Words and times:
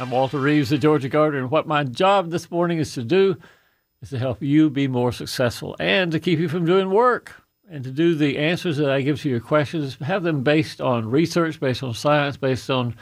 I'm 0.00 0.10
Walter 0.10 0.38
Reeves, 0.38 0.70
the 0.70 0.78
Georgia 0.78 1.10
Gardener, 1.10 1.42
and 1.42 1.50
what 1.50 1.66
my 1.66 1.84
job 1.84 2.30
this 2.30 2.50
morning 2.50 2.78
is 2.78 2.94
to 2.94 3.04
do 3.04 3.36
is 4.00 4.08
to 4.08 4.18
help 4.18 4.40
you 4.40 4.70
be 4.70 4.88
more 4.88 5.12
successful 5.12 5.76
and 5.78 6.10
to 6.12 6.18
keep 6.18 6.38
you 6.38 6.48
from 6.48 6.64
doing 6.64 6.88
work 6.88 7.34
and 7.70 7.84
to 7.84 7.90
do 7.90 8.14
the 8.14 8.38
answers 8.38 8.78
that 8.78 8.90
I 8.90 9.02
give 9.02 9.20
to 9.20 9.28
your 9.28 9.40
questions, 9.40 9.96
have 9.96 10.22
them 10.22 10.42
based 10.42 10.80
on 10.80 11.10
research, 11.10 11.60
based 11.60 11.82
on 11.82 11.92
science, 11.92 12.38
based 12.38 12.70
on 12.70 12.96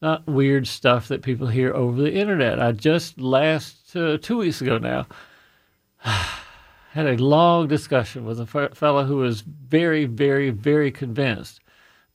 not 0.00 0.28
weird 0.28 0.68
stuff 0.68 1.08
that 1.08 1.22
people 1.22 1.48
hear 1.48 1.74
over 1.74 2.00
the 2.00 2.14
internet. 2.14 2.60
I 2.60 2.70
just 2.70 3.20
last 3.20 3.96
uh, 3.96 4.18
two 4.18 4.38
weeks 4.38 4.60
ago 4.60 4.78
now 4.78 5.08
had 6.92 7.06
a 7.06 7.16
long 7.16 7.66
discussion 7.66 8.24
with 8.24 8.38
a 8.38 8.60
f- 8.60 8.78
fellow 8.78 9.04
who 9.04 9.16
was 9.16 9.40
very, 9.40 10.04
very, 10.04 10.50
very 10.50 10.92
convinced 10.92 11.58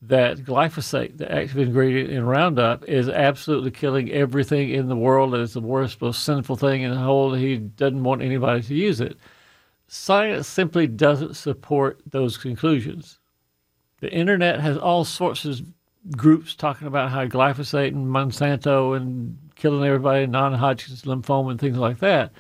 that 0.08 0.40
glyphosate, 0.40 1.18
the 1.18 1.32
active 1.32 1.58
ingredient 1.58 2.10
in 2.10 2.26
Roundup, 2.26 2.84
is 2.86 3.08
absolutely 3.08 3.72
killing 3.72 4.12
everything 4.12 4.70
in 4.70 4.88
the 4.90 4.96
world. 4.96 5.34
It's 5.34 5.54
the 5.54 5.62
worst, 5.62 6.02
most 6.02 6.24
sinful 6.24 6.58
thing 6.58 6.82
in 6.82 6.92
the 6.92 6.98
whole. 6.98 7.34
He 7.34 7.58
doesn't 7.58 8.04
want 8.04 8.22
anybody 8.22 8.62
to 8.64 8.76
use 8.76 9.00
it. 9.00 9.18
Science 9.88 10.48
simply 10.48 10.88
doesn't 10.88 11.36
support 11.36 12.02
those 12.06 12.38
conclusions. 12.38 13.20
The 14.02 14.12
internet 14.12 14.60
has 14.60 14.78
all 14.78 15.06
sorts 15.06 15.46
of 15.46 15.62
groups 16.18 16.56
talking 16.56 16.88
about 16.88 17.12
how 17.12 17.26
glyphosate 17.26 17.90
and 17.90 18.08
Monsanto 18.08 18.98
and 18.98 19.38
killing 19.56 19.86
everybody, 19.86 20.28
non-Hodgkin's 20.28 21.04
lymphoma 21.04 21.52
and 21.52 21.60
things 21.60 21.78
like 21.78 22.00
that. 22.00 22.34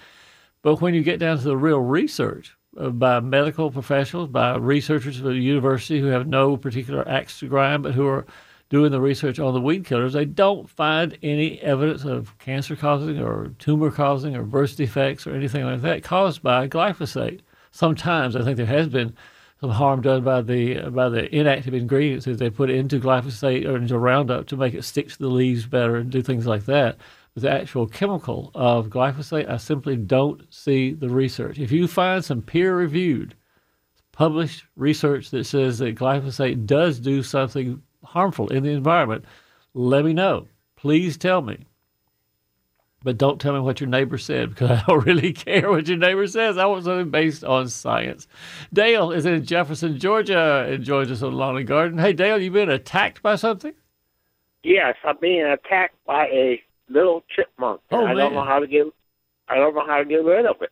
But 0.63 0.81
when 0.81 0.93
you 0.93 1.03
get 1.03 1.19
down 1.19 1.37
to 1.37 1.43
the 1.43 1.55
real 1.55 1.79
research 1.79 2.57
by 2.75 3.19
medical 3.19 3.71
professionals, 3.71 4.29
by 4.29 4.55
researchers 4.55 5.19
at 5.19 5.23
the 5.23 5.33
university 5.33 5.99
who 5.99 6.07
have 6.07 6.27
no 6.27 6.57
particular 6.57 7.07
axe 7.07 7.39
to 7.39 7.47
grind, 7.47 7.83
but 7.83 7.93
who 7.93 8.07
are 8.07 8.25
doing 8.69 8.91
the 8.91 9.01
research 9.01 9.39
on 9.39 9.53
the 9.53 9.61
weed 9.61 9.85
killers, 9.85 10.13
they 10.13 10.25
don't 10.25 10.67
find 10.67 11.17
any 11.21 11.59
evidence 11.61 12.05
of 12.05 12.35
cancer 12.39 12.75
causing 12.75 13.19
or 13.19 13.51
tumor 13.59 13.91
causing 13.91 14.35
or 14.35 14.43
birth 14.43 14.75
defects 14.75 15.27
or 15.27 15.35
anything 15.35 15.63
like 15.63 15.81
that 15.81 16.03
caused 16.03 16.41
by 16.41 16.67
glyphosate. 16.67 17.41
Sometimes 17.71 18.35
I 18.35 18.43
think 18.43 18.57
there 18.57 18.65
has 18.65 18.87
been 18.87 19.15
some 19.61 19.69
harm 19.69 20.01
done 20.01 20.23
by 20.23 20.41
the 20.41 20.89
by 20.89 21.07
the 21.07 21.33
inactive 21.33 21.73
ingredients 21.73 22.25
that 22.25 22.39
they 22.39 22.49
put 22.49 22.69
into 22.69 22.99
glyphosate 22.99 23.65
or 23.65 23.77
into 23.77 23.97
Roundup 23.97 24.47
to 24.47 24.57
make 24.57 24.73
it 24.73 24.83
stick 24.83 25.07
to 25.09 25.19
the 25.19 25.27
leaves 25.27 25.65
better 25.65 25.97
and 25.97 26.09
do 26.09 26.21
things 26.21 26.47
like 26.47 26.65
that 26.65 26.97
the 27.35 27.49
actual 27.49 27.87
chemical 27.87 28.51
of 28.53 28.89
glyphosate, 28.89 29.49
I 29.49 29.57
simply 29.57 29.95
don't 29.95 30.41
see 30.53 30.93
the 30.93 31.09
research. 31.09 31.59
If 31.59 31.71
you 31.71 31.87
find 31.87 32.23
some 32.23 32.41
peer 32.41 32.75
reviewed, 32.75 33.35
published 34.11 34.65
research 34.75 35.31
that 35.31 35.45
says 35.45 35.79
that 35.79 35.95
glyphosate 35.95 36.65
does 36.65 36.99
do 36.99 37.23
something 37.23 37.81
harmful 38.03 38.49
in 38.49 38.63
the 38.63 38.69
environment, 38.69 39.25
let 39.73 40.05
me 40.05 40.13
know. 40.13 40.47
Please 40.75 41.17
tell 41.17 41.41
me. 41.41 41.65
But 43.03 43.17
don't 43.17 43.41
tell 43.41 43.53
me 43.53 43.59
what 43.59 43.81
your 43.81 43.89
neighbor 43.89 44.17
said 44.17 44.49
because 44.49 44.69
I 44.79 44.83
don't 44.87 45.05
really 45.05 45.33
care 45.33 45.69
what 45.71 45.87
your 45.87 45.97
neighbor 45.97 46.27
says. 46.27 46.57
I 46.57 46.65
want 46.65 46.85
something 46.85 47.09
based 47.09 47.43
on 47.43 47.67
science. 47.67 48.27
Dale 48.71 49.11
is 49.11 49.25
in 49.25 49.43
Jefferson, 49.43 49.99
Georgia, 49.99 50.67
and 50.69 50.83
joins 50.83 51.11
us 51.11 51.23
on 51.23 51.33
Lawn 51.33 51.57
and 51.57 51.67
Garden. 51.67 51.97
Hey, 51.97 52.13
Dale, 52.13 52.41
you 52.41 52.51
been 52.51 52.69
attacked 52.69 53.21
by 53.21 53.35
something? 53.35 53.73
Yes, 54.63 54.95
I'm 55.03 55.17
being 55.19 55.43
attacked 55.43 55.95
by 56.05 56.27
a 56.27 56.61
little 56.93 57.23
chipmunk. 57.35 57.81
Oh, 57.91 58.05
I 58.05 58.13
don't 58.13 58.17
man. 58.17 58.33
know 58.33 58.45
how 58.45 58.59
to 58.59 58.67
get. 58.67 58.85
I 59.49 59.55
don't 59.55 59.75
know 59.75 59.85
how 59.85 59.97
to 59.97 60.05
get 60.05 60.23
rid 60.23 60.45
of 60.45 60.61
it. 60.61 60.71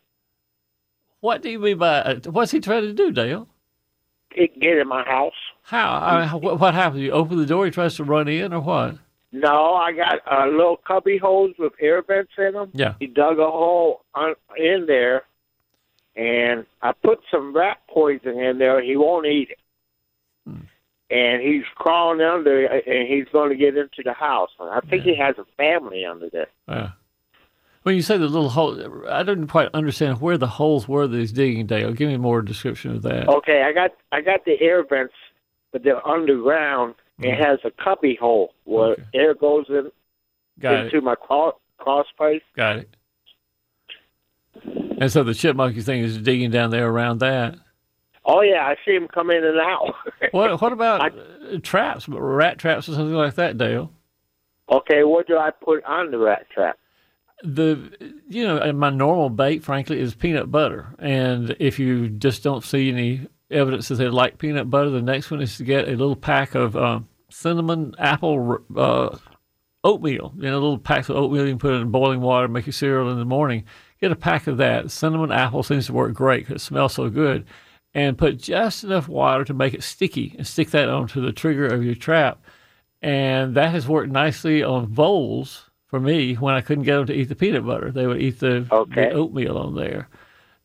What 1.20 1.42
do 1.42 1.50
you 1.50 1.58
mean 1.58 1.78
by 1.78 2.00
uh, 2.00 2.20
what's 2.30 2.50
he 2.50 2.60
trying 2.60 2.82
to 2.82 2.92
do, 2.92 3.10
Dale? 3.12 3.48
It 4.34 4.58
get 4.58 4.78
in 4.78 4.88
my 4.88 5.04
house. 5.04 5.34
How? 5.62 5.92
I 5.92 6.20
mean, 6.32 6.42
what, 6.42 6.58
what 6.58 6.74
happens? 6.74 7.02
You 7.02 7.12
open 7.12 7.36
the 7.36 7.46
door, 7.46 7.66
he 7.66 7.70
tries 7.70 7.96
to 7.96 8.04
run 8.04 8.28
in, 8.28 8.52
or 8.52 8.60
what? 8.60 8.96
No, 9.30 9.74
I 9.74 9.92
got 9.92 10.20
a 10.30 10.46
little 10.46 10.78
cubby 10.86 11.18
holes 11.18 11.52
with 11.58 11.72
air 11.80 12.02
vents 12.02 12.32
in 12.36 12.52
them. 12.52 12.70
Yeah. 12.74 12.94
He 12.98 13.06
dug 13.06 13.38
a 13.38 13.50
hole 13.50 14.02
on, 14.14 14.34
in 14.58 14.84
there, 14.86 15.22
and 16.16 16.66
I 16.82 16.92
put 16.92 17.20
some 17.30 17.54
rat 17.54 17.78
poison 17.88 18.38
in 18.38 18.58
there. 18.58 18.82
He 18.82 18.96
won't 18.96 19.26
eat 19.26 19.50
it. 19.50 19.58
And 21.12 21.42
he's 21.42 21.64
crawling 21.74 22.22
under, 22.22 22.64
and 22.64 23.06
he's 23.06 23.26
going 23.32 23.50
to 23.50 23.56
get 23.56 23.76
into 23.76 24.02
the 24.02 24.14
house. 24.14 24.48
I 24.58 24.80
think 24.88 25.02
he 25.02 25.14
has 25.16 25.36
a 25.36 25.44
family 25.58 26.06
under 26.06 26.30
there. 26.30 26.46
Yeah. 26.66 26.92
When 27.82 27.96
you 27.96 28.02
say 28.02 28.16
the 28.16 28.28
little 28.28 28.48
hole, 28.48 29.04
I 29.10 29.22
didn't 29.22 29.48
quite 29.48 29.68
understand 29.74 30.20
where 30.20 30.38
the 30.38 30.46
holes 30.46 30.88
were 30.88 31.06
that 31.06 31.18
he's 31.18 31.32
digging, 31.32 31.66
Dale. 31.66 31.92
Give 31.92 32.08
me 32.08 32.16
more 32.16 32.40
description 32.40 32.94
of 32.96 33.02
that. 33.02 33.28
Okay, 33.28 33.62
I 33.62 33.72
got 33.72 33.90
I 34.12 34.20
got 34.20 34.44
the 34.44 34.58
air 34.60 34.84
vents, 34.84 35.14
but 35.72 35.82
they're 35.82 36.06
underground. 36.06 36.94
It 37.18 37.38
mm. 37.38 37.44
has 37.44 37.58
a 37.64 37.70
cubby 37.82 38.16
hole 38.18 38.54
where 38.64 38.92
Okay. 38.92 39.02
air 39.14 39.34
goes 39.34 39.66
in 39.68 39.90
Got 40.60 40.86
into 40.86 40.98
it. 40.98 41.04
my 41.04 41.16
crawl, 41.16 41.60
crawl 41.78 42.04
space. 42.14 42.42
Got 42.56 42.76
it. 42.78 42.96
And 45.00 45.10
so 45.10 45.24
the 45.24 45.34
chipmunk 45.34 45.74
you 45.74 45.82
think 45.82 46.04
is 46.04 46.18
digging 46.18 46.50
down 46.50 46.70
there 46.70 46.88
around 46.88 47.18
that. 47.18 47.56
Oh 48.24 48.40
yeah, 48.40 48.66
I 48.66 48.76
see 48.84 48.94
him 48.94 49.08
come 49.08 49.30
in 49.30 49.44
and 49.44 49.58
out. 49.58 49.94
What 50.32 50.60
What 50.60 50.72
about 50.72 51.12
uh, 51.12 51.58
traps, 51.62 52.08
rat 52.08 52.58
traps 52.58 52.88
or 52.88 52.94
something 52.94 53.14
like 53.14 53.34
that, 53.34 53.58
Dale? 53.58 53.92
okay, 54.70 55.02
what 55.04 55.26
do 55.26 55.36
I 55.36 55.50
put 55.50 55.84
on 55.84 56.10
the 56.10 56.18
rat 56.18 56.46
trap? 56.50 56.78
the 57.42 58.14
you 58.28 58.46
know 58.46 58.72
my 58.72 58.90
normal 58.90 59.28
bait 59.28 59.64
frankly 59.64 59.98
is 59.98 60.14
peanut 60.14 60.50
butter 60.50 60.94
and 60.98 61.56
if 61.58 61.78
you 61.78 62.08
just 62.08 62.42
don't 62.42 62.62
see 62.62 62.88
any 62.88 63.26
evidence 63.50 63.88
that 63.88 63.96
they 63.96 64.08
like 64.08 64.38
peanut 64.38 64.70
butter 64.70 64.90
the 64.90 65.02
next 65.02 65.30
one 65.30 65.40
is 65.40 65.56
to 65.56 65.64
get 65.64 65.88
a 65.88 65.92
little 65.92 66.16
pack 66.16 66.54
of 66.54 66.76
um, 66.76 67.08
cinnamon 67.30 67.94
apple 67.98 68.58
uh, 68.76 69.16
oatmeal 69.82 70.32
you 70.36 70.42
know 70.42 70.54
little 70.54 70.78
packs 70.78 71.08
of 71.08 71.16
oatmeal 71.16 71.44
you 71.44 71.50
can 71.52 71.58
put 71.58 71.74
in 71.74 71.90
boiling 71.90 72.20
water 72.20 72.46
make 72.46 72.66
your 72.66 72.72
cereal 72.72 73.10
in 73.10 73.18
the 73.18 73.24
morning 73.24 73.64
get 74.00 74.12
a 74.12 74.16
pack 74.16 74.46
of 74.46 74.58
that 74.58 74.90
cinnamon 74.90 75.32
apple 75.32 75.64
seems 75.64 75.86
to 75.86 75.92
work 75.92 76.14
great 76.14 76.46
because 76.46 76.62
it 76.62 76.64
smells 76.64 76.94
so 76.94 77.10
good 77.10 77.44
and 77.94 78.16
put 78.18 78.38
just 78.38 78.84
enough 78.84 79.08
water 79.08 79.44
to 79.44 79.54
make 79.54 79.74
it 79.74 79.82
sticky 79.82 80.34
and 80.38 80.46
stick 80.46 80.70
that 80.70 80.88
onto 80.88 81.20
the 81.20 81.32
trigger 81.32 81.66
of 81.66 81.84
your 81.84 81.94
trap 81.94 82.42
and 83.02 83.54
that 83.56 83.70
has 83.70 83.88
worked 83.88 84.10
nicely 84.12 84.62
on 84.62 84.86
voles 84.86 85.68
for 85.86 85.98
me 86.00 86.34
when 86.34 86.54
I 86.54 86.60
couldn't 86.60 86.84
get 86.84 86.96
them 86.96 87.06
to 87.06 87.12
eat 87.14 87.28
the 87.28 87.34
peanut 87.34 87.66
butter. 87.66 87.90
They 87.90 88.06
would 88.06 88.22
eat 88.22 88.38
the, 88.38 88.66
Okay. 88.70 89.08
the 89.08 89.10
oatmeal 89.10 89.58
on 89.58 89.74
there. 89.74 90.08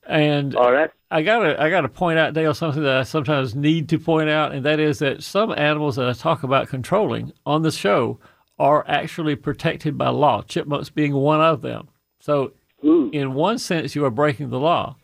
And 0.06 0.56
Oh, 0.56 0.72
that 0.72 0.94
I 1.12 1.22
gotta 1.24 1.62
I 1.62 1.70
gotta 1.70 1.90
point 1.90 2.18
out, 2.20 2.34
Dale, 2.34 2.54
something 2.54 2.84
that 2.84 2.98
I 2.98 3.04
sometimes 3.04 3.56
need 3.56 3.90
to 3.90 4.00
point 4.00 4.30
out, 4.30 4.54
and 4.54 4.64
that 4.66 4.80
is 4.80 5.00
that 5.00 5.24
some 5.24 5.52
animals 5.52 5.96
that 5.98 6.08
I 6.08 6.14
talk 6.14 6.44
about 6.44 6.70
controlling 6.70 7.34
on 7.46 7.62
the 7.64 7.72
show 7.72 8.20
are 8.60 8.86
actually 8.88 9.36
protected 9.36 9.98
by 9.98 10.10
law. 10.10 10.42
Chipmunks 10.44 10.90
being 10.90 11.14
one 11.14 11.42
of 11.42 11.62
them. 11.62 11.90
So, 12.22 12.54
ooh, 12.86 13.10
in 13.12 13.34
one 13.34 13.58
sense, 13.58 13.96
you 13.96 14.06
are 14.06 14.10
breaking 14.12 14.50
the 14.50 14.60
law. 14.60 14.96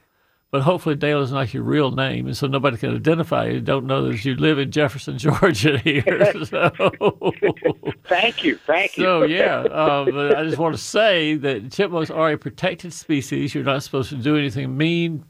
But 0.53 0.61
hopefully, 0.61 0.93
Dale 0.93 1.23
is 1.23 1.31
not 1.31 1.51
your 1.51 1.63
real 1.63 1.89
name, 1.89 2.27
and 2.27 2.37
so 2.37 2.45
nobody 2.45 2.77
can 2.77 2.95
identify 2.95 3.47
you. 3.47 3.59
Don't 3.59 3.87
know 3.87 4.07
that 4.07 4.23
you 4.23 4.35
live 4.35 4.59
in 4.59 4.69
Jefferson, 4.69 5.17
Georgia. 5.17 5.79
Here, 5.79 6.03
so 6.45 6.69
thank 8.05 8.43
you, 8.43 8.57
thank 8.57 8.95
you. 8.95 9.03
so 9.03 9.23
yeah, 9.23 9.61
um, 9.61 10.11
but 10.11 10.37
I 10.37 10.43
just 10.43 10.59
want 10.59 10.75
to 10.75 10.81
say 10.81 11.33
that 11.37 11.71
chipmunks 11.71 12.11
are 12.11 12.33
a 12.33 12.37
protected 12.37 12.93
species. 12.93 13.55
You're 13.55 13.63
not 13.63 13.81
supposed 13.81 14.09
to 14.09 14.15
do 14.15 14.37
anything 14.37 14.77
mean, 14.77 15.25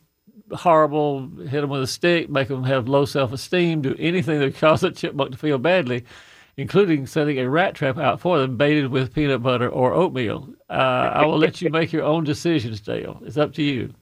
horrible, 0.51 1.29
hit 1.47 1.61
them 1.61 1.69
with 1.69 1.83
a 1.83 1.87
stick, 1.87 2.29
make 2.29 2.49
them 2.49 2.65
have 2.65 2.89
low 2.89 3.05
self-esteem, 3.05 3.81
do 3.81 3.95
anything 3.97 4.41
that 4.41 4.57
cause 4.57 4.83
a 4.83 4.91
chipmunk 4.91 5.31
to 5.31 5.37
feel 5.37 5.57
badly, 5.57 6.03
including 6.57 7.07
setting 7.07 7.39
a 7.39 7.49
rat 7.49 7.75
trap 7.75 7.97
out 7.97 8.19
for 8.19 8.39
them, 8.39 8.57
baited 8.57 8.89
with 8.89 9.13
peanut 9.13 9.41
butter 9.41 9.69
or 9.69 9.93
oatmeal. 9.93 10.53
Uh, 10.69 11.11
I 11.13 11.25
will 11.25 11.37
let 11.39 11.61
you 11.61 11.69
make 11.69 11.93
your 11.93 12.03
own 12.03 12.25
decisions, 12.25 12.81
Dale. 12.81 13.21
It's 13.23 13.37
up 13.37 13.53
to 13.53 13.63
you. 13.63 13.93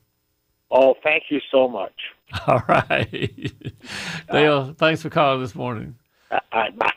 Oh, 0.71 0.95
thank 1.03 1.23
you 1.29 1.39
so 1.51 1.67
much. 1.67 1.93
All 2.47 2.63
right, 2.67 3.09
Dale. 4.31 4.73
Thanks 4.73 5.01
for 5.01 5.09
calling 5.09 5.41
this 5.41 5.55
morning. 5.55 5.95
Uh, 6.29 6.39
uh, 6.51 6.71
bye. 6.71 6.93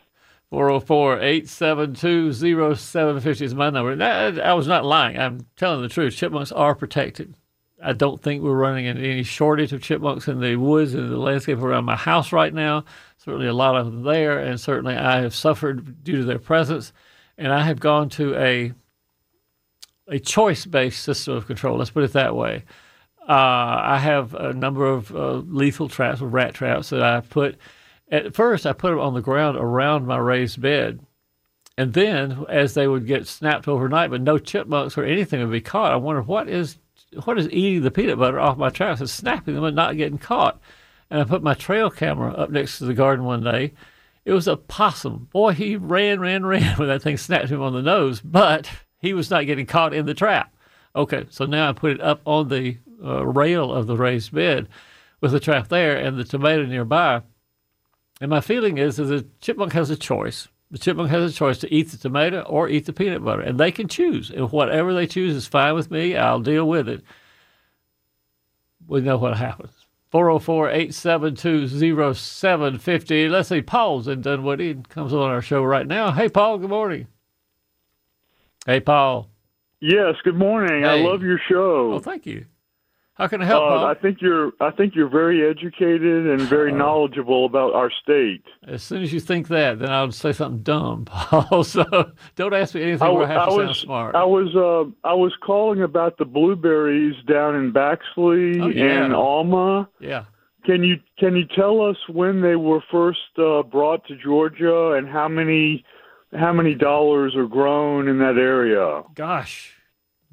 404 0.51 1.21
872 1.21 2.33
0750 2.33 3.45
is 3.45 3.55
my 3.57 3.71
number. 3.71 4.01
I, 4.01 4.51
I 4.51 4.55
was 4.55 4.69
not 4.69 4.85
lying. 4.85 5.19
I'm 5.19 5.47
telling 5.57 5.83
the 5.83 5.89
truth. 5.89 6.15
Chipmunks 6.15 6.53
are 6.53 6.77
protected. 6.77 7.35
I 7.83 7.93
don't 7.93 8.23
think 8.23 8.43
we're 8.43 8.55
running 8.55 8.87
into 8.87 9.03
any 9.03 9.25
shortage 9.25 9.73
of 9.73 9.83
chipmunks 9.83 10.29
in 10.29 10.41
the 10.41 10.57
woods 10.57 10.95
and 10.95 11.11
the 11.11 11.19
landscape 11.19 11.59
around 11.59 11.85
my 11.85 11.97
house 11.97 12.33
right 12.33 12.55
now. 12.55 12.85
Certainly 13.19 13.49
a 13.49 13.53
lot 13.53 13.77
of 13.77 13.87
them 13.87 14.05
there, 14.05 14.39
and 14.39 14.61
certainly 14.61 14.95
I 14.95 15.21
have 15.21 15.35
suffered 15.35 16.05
due 16.05 16.19
to 16.19 16.25
their 16.25 16.39
presence. 16.39 16.93
And 17.37 17.53
I 17.53 17.65
have 17.65 17.81
gone 17.81 18.09
to 18.11 18.35
a 18.37 18.73
a 20.07 20.19
choice 20.19 20.67
based 20.67 21.03
system 21.03 21.35
of 21.35 21.47
control. 21.47 21.79
Let's 21.79 21.91
put 21.91 22.05
it 22.05 22.13
that 22.13 22.37
way. 22.37 22.65
Uh, 23.29 23.81
I 23.83 23.99
have 23.99 24.35
a 24.35 24.53
number 24.53 24.85
of 24.87 25.15
uh, 25.15 25.37
lethal 25.37 25.89
traps 25.89 26.21
or 26.21 26.29
rat 26.29 26.55
traps 26.55 26.91
that 26.91 27.03
I 27.03 27.21
put. 27.21 27.57
At 28.11 28.35
first, 28.35 28.67
I 28.67 28.73
put 28.73 28.91
them 28.91 29.01
on 29.01 29.15
the 29.15 29.23
ground 29.23 29.57
around 29.57 30.07
my 30.07 30.19
raised 30.19 30.61
bed. 30.61 31.01
And 31.77 31.93
then, 31.95 32.45
as 32.49 32.75
they 32.75 32.87
would 32.87 33.07
get 33.07 33.27
snapped 33.27 33.67
overnight, 33.67 34.11
but 34.11 34.21
no 34.21 34.39
chipmunks 34.39 34.97
or 34.97 35.05
anything 35.05 35.41
would 35.41 35.51
be 35.51 35.61
caught, 35.61 35.93
I 35.93 35.97
wondered 35.97 36.27
what 36.27 36.49
is 36.49 36.79
what 37.25 37.39
is 37.39 37.49
eating 37.51 37.83
the 37.83 37.91
peanut 37.91 38.19
butter 38.19 38.41
off 38.41 38.59
my 38.59 38.71
traps 38.71 39.01
and 39.01 39.09
snapping 39.09 39.55
them 39.55 39.65
and 39.65 39.77
not 39.77 39.97
getting 39.97 40.19
caught. 40.19 40.61
And 41.11 41.21
I 41.21 41.25
put 41.25 41.43
my 41.43 41.55
trail 41.55 41.91
camera 41.91 42.33
up 42.33 42.51
next 42.51 42.79
to 42.79 42.85
the 42.85 42.95
garden 42.95 43.25
one 43.25 43.45
day. 43.45 43.73
It 44.25 44.33
was 44.33 44.49
a 44.49 44.57
possum. 44.57 45.29
Boy, 45.33 45.53
he 45.53 45.77
ran, 45.77 46.21
ran, 46.21 46.45
ran 46.47 46.77
when 46.77 46.89
that 46.89 47.03
thing 47.03 47.17
snapped 47.17 47.51
him 47.51 47.63
on 47.63 47.73
the 47.73 47.83
nose, 47.83 48.21
but 48.21 48.71
he 48.99 49.13
was 49.13 49.31
not 49.31 49.47
getting 49.47 49.67
caught 49.67 49.95
in 49.95 50.07
the 50.07 50.15
trap. 50.15 50.55
Okay, 50.97 51.27
so 51.29 51.45
now 51.45 51.69
I 51.69 51.73
put 51.73 51.93
it 51.93 52.01
up 52.01 52.21
on 52.25 52.49
the 52.49 52.79
uh, 53.03 53.27
rail 53.27 53.73
of 53.73 53.87
the 53.87 53.97
raised 53.97 54.33
bed 54.33 54.69
with 55.21 55.33
the 55.33 55.41
trap 55.41 55.69
there 55.69 55.97
and 55.97 56.19
the 56.19 56.25
tomato 56.25 56.65
nearby. 56.67 57.23
And 58.21 58.31
my 58.31 58.41
feeling 58.41 58.79
is 58.79 58.97
that 58.97 59.05
the 59.05 59.27
chipmunk 59.41 59.73
has 59.73 59.91
a 59.91 59.97
choice. 59.97 60.49
The 60.71 60.79
chipmunk 60.79 61.11
has 61.11 61.33
a 61.33 61.35
choice 61.35 61.59
to 61.59 61.73
eat 61.73 61.91
the 61.91 61.97
tomato 61.97 62.41
or 62.43 62.69
eat 62.69 62.87
the 62.87 62.93
peanut 62.93 63.25
butter, 63.25 63.43
and 63.43 63.59
they 63.59 63.71
can 63.71 63.89
choose. 63.89 64.31
And 64.31 64.51
whatever 64.51 64.93
they 64.93 65.07
choose 65.07 65.35
is 65.37 65.47
fine 65.47 65.75
with 65.75 65.91
me. 65.91 66.17
I'll 66.17 66.41
deal 66.41 66.69
with 66.69 66.89
it. 66.89 67.03
We 68.87 69.01
know 69.01 69.17
what 69.17 69.37
happens. 69.37 69.73
404 70.11 70.71
872 70.71 72.15
0750. 72.15 73.29
Let's 73.29 73.49
see, 73.49 73.63
Paul's 73.63 74.07
in 74.07 74.21
Dunwoody 74.21 74.71
and 74.71 74.89
comes 74.89 75.13
on 75.13 75.31
our 75.31 75.43
show 75.43 75.63
right 75.63 75.87
now. 75.87 76.13
Hey, 76.13 76.29
Paul, 76.29 76.59
good 76.59 76.71
morning. 76.71 77.09
Hey, 78.67 78.81
Paul. 78.81 79.29
Yes, 79.81 80.15
good 80.23 80.37
morning. 80.37 80.83
Hey. 80.85 80.89
I 80.89 81.03
love 81.03 81.23
your 81.23 81.41
show. 81.49 81.95
Oh, 81.95 81.99
thank 81.99 82.27
you. 82.27 82.47
How 83.17 83.29
can 83.29 83.41
I 83.43 83.45
help, 83.45 83.63
Uh, 83.63 83.85
I 83.85 83.95
think 83.95 84.21
you're 84.21 84.51
I 84.61 84.71
think 84.71 84.95
you're 84.97 85.09
very 85.09 85.49
educated 85.49 86.27
and 86.27 86.41
very 86.43 86.73
Oh. 86.73 86.77
knowledgeable 86.77 87.45
about 87.47 87.73
our 87.73 87.91
state. 88.03 88.43
As 88.67 88.83
soon 88.83 89.03
as 89.03 89.13
you 89.13 89.21
think 89.21 89.47
that, 89.49 89.79
then 89.79 89.91
I'll 89.91 90.11
say 90.11 90.33
something 90.33 90.63
dumb, 90.63 91.05
Paul. 91.07 91.63
So 91.63 91.85
don't 92.35 92.53
ask 92.55 92.75
me 92.75 92.83
anything 92.83 93.07
I, 93.07 93.11
where 93.11 93.25
I 93.25 93.33
have 93.33 93.47
to 93.49 93.53
I 93.53 93.57
sound 93.57 93.69
was 93.69 93.79
smart. 93.79 94.15
I 94.17 94.25
was 94.25 94.57
uh, 94.57 94.91
I 95.09 95.15
was 95.15 95.33
calling 95.47 95.83
about 95.83 96.19
the 96.19 96.25
blueberries 96.25 97.15
down 97.27 97.55
in 97.55 97.73
Baxley 97.73 98.61
Oh, 98.61 98.69
yeah. 98.69 99.05
and 99.05 99.15
Alma. 99.15 99.89
yeah. 100.01 100.25
Can 100.67 100.83
you 100.83 100.97
can 101.19 101.37
you 101.37 101.45
tell 101.55 101.83
us 101.83 101.97
when 102.09 102.41
they 102.41 102.57
were 102.57 102.81
first 102.91 103.21
uh, 103.39 103.63
brought 103.63 104.05
to 104.09 104.17
Georgia 104.17 104.93
and 104.93 105.07
how 105.09 105.29
many 105.29 105.85
how 106.35 106.53
many 106.53 106.75
dollars 106.75 107.37
are 107.37 107.47
grown 107.47 108.09
in 108.09 108.19
that 108.19 108.39
area? 108.39 109.03
Gosh, 109.15 109.74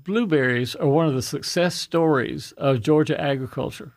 blueberries 0.04 0.76
are 0.76 0.88
one 0.88 1.08
of 1.08 1.14
the 1.14 1.22
success 1.22 1.76
stories 1.76 2.52
of 2.54 2.82
Georgia 2.82 3.20
agriculture. 3.20 3.94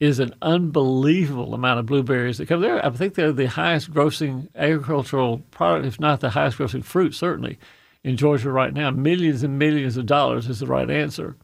Is 0.00 0.20
an 0.20 0.32
unbelievable 0.42 1.54
amount 1.54 1.80
of 1.80 1.86
blueberries 1.86 2.38
that 2.38 2.46
come 2.46 2.60
there. 2.60 2.84
I 2.86 2.90
think 2.90 3.14
they're 3.14 3.32
the 3.32 3.46
highest 3.46 3.90
grossing 3.90 4.46
agricultural 4.54 5.38
product, 5.50 5.86
if 5.86 5.98
not 5.98 6.20
the 6.20 6.30
highest 6.30 6.58
grossing 6.58 6.84
fruit, 6.84 7.16
certainly 7.16 7.58
in 8.04 8.16
Georgia 8.16 8.52
right 8.52 8.72
now. 8.72 8.90
Millions 8.92 9.42
and 9.42 9.58
millions 9.58 9.96
of 9.96 10.06
dollars 10.06 10.48
is 10.48 10.60
the 10.60 10.68
right 10.68 10.88
answer. 10.88 11.36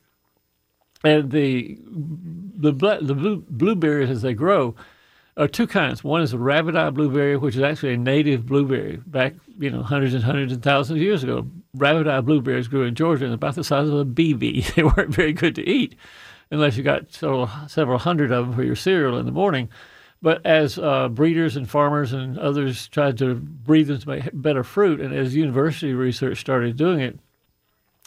And 1.03 1.33
the 1.33 1.79
the 1.85 2.71
the 2.71 3.15
blue, 3.15 3.45
blueberries 3.51 4.09
as 4.09 4.23
they 4.23 4.35
grow 4.35 4.77
are 5.37 5.49
two 5.49 5.67
kinds. 5.67 6.05
One 6.05 6.23
is 6.23 6.33
a 6.33 6.39
rabbit 6.39 6.77
eye 6.77 6.91
blueberry, 6.91 7.37
which 7.37 7.57
is 7.57 7.63
actually 7.63 7.95
a 7.95 7.99
native 7.99 8.47
blueberry 8.47 8.99
back, 9.05 9.35
you 9.59 9.71
know, 9.71 9.83
hundreds 9.83 10.15
and 10.15 10.23
hundreds 10.23 10.53
and 10.53 10.63
thousands 10.63 10.99
of 10.99 11.03
years 11.03 11.25
ago. 11.25 11.47
Rabbit 11.75 12.07
eye 12.07 12.21
blueberries 12.21 12.69
grew 12.69 12.85
in 12.85 12.95
Georgia 12.95 13.25
and 13.25 13.35
about 13.35 13.57
the 13.57 13.65
size 13.65 13.89
of 13.89 13.95
a 13.95 14.05
BB. 14.05 14.65
They 14.75 14.83
weren't 14.85 15.15
very 15.15 15.33
good 15.33 15.55
to 15.57 15.69
eat 15.69 15.97
unless 16.51 16.77
you 16.77 16.83
got 16.83 17.13
several, 17.13 17.51
several 17.67 17.99
hundred 17.99 18.31
of 18.31 18.47
them 18.47 18.55
for 18.55 18.63
your 18.63 18.77
cereal 18.77 19.19
in 19.19 19.27
the 19.27 19.33
morning. 19.33 19.69
But 20.23 20.45
as 20.47 20.79
uh, 20.79 21.09
breeders 21.09 21.57
and 21.57 21.69
farmers 21.69 22.13
and 22.13 22.39
others 22.39 22.89
tried 22.89 23.19
to 23.19 23.35
breed 23.35 23.89
them 23.89 23.99
to 23.99 24.09
make 24.09 24.31
better 24.33 24.65
fruit, 24.65 25.01
and 25.01 25.13
as 25.13 25.37
university 25.37 25.93
research 25.93 26.41
started 26.41 26.77
doing 26.77 27.01
it, 27.01 27.19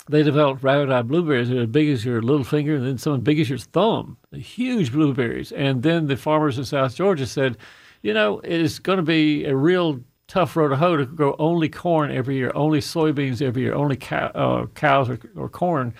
they 0.10 0.24
developed 0.24 0.64
rabbit 0.64 0.90
eye 0.90 1.02
blueberries 1.02 1.50
that 1.50 1.58
are 1.58 1.64
as 1.64 1.68
big 1.68 1.90
as 1.90 2.06
your 2.06 2.22
little 2.22 2.46
finger 2.46 2.76
and 2.76 2.88
then 2.88 2.98
some 2.98 3.16
as 3.16 3.22
big 3.22 3.40
as 3.40 3.50
your 3.50 3.60
thumb, 3.60 4.18
huge 4.32 4.92
blueberries. 4.92 5.52
And 5.52 5.84
then 5.84 6.08
the 6.08 6.18
farmers 6.18 6.58
in 6.58 6.66
South 6.66 6.96
Georgia 6.96 7.28
said, 7.28 7.58
you 8.02 8.14
know, 8.14 8.40
it's 8.40 8.80
going 8.80 8.98
to 8.98 9.04
be 9.04 9.46
a 9.46 9.56
real 9.56 10.00
tough 10.28 10.56
road 10.56 10.70
to 10.70 10.76
hoe 10.76 10.98
to 10.98 11.06
grow 11.06 11.36
only 11.40 11.70
corn 11.70 12.12
every 12.12 12.36
year, 12.36 12.52
only 12.54 12.80
soybeans 12.80 13.42
every 13.42 13.64
year, 13.64 13.74
only 13.74 13.96
cow, 13.96 14.28
uh, 14.36 14.66
cows 14.68 15.10
or, 15.10 15.20
or 15.36 15.50
corn. 15.50 15.94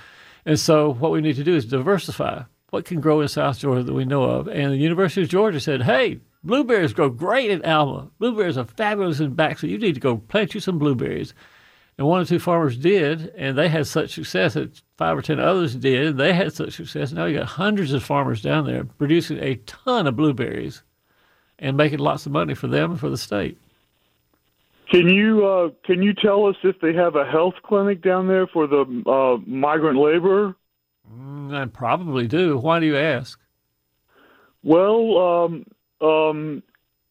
And 0.46 0.60
so 0.60 0.94
what 0.94 1.12
we 1.12 1.22
need 1.22 1.36
to 1.38 1.44
do 1.44 1.56
is 1.56 1.66
diversify 1.66 2.44
what 2.70 2.86
can 2.86 3.00
grow 3.00 3.22
in 3.22 3.28
South 3.28 3.60
Georgia 3.60 3.84
that 3.84 3.94
we 3.94 4.06
know 4.06 4.24
of. 4.24 4.48
And 4.48 4.72
the 4.72 4.78
University 4.78 5.22
of 5.22 5.30
Georgia 5.30 5.60
said, 5.60 5.82
hey, 5.82 6.20
blueberries 6.44 6.94
grow 6.94 7.10
great 7.10 7.50
in 7.50 7.64
Alma. 7.64 8.10
Blueberries 8.20 8.58
are 8.58 8.66
fabulous 8.66 9.20
in 9.20 9.36
Baxley. 9.36 9.70
You 9.70 9.78
need 9.78 9.96
to 9.96 10.02
go 10.02 10.18
plant 10.18 10.54
you 10.54 10.60
some 10.60 10.78
blueberries. 10.78 11.34
And 11.98 12.06
one 12.06 12.22
or 12.22 12.26
two 12.26 12.40
farmers 12.40 12.78
did, 12.78 13.34
and 13.36 13.58
they 13.58 13.70
had 13.70 13.88
such 13.88 14.14
success 14.14 14.54
that 14.54 14.82
five 14.98 15.18
or 15.18 15.22
ten 15.22 15.40
others 15.40 15.76
did, 15.76 16.08
and 16.08 16.20
they 16.20 16.32
had 16.32 16.54
such 16.54 16.74
success. 16.74 17.12
Now 17.12 17.26
you 17.26 17.40
got 17.40 17.48
hundreds 17.48 17.92
of 17.92 18.04
farmers 18.04 18.42
down 18.42 18.66
there 18.66 18.84
producing 18.84 19.40
a 19.40 19.56
ton 19.66 20.06
of 20.06 20.16
blueberries 20.16 20.84
and 21.58 21.76
making 21.76 22.00
lots 22.00 22.26
of 22.28 22.32
money 22.32 22.54
for 22.54 22.68
them 22.68 22.92
and 22.92 23.00
for 23.00 23.10
the 23.10 23.18
state. 23.18 23.58
Can 24.90 25.08
you 25.08 25.46
uh, 25.46 25.70
can 25.86 26.02
you 26.02 26.14
tell 26.14 26.46
us 26.46 26.56
if 26.64 26.80
they 26.80 26.94
have 26.94 27.16
a 27.16 27.26
health 27.26 27.56
clinic 27.64 28.02
down 28.02 28.28
there 28.28 28.48
for 28.48 28.68
the 28.68 28.86
uh, 29.06 29.38
migrant 29.46 30.00
labor? 30.00 30.56
Mm, 31.12 31.54
I 31.54 31.66
probably 31.66 32.28
do. 32.28 32.58
Why 32.58 32.80
do 32.80 32.86
you 32.86 32.98
ask? 32.98 33.40
Well, 34.64 35.18
um, 35.18 35.66
um, 36.02 36.64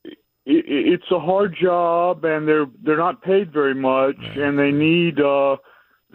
it, 0.04 0.64
it's 0.66 1.10
a 1.10 1.20
hard 1.20 1.56
job, 1.60 2.24
and 2.24 2.48
they're 2.48 2.66
they're 2.82 2.96
not 2.96 3.22
paid 3.22 3.52
very 3.52 3.74
much, 3.74 4.16
and 4.36 4.58
they 4.58 4.70
need 4.70 5.20
uh, 5.20 5.56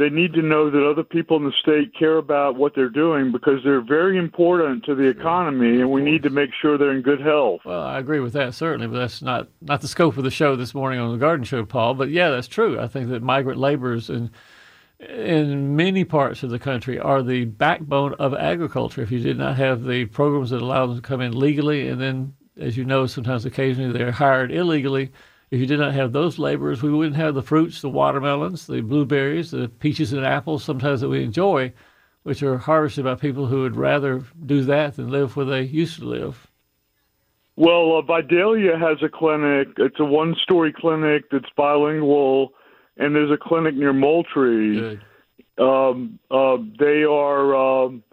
they 0.01 0.09
need 0.09 0.33
to 0.33 0.42
know 0.42 0.71
that 0.71 0.89
other 0.89 1.03
people 1.03 1.38
in 1.38 1.45
the 1.45 1.51
state 1.62 1.94
care 1.98 2.18
about 2.18 2.56
what 2.56 2.74
they're 2.74 2.89
doing 2.89 3.31
because 3.31 3.63
they're 3.63 3.81
very 3.81 4.18
important 4.18 4.83
to 4.86 4.95
the 4.95 5.07
economy, 5.07 5.80
and 5.80 5.92
we 5.92 6.01
need 6.01 6.24
to 6.24 6.30
make 6.30 6.50
sure 6.59 6.77
they're 6.77 6.92
in 6.92 7.03
good 7.03 7.21
health. 7.21 7.62
Well, 7.63 7.83
I 7.83 8.00
agree 8.00 8.19
with 8.19 8.33
that 8.33 8.56
certainly, 8.56 8.88
but 8.88 8.98
that's 8.98 9.21
not 9.21 9.48
not 9.62 9.81
the 9.81 9.88
scope 9.88 10.18
of 10.18 10.24
the 10.24 10.31
show 10.31 10.56
this 10.56 10.74
morning 10.74 11.00
on 11.00 11.12
the 11.12 11.18
Garden 11.18 11.45
Show, 11.45 11.63
Paul. 11.65 11.94
But 11.94 12.09
yeah, 12.09 12.30
that's 12.30 12.48
true. 12.48 12.80
I 12.80 12.88
think 12.88 13.09
that 13.09 13.21
migrant 13.21 13.59
laborers 13.59 14.09
in 14.09 14.31
in 15.00 15.75
many 15.75 16.03
parts 16.03 16.44
of 16.44 16.50
the 16.50 16.59
country 16.59 17.00
are 17.00 17.24
the 17.24 17.45
backbone 17.45 18.13
of 18.15 18.34
agriculture. 18.34 19.01
If 19.01 19.12
you 19.12 19.20
did 19.20 19.38
not 19.38 19.58
have 19.58 19.84
the 19.84 20.05
programs 20.05 20.51
that 20.51 20.62
allow 20.62 20.88
them 20.88 20.96
to 20.96 21.01
come 21.01 21.22
in 21.22 21.38
legally, 21.38 21.88
and 21.88 22.01
then, 22.01 22.34
as 22.58 22.77
you 22.77 22.86
know, 22.86 23.05
sometimes 23.05 23.46
occasionally 23.46 23.91
they're 23.91 24.12
hired 24.12 24.51
illegally. 24.51 25.12
If 25.51 25.60
you 25.60 25.65
did 25.65 25.79
not 25.79 25.93
have 25.93 26.13
those 26.13 26.39
laborers, 26.39 26.81
we 26.81 26.91
wouldn't 26.91 27.17
have 27.17 27.36
the 27.36 27.43
fruits, 27.43 27.81
the 27.81 27.89
watermelons, 27.89 28.67
the 28.67 28.79
blueberries, 28.79 29.51
the 29.51 29.67
peaches 29.67 30.13
and 30.13 30.25
apples, 30.25 30.63
sometimes 30.63 31.01
that 31.01 31.10
we 31.10 31.25
enjoy, 31.25 31.74
which 32.24 32.41
are 32.41 32.58
harvested 32.58 33.03
by 33.03 33.15
people 33.15 33.48
who 33.48 33.63
would 33.63 33.75
rather 33.75 34.24
do 34.46 34.63
that 34.63 34.96
than 34.96 35.10
live 35.10 35.36
where 35.36 35.46
they 35.46 35.63
used 35.63 36.00
to 36.00 36.05
live. 36.05 36.48
Well, 37.58 37.98
uh, 37.98 38.01
Vidalia 38.01 38.77
has 38.77 39.03
a 39.03 39.10
clinic. 39.10 39.67
It's 39.77 40.00
a 40.00 40.05
one-story 40.05 40.74
clinic 40.74 41.29
that's 41.29 41.50
bilingual, 41.58 42.53
and 42.96 43.13
there's 43.13 43.29
a 43.29 43.38
clinic 43.38 43.75
near 43.75 43.91
Moultrie. 43.91 45.01
Um, 45.58 46.17
uh, 46.31 46.58
they 46.79 47.03
are 47.03 47.53
um, 47.53 48.03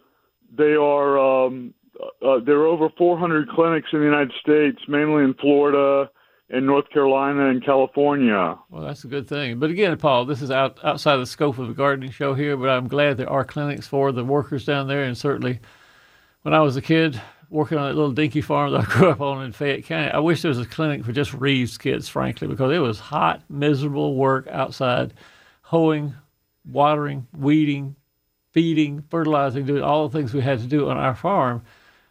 they 0.56 0.74
are 0.74 1.18
um, 1.46 1.72
uh, 2.20 2.40
there 2.44 2.56
are 2.56 2.66
over 2.66 2.88
400 2.98 3.48
clinics 3.50 3.90
in 3.92 4.00
the 4.00 4.04
United 4.04 4.32
States, 4.40 4.78
mainly 4.88 5.22
in 5.22 5.34
Florida 5.34 6.10
and 6.50 6.66
North 6.66 6.88
Carolina 6.90 7.50
and 7.50 7.62
California. 7.62 8.58
Well, 8.70 8.82
that's 8.82 9.04
a 9.04 9.08
good 9.08 9.28
thing. 9.28 9.58
But 9.58 9.70
again, 9.70 9.96
Paul, 9.98 10.24
this 10.24 10.40
is 10.40 10.50
out, 10.50 10.78
outside 10.82 11.16
the 11.16 11.26
scope 11.26 11.58
of 11.58 11.68
the 11.68 11.74
gardening 11.74 12.10
show 12.10 12.34
here, 12.34 12.56
but 12.56 12.70
I'm 12.70 12.88
glad 12.88 13.16
there 13.16 13.30
are 13.30 13.44
clinics 13.44 13.86
for 13.86 14.12
the 14.12 14.24
workers 14.24 14.64
down 14.64 14.88
there. 14.88 15.04
And 15.04 15.16
certainly 15.16 15.60
when 16.42 16.54
I 16.54 16.60
was 16.60 16.76
a 16.76 16.82
kid 16.82 17.20
working 17.50 17.78
on 17.78 17.88
that 17.88 17.94
little 17.96 18.12
dinky 18.12 18.40
farm 18.40 18.72
that 18.72 18.80
I 18.80 18.84
grew 18.84 19.10
up 19.10 19.20
on 19.20 19.44
in 19.44 19.52
Fayette 19.52 19.84
County, 19.84 20.10
I 20.10 20.18
wish 20.18 20.42
there 20.42 20.48
was 20.48 20.58
a 20.58 20.66
clinic 20.66 21.04
for 21.04 21.12
just 21.12 21.34
Reeves 21.34 21.76
kids, 21.76 22.08
frankly, 22.08 22.48
because 22.48 22.72
it 22.72 22.78
was 22.78 22.98
hot, 22.98 23.42
miserable 23.50 24.14
work 24.16 24.46
outside, 24.48 25.12
hoeing, 25.62 26.14
watering, 26.64 27.26
weeding, 27.36 27.96
feeding, 28.52 29.02
fertilizing, 29.10 29.66
doing 29.66 29.82
all 29.82 30.08
the 30.08 30.18
things 30.18 30.32
we 30.32 30.40
had 30.40 30.60
to 30.60 30.66
do 30.66 30.88
on 30.88 30.96
our 30.96 31.14
farm. 31.14 31.62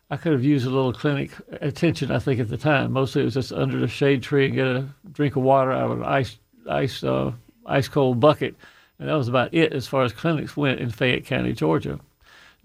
I 0.09 0.15
could 0.17 0.31
have 0.31 0.43
used 0.43 0.65
a 0.65 0.69
little 0.69 0.93
clinic 0.93 1.31
attention, 1.61 2.11
I 2.11 2.19
think, 2.19 2.39
at 2.39 2.47
the 2.49 2.57
time. 2.57 2.93
Mostly 2.93 3.21
it 3.21 3.25
was 3.25 3.33
just 3.33 3.51
under 3.51 3.77
the 3.77 3.87
shade 3.89 4.23
tree 4.23 4.45
and 4.45 4.55
get 4.55 4.65
a 4.67 4.87
drink 5.11 5.35
of 5.35 5.43
water 5.43 5.71
out 5.71 5.91
of 5.91 5.97
an 5.99 6.03
ice, 6.05 6.37
ice, 6.69 7.03
uh, 7.03 7.33
ice 7.65 7.87
cold 7.89 8.19
bucket. 8.19 8.55
And 8.99 9.09
that 9.09 9.15
was 9.15 9.27
about 9.27 9.53
it 9.53 9.73
as 9.73 9.85
far 9.85 10.03
as 10.03 10.13
clinics 10.13 10.55
went 10.55 10.79
in 10.79 10.89
Fayette 10.91 11.25
County, 11.25 11.51
Georgia. 11.53 11.99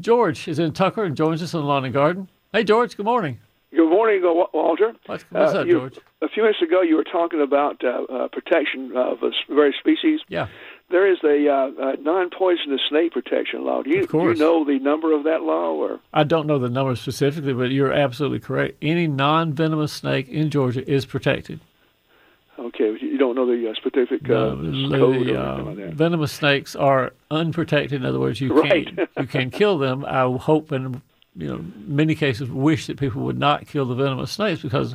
George 0.01 0.47
is 0.47 0.59
in 0.59 0.73
Tucker 0.73 1.03
and 1.05 1.17
joins 1.17 1.43
us 1.43 1.53
on 1.55 1.63
the 1.63 1.67
Lawn 1.67 1.85
and 1.85 1.93
Garden. 1.93 2.29
Hey, 2.53 2.63
George, 2.65 2.97
good 2.97 3.07
morning. 3.07 3.39
Good 3.75 3.89
morning, 3.89 4.21
Walter. 4.23 4.95
What's, 5.07 5.25
what's 5.31 5.55
Uh, 5.55 5.61
up, 5.61 5.67
you- 5.67 5.73
George? 5.73 5.99
A 6.23 6.29
few 6.29 6.45
minutes 6.45 6.63
ago, 6.63 6.83
you 6.83 6.95
were 6.95 7.03
talking 7.05 7.41
about 7.43 7.83
uh, 7.83 8.05
uh, 8.05 8.29
protection 8.29 8.97
of 8.97 9.25
a 9.25 9.33
various 9.53 9.75
species. 9.81 10.21
Yeah. 10.29 10.47
There 10.93 11.11
is 11.11 11.19
a, 11.25 11.49
uh, 11.49 11.93
a 11.93 11.97
non-poisonous 12.03 12.81
snake 12.89 13.13
protection 13.13 13.65
law. 13.65 13.83
Do 13.83 13.91
you, 13.91 14.03
Of 14.05 14.09
course. 14.11 14.39
do 14.39 14.45
you 14.45 14.49
know 14.51 14.65
the 14.65 14.79
number 14.79 15.13
of 15.13 15.25
that 15.25 15.43
law? 15.43 15.73
Or 15.75 15.99
I 16.15 16.23
don't 16.23 16.47
know 16.47 16.59
the 16.61 16.69
number 16.69 16.95
specifically, 16.95 17.53
but 17.53 17.71
you're 17.73 17.93
absolutely 17.93 18.39
correct. 18.39 18.77
Any 18.81 19.07
non-venomous 19.09 19.93
snake 19.93 20.29
in 20.29 20.51
Georgia 20.51 20.89
is 20.89 21.05
protected. 21.05 21.59
okay, 22.59 22.97
you 23.01 23.19
don't 23.19 23.35
know 23.35 23.47
the 23.47 23.69
uh, 23.71 23.75
specific 23.75 24.23
uh, 24.31 24.55
The- 24.55 24.89
code 24.97 25.27
the, 25.27 25.35
or 25.35 25.39
uh, 25.39 25.63
like 25.65 25.77
that. 25.79 25.95
venomous 25.95 26.33
snakes 26.33 26.77
are 26.77 27.13
unprotected. 27.31 28.01
In 28.01 28.07
other 28.07 28.21
words, 28.21 28.41
you 28.41 28.53
Right. 28.53 28.95
can't 28.95 29.09
you 29.19 29.27
can 29.27 29.51
kill 29.51 29.79
them. 29.79 30.05
I 30.05 30.23
hope 30.39 30.71
and 30.71 31.01
you 31.37 31.49
know 31.49 31.65
many 31.87 32.15
cases 32.15 32.51
wish 32.51 32.87
that 32.87 32.99
people 32.99 33.23
would 33.23 33.39
not 33.39 33.67
kill 33.67 33.87
the 33.87 33.95
venomous 33.95 34.31
snakes 34.31 34.61
because 34.63 34.95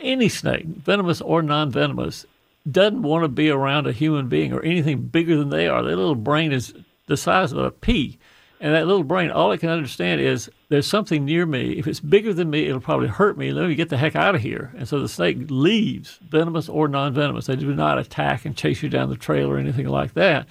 any 0.00 0.28
snake, 0.28 0.64
venomous 0.64 1.20
or 1.20 1.42
non-venomous, 1.42 2.24
doesn't 2.70 3.02
want 3.02 3.24
to 3.24 3.28
be 3.28 3.50
around 3.50 3.86
a 3.86 3.92
human 3.92 4.28
being 4.28 4.52
or 4.52 4.62
anything 4.62 5.02
bigger 5.02 5.36
than 5.36 5.50
they 5.50 5.68
are. 5.68 5.82
Their 5.82 5.96
little 5.96 6.14
brain 6.14 6.52
is 6.52 6.74
the 7.06 7.16
size 7.16 7.52
of 7.52 7.58
a 7.58 7.70
pea. 7.70 8.18
And 8.60 8.74
that 8.74 8.86
little 8.86 9.04
brain, 9.04 9.30
all 9.30 9.52
it 9.52 9.58
can 9.58 9.68
understand 9.70 10.20
is 10.20 10.50
there's 10.68 10.86
something 10.86 11.24
near 11.24 11.46
me. 11.46 11.72
If 11.72 11.86
it's 11.86 12.00
bigger 12.00 12.34
than 12.34 12.50
me, 12.50 12.66
it'll 12.66 12.80
probably 12.80 13.06
hurt 13.06 13.38
me. 13.38 13.52
Let 13.52 13.68
me 13.68 13.76
get 13.76 13.88
the 13.88 13.96
heck 13.96 14.16
out 14.16 14.34
of 14.34 14.40
here. 14.40 14.72
And 14.76 14.88
so 14.88 14.98
the 15.00 15.08
snake 15.08 15.38
leaves, 15.48 16.18
venomous 16.28 16.68
or 16.68 16.88
non 16.88 17.14
venomous. 17.14 17.46
They 17.46 17.54
do 17.54 17.72
not 17.72 17.98
attack 17.98 18.44
and 18.44 18.56
chase 18.56 18.82
you 18.82 18.88
down 18.88 19.10
the 19.10 19.16
trail 19.16 19.48
or 19.48 19.58
anything 19.58 19.86
like 19.86 20.14
that. 20.14 20.48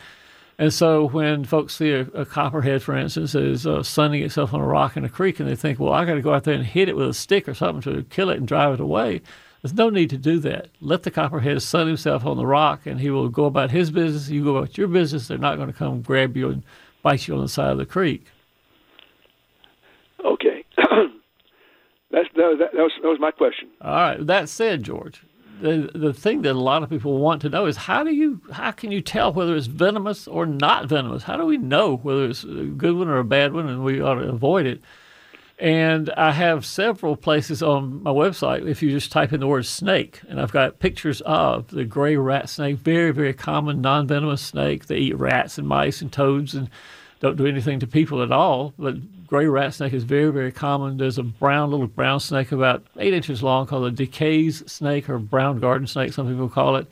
And 0.60 0.74
so 0.74 1.08
when 1.10 1.44
folks 1.44 1.76
see 1.76 1.92
a, 1.92 2.02
a 2.14 2.26
copperhead, 2.26 2.82
for 2.82 2.96
instance, 2.98 3.36
is 3.36 3.68
uh, 3.68 3.84
sunning 3.84 4.24
itself 4.24 4.54
on 4.54 4.62
a 4.62 4.66
rock 4.66 4.98
in 4.98 5.06
a 5.06 5.10
creek, 5.10 5.40
and 5.40 5.48
they 5.48 5.56
think, 5.56 5.80
well, 5.80 5.94
I 5.94 6.06
got 6.06 6.16
to 6.16 6.22
go 6.22 6.34
out 6.34 6.46
there 6.46 6.56
and 6.56 6.66
hit 6.66 6.90
it 6.90 6.96
with 6.96 7.10
a 7.10 7.14
stick 7.14 7.48
or 7.48 7.54
something 7.54 7.94
to 7.94 8.04
kill 8.04 8.30
it 8.32 8.38
and 8.38 8.48
drive 8.48 8.74
it 8.74 8.80
away, 8.80 9.22
there's 9.62 9.74
no 9.74 9.90
need 9.90 10.10
to 10.12 10.18
do 10.18 10.40
that. 10.40 10.70
Let 10.82 11.04
the 11.04 11.12
copperhead 11.12 11.62
sun 11.62 11.88
himself 11.88 12.26
on 12.26 12.38
the 12.38 12.46
rock, 12.46 12.86
and 12.86 13.00
he 13.00 13.10
will 13.10 13.30
go 13.30 13.46
about 13.46 13.72
his 13.72 13.92
business. 13.92 14.30
You 14.30 14.44
go 14.44 14.58
about 14.58 14.78
your 14.78 14.88
business. 14.88 15.28
They're 15.28 15.38
not 15.38 15.56
going 15.58 15.68
to 15.68 15.74
come 15.78 16.02
grab 16.02 16.38
you 16.38 16.50
and 16.50 16.64
bite 17.02 17.28
you 17.28 17.36
on 17.36 17.42
the 17.42 17.50
side 17.50 17.72
of 17.72 17.78
the 17.78 17.86
creek. 17.86 18.26
Okay, 20.24 20.64
that's 20.78 22.28
that, 22.36 22.38
was- 22.38 22.60
that, 22.60 22.74
was 22.74 22.92
that 23.02 23.08
was 23.08 23.20
my 23.20 23.32
question. 23.32 23.70
All 23.82 23.92
right. 23.94 24.26
That 24.26 24.50
said, 24.50 24.84
George, 24.84 25.24
the 25.62 25.90
the 25.94 26.14
thing 26.14 26.42
that 26.44 26.52
a 26.52 26.60
lot 26.60 26.84
of 26.84 26.90
people 26.90 27.18
want 27.20 27.42
to 27.44 27.50
know 27.50 27.66
is 27.66 27.78
how 27.78 28.04
do 28.04 28.14
you 28.14 28.42
how 28.52 28.72
can 28.72 28.92
you 28.92 29.02
tell 29.02 29.32
whether 29.34 29.56
it's 29.56 29.68
venomous 29.68 30.28
or 30.28 30.46
not 30.46 30.88
venomous? 30.88 31.24
How 31.24 31.38
do 31.38 31.46
we 31.46 31.58
know 31.58 31.98
whether 31.98 32.26
it's 32.26 32.44
a 32.44 32.66
good 32.66 32.96
one 32.96 33.08
or 33.08 33.20
a 33.20 33.24
bad 33.24 33.54
one, 33.54 33.68
and 33.68 33.84
we 33.84 34.02
ought 34.02 34.16
to 34.16 34.28
avoid 34.30 34.66
it? 34.66 34.82
And 35.60 36.12
I 36.12 36.34
have 36.34 36.66
several 36.68 37.16
places 37.16 37.64
on 37.64 38.04
my 38.04 38.12
website. 38.12 38.68
If 38.68 38.84
you 38.84 38.92
just 38.92 39.12
type 39.12 39.34
in 39.34 39.40
the 39.40 39.48
word 39.48 39.66
snake, 39.66 40.22
and 40.30 40.40
I've 40.40 40.52
got 40.52 40.78
pictures 40.78 41.22
of 41.22 41.70
the 41.70 41.84
gray 41.84 42.16
rat 42.16 42.48
snake, 42.50 42.78
very, 42.78 43.12
very 43.12 43.34
common 43.34 43.82
non 43.82 44.06
venomous 44.06 44.42
snake. 44.42 44.86
They 44.86 44.98
eat 44.98 45.18
rats 45.18 45.58
and 45.58 45.68
mice 45.68 46.02
and 46.02 46.12
toads 46.12 46.54
and 46.54 46.70
don't 47.20 47.38
do 47.38 47.48
anything 47.48 47.80
to 47.80 47.88
people 47.88 48.22
at 48.22 48.32
all. 48.32 48.74
But 48.78 49.26
gray 49.26 49.48
rat 49.48 49.74
snake 49.74 49.94
is 49.94 50.04
very, 50.04 50.32
very 50.32 50.52
common. 50.52 50.98
There's 50.98 51.18
a 51.18 51.24
brown, 51.24 51.72
little 51.72 51.88
brown 51.88 52.20
snake 52.20 52.52
about 52.52 52.86
eight 52.98 53.14
inches 53.14 53.42
long 53.42 53.66
called 53.66 53.88
a 53.88 53.92
DeKay's 53.92 54.72
snake 54.72 55.10
or 55.10 55.18
brown 55.18 55.60
garden 55.60 55.88
snake, 55.88 56.14
some 56.14 56.28
people 56.28 56.50
call 56.50 56.76
it. 56.76 56.88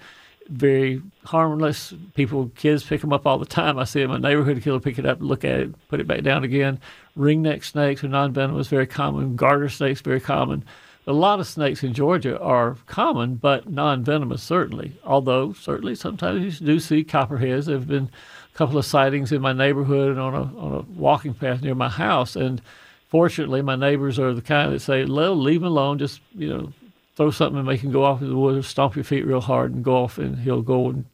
Very 0.47 1.01
harmless. 1.23 1.93
People, 2.13 2.51
kids 2.55 2.83
pick 2.83 3.01
them 3.01 3.13
up 3.13 3.25
all 3.25 3.39
the 3.39 3.47
time. 3.47 3.79
I 3.79 3.83
see 3.83 4.01
them 4.01 4.11
in 4.11 4.21
my 4.21 4.29
neighborhood. 4.29 4.61
Killer 4.61 4.79
pick 4.79 4.99
it 4.99 5.05
up, 5.05 5.17
look 5.19 5.43
at 5.43 5.59
it, 5.59 5.87
put 5.89 5.99
it 5.99 6.07
back 6.07 6.21
down 6.21 6.43
again. 6.43 6.79
Ringneck 7.17 7.63
snakes 7.63 8.03
are 8.03 8.09
non-venomous, 8.09 8.67
very 8.67 8.87
common. 8.87 9.35
Garter 9.35 9.69
snakes, 9.69 10.01
very 10.01 10.19
common. 10.19 10.63
A 11.07 11.13
lot 11.13 11.39
of 11.39 11.47
snakes 11.47 11.83
in 11.83 11.93
Georgia 11.93 12.39
are 12.39 12.77
common, 12.87 13.35
but 13.35 13.69
non-venomous 13.69 14.41
certainly. 14.41 14.93
Although 15.03 15.53
certainly 15.53 15.95
sometimes 15.95 16.59
you 16.59 16.65
do 16.65 16.79
see 16.79 17.03
copperheads. 17.03 17.67
There 17.67 17.77
have 17.77 17.87
been 17.87 18.09
a 18.53 18.57
couple 18.57 18.77
of 18.77 18.85
sightings 18.85 19.31
in 19.31 19.41
my 19.41 19.53
neighborhood 19.53 20.09
and 20.09 20.19
on 20.19 20.33
a 20.33 20.41
on 20.57 20.73
a 20.73 20.99
walking 20.99 21.35
path 21.35 21.61
near 21.61 21.75
my 21.75 21.89
house. 21.89 22.35
And 22.35 22.59
fortunately, 23.07 23.61
my 23.61 23.75
neighbors 23.75 24.17
are 24.17 24.33
the 24.33 24.41
kind 24.41 24.73
that 24.73 24.79
say, 24.79 25.05
"Well, 25.05 25.35
leave 25.35 25.61
him 25.61 25.67
alone. 25.67 25.99
Just 25.99 26.21
you 26.35 26.49
know, 26.49 26.73
throw 27.15 27.29
something 27.29 27.59
and 27.59 27.67
make 27.67 27.81
him 27.81 27.91
go 27.91 28.03
off 28.03 28.21
in 28.21 28.29
the 28.29 28.35
woods, 28.35 28.67
stomp 28.67 28.95
your 28.95 29.03
feet 29.05 29.27
real 29.27 29.41
hard, 29.41 29.73
and 29.73 29.83
go 29.83 30.03
off, 30.03 30.17
and 30.17 30.39
he'll 30.39 30.63
go 30.63 30.89
and 30.89 31.05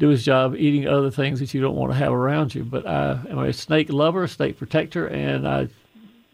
do 0.00 0.08
his 0.08 0.24
job 0.24 0.56
eating 0.56 0.88
other 0.88 1.10
things 1.10 1.38
that 1.40 1.52
you 1.54 1.60
don't 1.60 1.76
want 1.76 1.92
to 1.92 1.98
have 1.98 2.12
around 2.12 2.54
you. 2.54 2.64
But 2.64 2.86
I 2.86 3.20
am 3.28 3.38
a 3.38 3.52
snake 3.52 3.92
lover, 3.92 4.26
snake 4.26 4.56
protector, 4.58 5.06
and 5.06 5.46
I, 5.46 5.68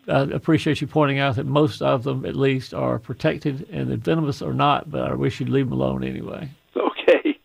I 0.08 0.20
appreciate 0.20 0.80
you 0.80 0.86
pointing 0.86 1.18
out 1.18 1.34
that 1.36 1.46
most 1.46 1.82
of 1.82 2.04
them, 2.04 2.24
at 2.24 2.36
least, 2.36 2.72
are 2.72 2.98
protected 3.00 3.68
and 3.70 3.90
that 3.90 3.98
venomous 3.98 4.40
or 4.40 4.54
not. 4.54 4.88
But 4.88 5.10
I 5.10 5.14
wish 5.14 5.40
you'd 5.40 5.48
leave 5.48 5.68
them 5.68 5.78
alone 5.78 6.04
anyway. 6.04 6.48
Okay, 6.76 7.38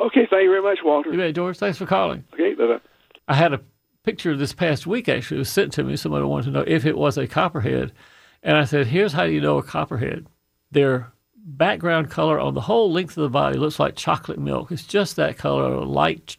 okay. 0.00 0.26
Thank 0.28 0.42
you 0.42 0.50
very 0.50 0.62
much, 0.62 0.78
Walter. 0.84 1.12
You 1.12 1.16
bet, 1.16 1.34
George. 1.34 1.56
Thanks 1.56 1.78
for 1.78 1.86
calling. 1.86 2.24
Okay, 2.34 2.54
bye 2.54 2.66
bye. 2.66 2.80
I 3.28 3.34
had 3.34 3.52
a 3.52 3.60
picture 4.02 4.36
this 4.36 4.54
past 4.54 4.86
week 4.86 5.06
actually 5.08 5.36
it 5.36 5.40
was 5.40 5.50
sent 5.50 5.72
to 5.74 5.84
me. 5.84 5.94
Somebody 5.94 6.24
wanted 6.24 6.46
to 6.46 6.50
know 6.50 6.64
if 6.66 6.84
it 6.84 6.98
was 6.98 7.16
a 7.16 7.28
copperhead, 7.28 7.92
and 8.42 8.56
I 8.56 8.64
said, 8.64 8.88
"Here's 8.88 9.12
how 9.12 9.22
you 9.22 9.40
know 9.40 9.58
a 9.58 9.62
copperhead. 9.62 10.26
Their 10.72 11.12
background 11.56 12.10
color 12.10 12.38
on 12.38 12.54
the 12.54 12.60
whole 12.60 12.92
length 12.92 13.16
of 13.16 13.22
the 13.22 13.28
body 13.30 13.58
looks 13.58 13.78
like 13.80 13.96
chocolate 13.96 14.38
milk. 14.38 14.70
It's 14.70 14.84
just 14.84 15.16
that 15.16 15.38
color, 15.38 15.84
light, 15.84 16.36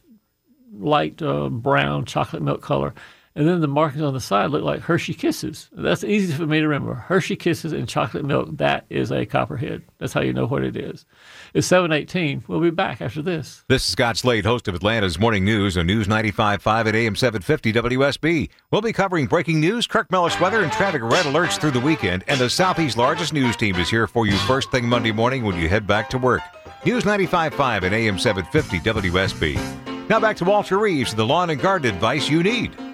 light 0.73 1.21
uh, 1.21 1.49
brown 1.49 2.05
chocolate 2.05 2.43
milk 2.43 2.61
color." 2.61 2.93
And 3.39 3.47
then 3.47 3.61
the 3.61 3.69
markings 3.69 4.03
on 4.03 4.13
the 4.13 4.19
side 4.19 4.49
look 4.49 4.65
like 4.65 4.81
Hershey 4.81 5.13
Kisses. 5.13 5.69
That's 5.71 6.03
easy 6.03 6.33
for 6.33 6.45
me 6.45 6.59
to 6.59 6.67
remember. 6.67 6.95
Hershey 6.95 7.37
Kisses 7.37 7.71
and 7.71 7.87
chocolate 7.87 8.25
milk. 8.25 8.49
That 8.57 8.85
is 8.89 9.13
a 9.13 9.25
copperhead. 9.25 9.81
That's 9.97 10.11
how 10.11 10.19
you 10.19 10.33
know 10.33 10.45
what 10.45 10.61
it 10.61 10.75
is. 10.75 11.05
It's 11.53 11.65
718. 11.65 12.43
We'll 12.49 12.59
be 12.59 12.69
back 12.69 12.99
after 12.99 13.21
this. 13.21 13.63
This 13.69 13.85
is 13.85 13.93
Scott 13.93 14.17
Slade, 14.17 14.43
host 14.43 14.67
of 14.67 14.75
Atlanta's 14.75 15.17
Morning 15.17 15.45
News 15.45 15.77
on 15.77 15.87
News 15.87 16.05
95.5 16.05 16.87
at 16.87 16.95
AM 16.95 17.15
750 17.15 17.71
WSB. 17.71 18.49
We'll 18.71 18.81
be 18.81 18.91
covering 18.91 19.27
breaking 19.27 19.61
news, 19.61 19.87
Kirk 19.87 20.11
Mellish 20.11 20.37
weather, 20.41 20.61
and 20.61 20.71
traffic 20.73 21.01
red 21.01 21.25
alerts 21.25 21.57
through 21.61 21.71
the 21.71 21.79
weekend. 21.79 22.25
And 22.27 22.41
the 22.41 22.49
Southeast's 22.49 22.97
largest 22.97 23.31
news 23.31 23.55
team 23.55 23.77
is 23.77 23.89
here 23.89 24.07
for 24.07 24.27
you 24.27 24.35
first 24.39 24.69
thing 24.69 24.85
Monday 24.85 25.13
morning 25.13 25.45
when 25.45 25.55
you 25.55 25.69
head 25.69 25.87
back 25.87 26.09
to 26.09 26.17
work. 26.17 26.41
News 26.85 27.05
95.5 27.05 27.83
at 27.83 27.93
AM 27.93 28.19
750 28.19 28.79
WSB. 28.79 30.09
Now 30.09 30.19
back 30.19 30.35
to 30.37 30.43
Walter 30.43 30.77
Reeves, 30.77 31.15
the 31.15 31.25
lawn 31.25 31.51
and 31.51 31.61
garden 31.61 31.95
advice 31.95 32.29
you 32.29 32.43
need. 32.43 32.88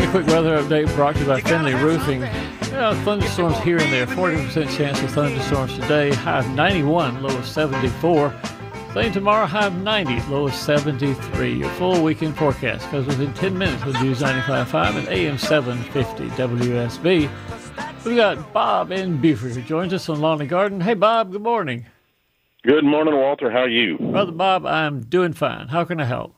A 0.00 0.10
quick 0.10 0.26
weather 0.28 0.58
update 0.58 0.92
brought 0.94 1.14
to 1.14 1.20
you 1.20 1.26
by 1.26 1.42
Finley 1.42 1.74
Roofing. 1.74 2.22
Yeah, 2.22 3.00
thunderstorms 3.04 3.58
here 3.58 3.76
and 3.76 3.92
there. 3.92 4.06
40% 4.06 4.74
chance 4.74 5.00
of 5.02 5.10
thunderstorms 5.10 5.74
today. 5.74 6.10
High 6.10 6.38
of 6.38 6.48
91, 6.52 7.22
low 7.22 7.36
of 7.36 7.46
74. 7.46 8.34
Same 8.94 9.12
tomorrow, 9.12 9.44
high 9.44 9.66
of 9.66 9.76
90, 9.76 10.20
low 10.30 10.46
of 10.46 10.54
73. 10.54 11.52
Your 11.52 11.68
full 11.72 12.02
weekend 12.02 12.34
forecast 12.36 12.88
comes 12.88 13.06
within 13.06 13.34
10 13.34 13.56
minutes 13.56 13.84
with 13.84 14.00
News 14.00 14.20
95.5 14.20 14.96
and 14.96 15.08
AM 15.08 15.36
750 15.36 16.28
WSB. 16.30 17.30
We've 18.04 18.16
got 18.16 18.52
Bob 18.54 18.92
in 18.92 19.20
Buford 19.20 19.52
who 19.52 19.62
joins 19.62 19.92
us 19.92 20.08
on 20.08 20.20
Lawn 20.20 20.40
and 20.40 20.48
Garden. 20.48 20.80
Hey, 20.80 20.94
Bob, 20.94 21.30
good 21.30 21.42
morning. 21.42 21.84
Good 22.64 22.84
morning, 22.84 23.14
Walter. 23.14 23.50
How 23.50 23.60
are 23.60 23.68
you? 23.68 23.98
Brother 23.98 24.32
Bob, 24.32 24.64
I'm 24.64 25.02
doing 25.02 25.34
fine. 25.34 25.68
How 25.68 25.84
can 25.84 26.00
I 26.00 26.04
help? 26.04 26.34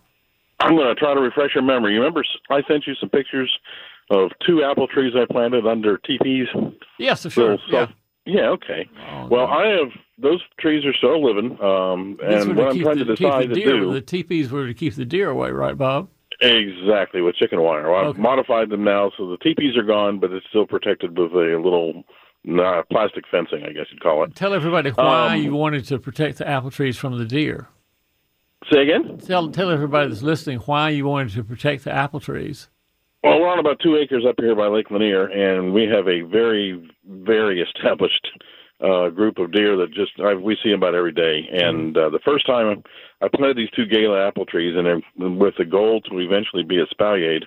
I'm 0.63 0.77
going 0.77 0.89
to 0.89 0.95
try 0.95 1.15
to 1.15 1.21
refresh 1.21 1.55
your 1.55 1.65
memory. 1.65 1.93
You 1.95 1.99
remember 2.01 2.25
I 2.51 2.63
sent 2.69 2.87
you 2.87 2.95
some 3.01 3.09
pictures 3.11 3.51
of 4.11 4.31
two 4.47 4.63
apple 4.65 4.87
trees 4.87 5.13
I 5.17 5.25
planted 5.31 5.67
under 5.67 5.99
teepees? 5.99 6.49
Yes, 6.99 7.31
sure. 7.33 7.53
Little 7.53 7.61
Yeah. 7.71 7.87
yeah, 8.27 8.49
okay. 8.51 8.89
Oh, 9.11 9.27
Well, 9.31 9.47
no. 9.47 9.53
I 9.53 9.67
have 9.69 9.89
those 10.19 10.41
trees 10.61 10.85
are 10.85 10.93
still 10.95 11.23
living, 11.25 11.53
um, 11.63 12.19
and 12.23 12.57
what 12.57 12.69
I'm 12.69 12.79
trying 12.81 12.99
the- 12.99 13.05
to 13.07 13.15
decide 13.17 13.49
to 13.49 13.55
do 13.55 13.93
The 13.93 14.01
teepees 14.01 14.53
were 14.53 14.67
to 14.67 14.75
keep 14.75 14.95
the 14.95 15.05
deer 15.05 15.31
away, 15.31 15.51
right, 15.51 15.77
Bob? 15.77 16.09
exactly 16.41 17.21
with 17.23 17.37
chicken 17.37 17.61
wire. 17.61 17.91
Well, 17.91 18.01
I've 18.01 18.07
Okay. 18.09 18.21
modified 18.21 18.69
them 18.69 18.83
now, 18.85 19.13
so 19.17 19.29
the 19.29 19.37
teepees 19.39 19.77
are 19.77 19.83
gone, 19.85 20.19
but 20.19 20.33
it's 20.33 20.47
still 20.49 20.67
protected 20.67 21.17
with 21.19 21.33
a 21.33 21.59
little 21.63 22.05
uh, 22.61 22.83
plastic 22.91 23.25
fencing, 23.31 23.63
I 23.65 23.73
guess 23.73 23.87
you'd 23.93 24.01
call 24.03 24.25
it. 24.25 24.35
Tell 24.35 24.53
everybody 24.53 24.91
why 24.91 25.35
Um, 25.37 25.43
you 25.43 25.55
wanted 25.55 25.85
to 25.85 25.99
protect 26.01 26.39
the 26.39 26.49
apple 26.49 26.73
trees 26.73 26.99
from 26.99 27.17
the 27.17 27.25
deer. 27.25 27.69
Say 28.71 28.83
again? 28.83 29.19
Tell 29.19 29.51
tell 29.51 29.71
everybody 29.71 30.09
that's 30.09 30.23
listening 30.23 30.59
why 30.61 30.91
you 30.91 31.07
wanted 31.07 31.33
to 31.35 31.45
protect 31.45 31.85
the 31.85 31.93
apple 31.93 32.21
trees. 32.21 32.69
Well, 33.23 33.41
we're 33.41 33.49
on 33.49 33.59
about 33.59 33.79
two 33.81 33.97
acres 33.97 34.25
up 34.29 34.37
here 34.39 34.55
by 34.55 34.67
Lake 34.67 34.91
Lanier, 34.91 35.27
and 35.27 35.73
we 35.73 35.85
have 35.85 36.09
a 36.09 36.23
very, 36.23 36.89
very 37.09 37.61
established 37.61 38.27
uh, 38.81 39.09
group 39.11 39.39
of 39.39 39.53
deer 39.53 39.77
that 39.77 39.93
just 39.93 40.13
I, 40.21 40.35
we 40.35 40.57
see 40.63 40.71
them 40.71 40.81
about 40.81 40.95
every 40.95 41.13
day. 41.13 41.49
And 41.53 41.97
uh, 41.97 42.11
the 42.11 42.19
first 42.25 42.47
time 42.47 42.83
I 43.21 43.29
planted 43.29 43.57
these 43.57 43.71
two 43.71 43.87
Gala 43.87 44.27
apple 44.27 44.45
trees, 44.47 44.75
and 44.77 44.87
they're- 44.87 45.29
with 45.39 45.55
the 45.57 45.65
goal 45.65 46.01
to 46.03 46.19
eventually 46.19 46.63
be 46.65 46.79
a 46.79 46.87
espaliered. 46.87 47.45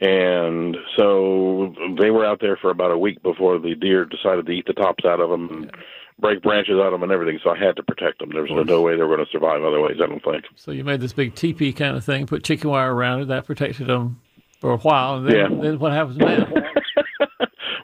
And 0.00 0.76
so 0.96 1.74
they 1.98 2.10
were 2.10 2.24
out 2.24 2.40
there 2.40 2.56
for 2.56 2.70
about 2.70 2.92
a 2.92 2.98
week 2.98 3.20
before 3.22 3.58
the 3.58 3.74
deer 3.74 4.04
decided 4.04 4.46
to 4.46 4.52
eat 4.52 4.66
the 4.66 4.72
tops 4.74 5.04
out 5.04 5.20
of 5.20 5.28
them 5.30 5.48
and 5.50 5.70
break 6.20 6.42
branches 6.42 6.74
out 6.74 6.86
of 6.86 6.92
them 6.92 7.02
and 7.04 7.12
everything. 7.12 7.38
So 7.42 7.50
I 7.50 7.58
had 7.58 7.76
to 7.76 7.82
protect 7.82 8.18
them. 8.18 8.30
There 8.32 8.42
was 8.42 8.66
no 8.66 8.82
way 8.82 8.96
they 8.96 9.02
were 9.02 9.14
going 9.14 9.24
to 9.26 9.30
survive 9.32 9.62
otherwise. 9.62 9.96
I 10.02 10.06
don't 10.06 10.22
think. 10.24 10.44
So 10.56 10.72
you 10.72 10.84
made 10.84 11.00
this 11.00 11.12
big 11.12 11.34
teepee 11.34 11.72
kind 11.72 11.96
of 11.96 12.04
thing, 12.04 12.26
put 12.26 12.42
chicken 12.44 12.70
wire 12.70 12.94
around 12.94 13.20
it, 13.22 13.28
that 13.28 13.46
protected 13.46 13.86
them 13.86 14.20
for 14.60 14.72
a 14.72 14.78
while, 14.78 15.16
and 15.18 15.28
then, 15.28 15.36
Yeah. 15.36 15.48
then 15.62 15.78
what 15.78 15.92
happens 15.92 16.16
now? 16.18 16.46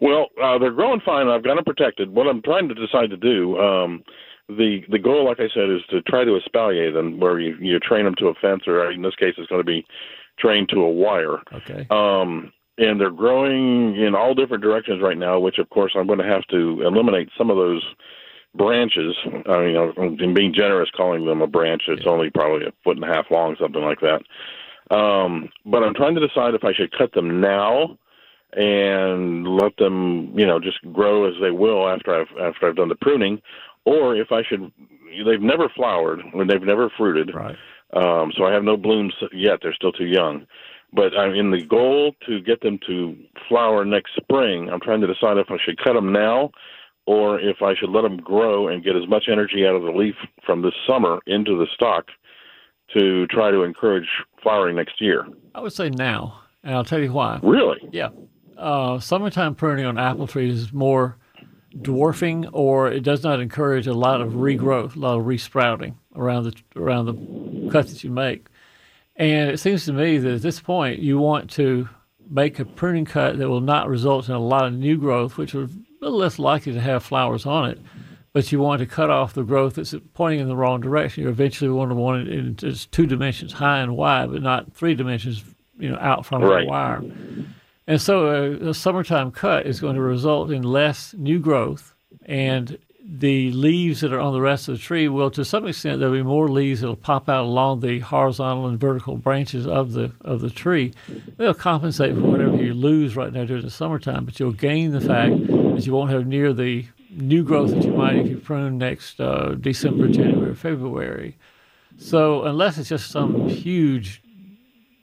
Well, 0.01 0.27
uh, 0.43 0.59
they're 0.59 0.73
growing 0.73 1.01
fine. 1.01 1.29
I've 1.29 1.45
got 1.45 1.55
them 1.55 1.65
protected. 1.65 2.11
What 2.11 2.27
I'm 2.27 2.43
trying 2.43 2.69
to 2.69 2.75
decide 2.75 3.09
to 3.11 3.17
do, 3.17 3.57
um, 3.59 4.03
the 4.49 4.81
the 4.91 4.99
goal, 4.99 5.25
like 5.25 5.41
I 5.41 5.49
said, 5.55 5.71
is 5.71 5.81
to 5.91 6.03
try 6.03 6.25
to 6.25 6.39
espalier 6.39 6.93
them, 6.93 7.21
where 7.21 7.39
you 7.41 7.57
you 7.59 7.79
train 7.79 8.05
them 8.05 8.15
to 8.17 8.27
a 8.29 8.35
fence, 8.35 8.65
or 8.67 8.91
in 8.91 9.01
this 9.01 9.15
case, 9.15 9.35
it's 9.39 9.49
going 9.49 9.61
to 9.61 9.65
be 9.65 9.87
trained 10.39 10.69
to 10.71 10.81
a 10.83 10.91
wire. 10.91 11.39
Okay. 11.55 11.87
Um, 11.91 12.53
and 12.77 13.01
they're 13.01 13.11
growing 13.11 13.97
in 13.97 14.15
all 14.15 14.35
different 14.35 14.63
directions 14.63 15.01
right 15.01 15.17
now, 15.17 15.39
which 15.39 15.59
of 15.59 15.71
course 15.71 15.93
I'm 15.97 16.07
going 16.09 16.19
to 16.19 16.27
have 16.27 16.45
to 16.49 16.83
eliminate 16.85 17.31
some 17.39 17.49
of 17.49 17.57
those 17.57 17.83
branches. 18.55 19.17
I 19.47 19.59
mean, 19.59 19.77
I'm 20.21 20.35
being 20.35 20.55
generous 20.55 20.91
calling 20.97 21.25
them 21.25 21.43
a 21.43 21.47
branch. 21.47 21.83
It's 21.89 22.07
only 22.07 22.31
probably 22.31 22.67
a 22.67 22.73
foot 22.83 22.97
and 22.97 23.05
a 23.05 23.13
half 23.13 23.31
long, 23.31 23.57
something 23.61 23.83
like 23.83 24.01
that. 24.01 24.23
Um, 24.95 25.49
but 25.65 25.83
I'm 25.83 25.95
trying 25.95 26.15
to 26.15 26.27
decide 26.27 26.55
if 26.55 26.65
I 26.65 26.73
should 26.73 26.97
cut 26.97 27.13
them 27.13 27.41
now 27.41 27.99
and 28.53 29.47
let 29.49 29.77
them, 29.77 30.33
you 30.39 30.47
know, 30.47 30.61
just 30.61 30.81
grow 30.93 31.25
as 31.29 31.35
they 31.41 31.51
will 31.51 31.89
after 31.89 32.15
I've 32.15 32.39
after 32.41 32.69
I've 32.69 32.77
done 32.77 32.89
the 32.89 32.95
pruning, 32.97 33.41
or 33.85 34.17
if 34.17 34.31
I 34.31 34.43
should. 34.43 34.71
They've 35.25 35.41
never 35.41 35.69
flowered 35.69 36.21
and 36.21 36.51
they've 36.51 36.63
never 36.63 36.91
fruited. 36.97 37.33
Right. 37.35 37.57
Um, 37.93 38.33
so 38.37 38.45
I 38.45 38.53
have 38.53 38.65
no 38.65 38.77
blooms 38.77 39.15
yet. 39.33 39.61
They're 39.63 39.75
still 39.75 39.93
too 39.93 40.07
young. 40.07 40.47
But 40.93 41.17
I'm 41.17 41.35
in 41.35 41.51
the 41.51 41.63
goal 41.65 42.15
to 42.27 42.41
get 42.41 42.61
them 42.61 42.79
to 42.87 43.17
flower 43.49 43.85
next 43.85 44.17
spring. 44.17 44.71
I'm 44.71 44.81
trying 44.81 45.01
to 45.01 45.07
decide 45.07 45.39
if 45.39 45.51
I 45.51 45.57
should 45.65 45.83
cut 45.83 45.95
them 45.95 46.13
now 46.13 46.51
or 47.07 47.39
if 47.41 47.63
I 47.63 47.75
should 47.75 47.91
let 47.91 48.03
them 48.03 48.17
grow 48.17 48.69
and 48.69 48.83
get 48.83 48.97
as 48.97 49.07
much 49.09 49.25
energy 49.31 49.67
out 49.67 49.75
of 49.75 49.83
the 49.83 49.91
leaf 49.91 50.15
from 50.45 50.63
this 50.63 50.75
summer 50.87 51.21
into 51.27 51.57
the 51.59 51.67
stock 51.75 52.07
to 52.95 53.27
try 53.27 53.51
to 53.51 53.63
encourage 53.63 54.09
flowering 54.43 54.77
next 54.77 55.01
year. 55.01 55.27
I 55.55 55.61
would 55.61 55.73
say 55.73 55.91
now, 55.91 56.41
and 56.63 56.75
I'll 56.75 56.85
tell 56.85 57.01
you 57.01 57.13
why. 57.13 57.41
Really? 57.43 57.79
Yeah. 57.93 58.11
Uh, 58.57 58.99
summertime 59.01 59.55
pruning 59.55 59.85
on 59.85 59.99
apple 59.99 60.27
trees 60.27 60.61
is 60.61 60.73
more 60.73 61.19
dwarfing, 61.83 62.47
or 62.53 62.89
it 62.91 63.03
does 63.03 63.23
not 63.25 63.41
encourage 63.41 63.87
a 63.87 63.95
lot 63.95 64.21
of 64.21 64.35
regrowth, 64.35 64.97
a 64.97 64.99
lot 64.99 65.19
of 65.19 65.27
resprouting 65.27 65.99
around 66.15 66.45
the 66.45 66.55
around 66.77 67.07
the 67.07 67.71
cut 67.71 67.89
that 67.89 68.05
you 68.05 68.11
make. 68.11 68.47
And 69.17 69.51
it 69.51 69.59
seems 69.59 69.85
to 69.87 69.93
me 69.93 70.19
that 70.19 70.35
at 70.35 70.43
this 70.43 70.61
point, 70.61 71.01
you 71.01 71.19
want 71.19 71.51
to 71.53 71.89
make 72.31 72.59
a 72.59 72.65
pruning 72.65 73.05
cut 73.05 73.39
that 73.39 73.49
will 73.49 73.61
not 73.61 73.89
result 73.89 74.29
in 74.29 74.35
a 74.35 74.41
lot 74.41 74.67
of 74.67 74.73
new 74.73 74.97
growth, 74.97 75.37
which 75.37 75.55
are 75.55 75.69
a 76.05 76.07
little 76.07 76.19
less 76.19 76.39
likely 76.39 76.73
to 76.73 76.81
have 76.81 77.03
flowers 77.03 77.47
on 77.47 77.71
it. 77.71 77.79
But 78.35 78.51
you 78.53 78.59
want 78.61 78.81
to 78.81 78.87
cut 78.87 79.11
off 79.11 79.33
the 79.33 79.43
growth 79.45 79.77
that's 79.77 79.95
pointing 80.13 80.41
in 80.41 80.49
the 80.49 80.57
wrong 80.57 80.81
direction. 80.81 81.23
You 81.23 81.31
eventually 81.31 81.71
want 81.71 81.91
to 81.93 81.95
want 81.95 82.27
it 82.29 82.35
in 82.37 82.57
just 82.57 82.91
two 82.93 83.07
dimensions, 83.07 83.53
high 83.53 83.79
and 83.79 83.97
wide, 83.97 84.33
but 84.33 84.43
not 84.43 84.73
three 84.75 84.95
dimensions, 84.95 85.45
you 85.79 85.89
know, 85.89 85.97
out 86.01 86.27
from 86.27 86.43
Right. 86.43 86.65
the 86.65 86.69
wire. 86.71 87.03
And 87.87 88.01
so 88.01 88.27
a, 88.27 88.71
a 88.71 88.75
summertime 88.75 89.31
cut 89.31 89.67
is 89.67 89.81
going 89.81 89.95
to 89.95 90.03
result 90.03 90.51
in 90.51 90.63
less 90.63 91.15
new 91.15 91.39
growth, 91.39 91.95
and 92.27 92.77
the 93.07 93.53
leaves 93.53 94.01
that 94.01 94.15
are 94.15 94.21
on 94.21 94.33
the 94.33 94.41
rest 94.41 94.67
of 94.67 94.77
the 94.77 94.81
tree 94.81 95.09
will, 95.09 95.31
to 95.31 95.45
some 95.45 95.67
extent, 95.67 96.01
there'll 96.01 96.15
be 96.15 96.23
more 96.23 96.49
leaves 96.49 96.81
that'll 96.81 96.97
pop 96.97 97.29
out 97.29 97.45
along 97.45 97.81
the 97.81 97.99
horizontal 98.01 98.67
and 98.67 98.81
vertical 98.81 99.17
branches 99.17 99.67
of 99.67 99.93
the 99.93 100.11
of 100.23 100.41
the 100.41 100.49
tree. 100.49 100.95
They'll 101.37 101.53
compensate 101.53 102.15
for 102.15 102.23
whatever 102.23 102.57
you 102.57 102.73
lose 102.73 103.15
right 103.15 103.33
now 103.33 103.45
during 103.45 103.63
the 103.63 103.71
summertime, 103.71 104.25
but 104.25 104.41
you'll 104.41 104.53
gain 104.53 104.93
the 104.93 105.03
fact 105.03 105.37
that 105.37 105.87
you 105.87 105.93
won't 105.93 106.11
have 106.13 106.27
near 106.27 106.55
the 106.55 106.87
new 107.11 107.45
growth 107.45 107.71
that 107.71 107.85
you 107.85 107.93
might 107.93 108.17
if 108.17 108.27
you 108.27 108.39
prune 108.39 108.79
next 108.79 109.21
uh, 109.21 109.55
December, 109.61 110.09
January, 110.09 110.55
February. 110.55 111.37
So 111.99 112.45
unless 112.45 112.79
it's 112.79 112.89
just 112.89 113.11
some 113.11 113.49
huge 113.49 114.23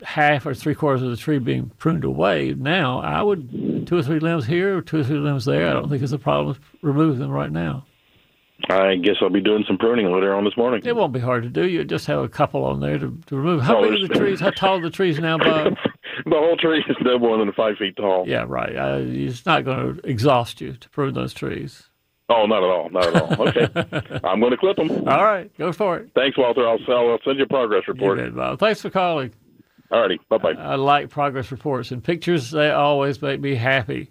half 0.02 0.48
or 0.48 0.56
three 0.56 0.74
quarters 0.74 1.04
of 1.04 1.12
the 1.12 1.18
tree 1.18 1.38
being 1.38 1.70
pruned 1.78 2.04
away 2.04 2.56
now, 2.58 3.00
I 3.00 3.22
would 3.22 3.86
two 3.86 3.98
or 3.98 4.04
three 4.04 4.20
limbs 4.20 4.48
here, 4.48 4.82
two 4.82 5.02
or 5.02 5.04
three 5.04 5.18
limbs 5.18 5.46
there. 5.46 5.70
I 5.70 5.74
don't 5.74 5.88
think 5.88 6.02
it's 6.02 6.12
a 6.12 6.18
problem 6.18 6.58
remove 6.82 7.20
them 7.20 7.30
right 7.30 7.52
now. 7.52 7.86
I 8.70 8.96
guess 8.96 9.16
I'll 9.22 9.30
be 9.30 9.42
doing 9.42 9.64
some 9.68 9.78
pruning 9.78 10.12
later 10.12 10.34
on 10.36 10.44
this 10.46 10.56
morning. 10.58 10.82
It 10.86 10.96
won't 10.96 11.14
be 11.14 11.20
hard 11.20 11.44
to 11.44 11.50
do. 11.50 11.68
You 11.68 11.84
just 11.84 12.06
have 12.08 12.20
a 12.20 12.30
couple 12.30 12.64
on 12.66 12.80
there 12.80 12.98
to, 13.00 13.18
to 13.28 13.36
remove. 13.36 13.62
How 13.62 13.78
Oh, 13.78 13.82
big 13.90 13.94
are 14.04 14.08
the 14.08 14.14
trees? 14.14 14.40
How 14.40 14.50
tall 14.52 14.78
are 14.80 14.82
the 14.82 14.90
trees 14.90 15.20
now, 15.20 15.38
Bob? 15.40 15.76
The 16.26 16.32
whole 16.36 16.58
tree 16.58 16.84
is 16.88 16.96
no 17.02 17.18
more 17.20 17.38
than 17.38 17.52
five 17.54 17.78
feet 17.78 17.96
tall. 17.96 18.26
Yeah, 18.28 18.46
right. 18.48 18.76
Uh, 18.76 19.00
it's 19.02 19.46
not 19.46 19.66
going 19.66 19.96
to 19.98 20.08
exhaust 20.10 20.62
you 20.62 20.74
to 20.74 20.90
prune 20.90 21.14
those 21.14 21.34
trees. 21.34 21.84
Oh, 22.30 22.46
not 22.46 22.64
at 22.64 22.70
all. 22.70 22.90
Not 22.90 23.08
at 23.16 23.22
all. 23.22 23.48
Okay. 23.48 24.20
I'm 24.24 24.40
going 24.40 24.52
to 24.52 24.58
clip 24.58 24.78
them. 24.78 24.90
All 25.08 25.24
right, 25.26 25.52
go 25.58 25.72
for 25.74 25.98
it. 25.98 26.12
Thanks, 26.16 26.38
Walter. 26.38 26.68
I'll, 26.68 26.78
I'll 26.88 27.20
send 27.26 27.38
you 27.40 27.44
a 27.44 27.48
progress 27.48 27.84
You 27.88 27.94
report. 27.94 28.20
bet, 28.20 28.36
Bob. 28.36 28.60
Thanks 28.60 28.82
for 28.82 28.90
calling. 28.90 29.32
All 29.92 30.00
righty. 30.02 30.20
Bye 30.30 30.38
bye. 30.38 30.52
I 30.54 30.76
like 30.76 31.10
progress 31.10 31.52
reports 31.52 31.92
and 31.92 32.02
pictures. 32.02 32.52
They 32.52 32.72
always 32.72 33.22
make 33.22 33.42
me 33.42 33.56
happy. 33.56 34.10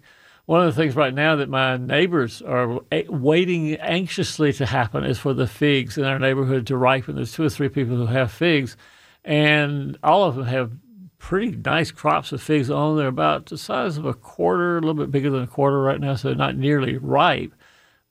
One 0.51 0.67
of 0.67 0.75
the 0.75 0.81
things 0.81 0.97
right 0.97 1.13
now 1.13 1.37
that 1.37 1.47
my 1.47 1.77
neighbors 1.77 2.41
are 2.41 2.81
waiting 3.07 3.75
anxiously 3.75 4.51
to 4.51 4.65
happen 4.65 5.05
is 5.05 5.17
for 5.17 5.33
the 5.33 5.47
figs 5.47 5.97
in 5.97 6.03
our 6.03 6.19
neighborhood 6.19 6.67
to 6.67 6.75
ripen. 6.75 7.15
There's 7.15 7.31
two 7.31 7.45
or 7.45 7.49
three 7.49 7.69
people 7.69 7.95
who 7.95 8.07
have 8.07 8.33
figs, 8.33 8.75
and 9.23 9.97
all 10.03 10.25
of 10.25 10.35
them 10.35 10.47
have 10.47 10.73
pretty 11.19 11.51
nice 11.51 11.91
crops 11.91 12.33
of 12.33 12.41
figs 12.41 12.69
on. 12.69 12.97
They're 12.97 13.07
about 13.07 13.45
the 13.45 13.57
size 13.57 13.95
of 13.95 14.05
a 14.05 14.13
quarter, 14.13 14.75
a 14.75 14.81
little 14.81 14.93
bit 14.93 15.09
bigger 15.09 15.29
than 15.29 15.43
a 15.43 15.47
quarter 15.47 15.81
right 15.81 16.01
now, 16.01 16.15
so 16.15 16.27
they're 16.27 16.35
not 16.35 16.57
nearly 16.57 16.97
ripe. 16.97 17.53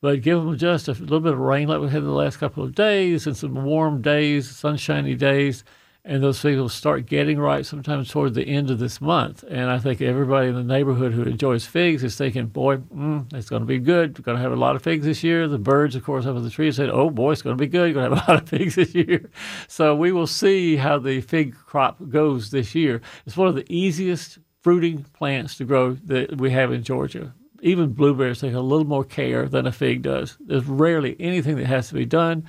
But 0.00 0.22
give 0.22 0.42
them 0.42 0.56
just 0.56 0.88
a 0.88 0.92
little 0.92 1.20
bit 1.20 1.34
of 1.34 1.38
rain 1.38 1.68
like 1.68 1.82
we 1.82 1.90
had 1.90 2.04
the 2.04 2.10
last 2.10 2.38
couple 2.38 2.64
of 2.64 2.74
days 2.74 3.26
and 3.26 3.36
some 3.36 3.64
warm 3.66 4.00
days, 4.00 4.48
sunshiny 4.48 5.14
days, 5.14 5.62
and 6.04 6.22
those 6.22 6.40
figs 6.40 6.58
will 6.58 6.68
start 6.68 7.04
getting 7.04 7.38
ripe 7.38 7.66
sometimes 7.66 8.08
toward 8.08 8.32
the 8.34 8.46
end 8.46 8.70
of 8.70 8.78
this 8.78 9.00
month. 9.00 9.44
And 9.48 9.70
I 9.70 9.78
think 9.78 10.00
everybody 10.00 10.48
in 10.48 10.54
the 10.54 10.64
neighborhood 10.64 11.12
who 11.12 11.22
enjoys 11.22 11.66
figs 11.66 12.02
is 12.02 12.16
thinking, 12.16 12.46
boy, 12.46 12.78
mm, 12.78 13.30
it's 13.34 13.50
going 13.50 13.60
to 13.60 13.66
be 13.66 13.78
good. 13.78 14.18
We're 14.18 14.22
going 14.22 14.36
to 14.36 14.42
have 14.42 14.52
a 14.52 14.56
lot 14.56 14.76
of 14.76 14.82
figs 14.82 15.04
this 15.04 15.22
year. 15.22 15.46
The 15.46 15.58
birds, 15.58 15.94
of 15.94 16.04
course, 16.04 16.24
up 16.24 16.36
in 16.36 16.42
the 16.42 16.50
trees 16.50 16.76
said, 16.76 16.88
oh, 16.88 17.10
boy, 17.10 17.32
it's 17.32 17.42
going 17.42 17.56
to 17.56 17.60
be 17.60 17.68
good. 17.68 17.90
You're 17.90 18.02
going 18.02 18.10
to 18.10 18.16
have 18.16 18.28
a 18.28 18.32
lot 18.32 18.42
of 18.42 18.48
figs 18.48 18.74
this 18.76 18.94
year. 18.94 19.30
So 19.68 19.94
we 19.94 20.12
will 20.12 20.26
see 20.26 20.76
how 20.76 20.98
the 20.98 21.20
fig 21.20 21.54
crop 21.54 21.96
goes 22.08 22.50
this 22.50 22.74
year. 22.74 23.00
It's 23.24 23.36
one 23.36 23.48
of 23.48 23.54
the 23.54 23.64
easiest 23.72 24.38
fruiting 24.62 25.04
plants 25.12 25.56
to 25.56 25.64
grow 25.64 25.94
that 26.04 26.38
we 26.38 26.50
have 26.50 26.72
in 26.72 26.82
Georgia. 26.82 27.34
Even 27.62 27.92
blueberries 27.92 28.40
take 28.40 28.54
a 28.54 28.60
little 28.60 28.86
more 28.86 29.04
care 29.04 29.48
than 29.48 29.66
a 29.66 29.72
fig 29.72 30.02
does. 30.02 30.36
There's 30.40 30.66
rarely 30.66 31.16
anything 31.18 31.56
that 31.56 31.66
has 31.66 31.88
to 31.88 31.94
be 31.94 32.04
done 32.04 32.46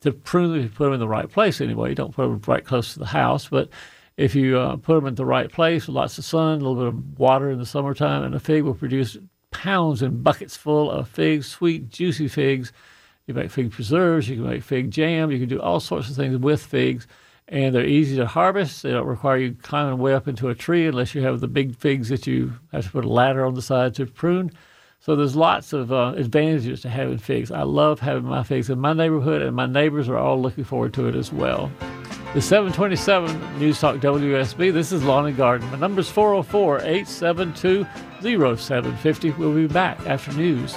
to 0.00 0.12
prune 0.12 0.52
them, 0.52 0.62
you 0.62 0.68
put 0.68 0.84
them 0.84 0.94
in 0.94 1.00
the 1.00 1.08
right 1.08 1.28
place 1.28 1.60
anyway. 1.60 1.90
You 1.90 1.94
don't 1.94 2.14
put 2.14 2.22
them 2.22 2.40
right 2.46 2.64
close 2.64 2.94
to 2.94 2.98
the 2.98 3.06
house, 3.06 3.48
but 3.48 3.68
if 4.16 4.34
you 4.34 4.58
uh, 4.58 4.76
put 4.76 4.94
them 4.96 5.06
in 5.06 5.14
the 5.14 5.24
right 5.24 5.50
place, 5.50 5.86
with 5.86 5.96
lots 5.96 6.18
of 6.18 6.24
sun, 6.24 6.60
a 6.60 6.64
little 6.64 6.74
bit 6.74 6.86
of 6.86 7.18
water 7.18 7.50
in 7.50 7.58
the 7.58 7.66
summertime, 7.66 8.22
and 8.22 8.34
a 8.34 8.40
fig 8.40 8.64
will 8.64 8.74
produce 8.74 9.16
pounds 9.50 10.02
and 10.02 10.22
buckets 10.22 10.56
full 10.56 10.90
of 10.90 11.08
figs, 11.08 11.46
sweet, 11.46 11.88
juicy 11.88 12.28
figs. 12.28 12.72
You 13.26 13.34
make 13.34 13.50
fig 13.50 13.70
preserves, 13.70 14.28
you 14.28 14.36
can 14.36 14.46
make 14.46 14.62
fig 14.62 14.90
jam, 14.90 15.30
you 15.30 15.38
can 15.38 15.48
do 15.48 15.60
all 15.60 15.80
sorts 15.80 16.08
of 16.08 16.16
things 16.16 16.36
with 16.36 16.64
figs, 16.64 17.06
and 17.48 17.74
they're 17.74 17.86
easy 17.86 18.16
to 18.16 18.26
harvest. 18.26 18.82
They 18.82 18.90
don't 18.90 19.06
require 19.06 19.36
you 19.36 19.56
climbing 19.62 19.98
way 19.98 20.14
up 20.14 20.28
into 20.28 20.48
a 20.48 20.54
tree 20.54 20.86
unless 20.86 21.14
you 21.14 21.22
have 21.22 21.40
the 21.40 21.48
big 21.48 21.76
figs 21.76 22.08
that 22.08 22.26
you 22.26 22.54
have 22.72 22.84
to 22.84 22.90
put 22.90 23.04
a 23.04 23.08
ladder 23.08 23.44
on 23.44 23.54
the 23.54 23.62
side 23.62 23.94
to 23.96 24.06
prune. 24.06 24.50
So 25.02 25.16
there's 25.16 25.34
lots 25.34 25.72
of 25.72 25.90
uh, 25.90 26.12
advantages 26.14 26.82
to 26.82 26.90
having 26.90 27.16
figs. 27.16 27.50
I 27.50 27.62
love 27.62 28.00
having 28.00 28.24
my 28.24 28.42
figs 28.42 28.68
in 28.68 28.78
my 28.78 28.92
neighborhood, 28.92 29.40
and 29.40 29.56
my 29.56 29.64
neighbors 29.64 30.10
are 30.10 30.18
all 30.18 30.40
looking 30.40 30.62
forward 30.62 30.92
to 30.94 31.08
it 31.08 31.14
as 31.14 31.32
well. 31.32 31.72
The 32.34 32.42
727 32.42 33.58
News 33.58 33.80
Talk 33.80 33.96
WSB. 33.96 34.74
This 34.74 34.92
is 34.92 35.02
Lawn 35.02 35.26
and 35.26 35.36
Garden. 35.38 35.70
My 35.70 35.78
number 35.78 36.00
is 36.00 36.10
404 36.10 36.80
872 36.80 37.86
0750. 38.22 39.30
We'll 39.30 39.54
be 39.54 39.66
back 39.66 39.98
after 40.06 40.32
news. 40.32 40.76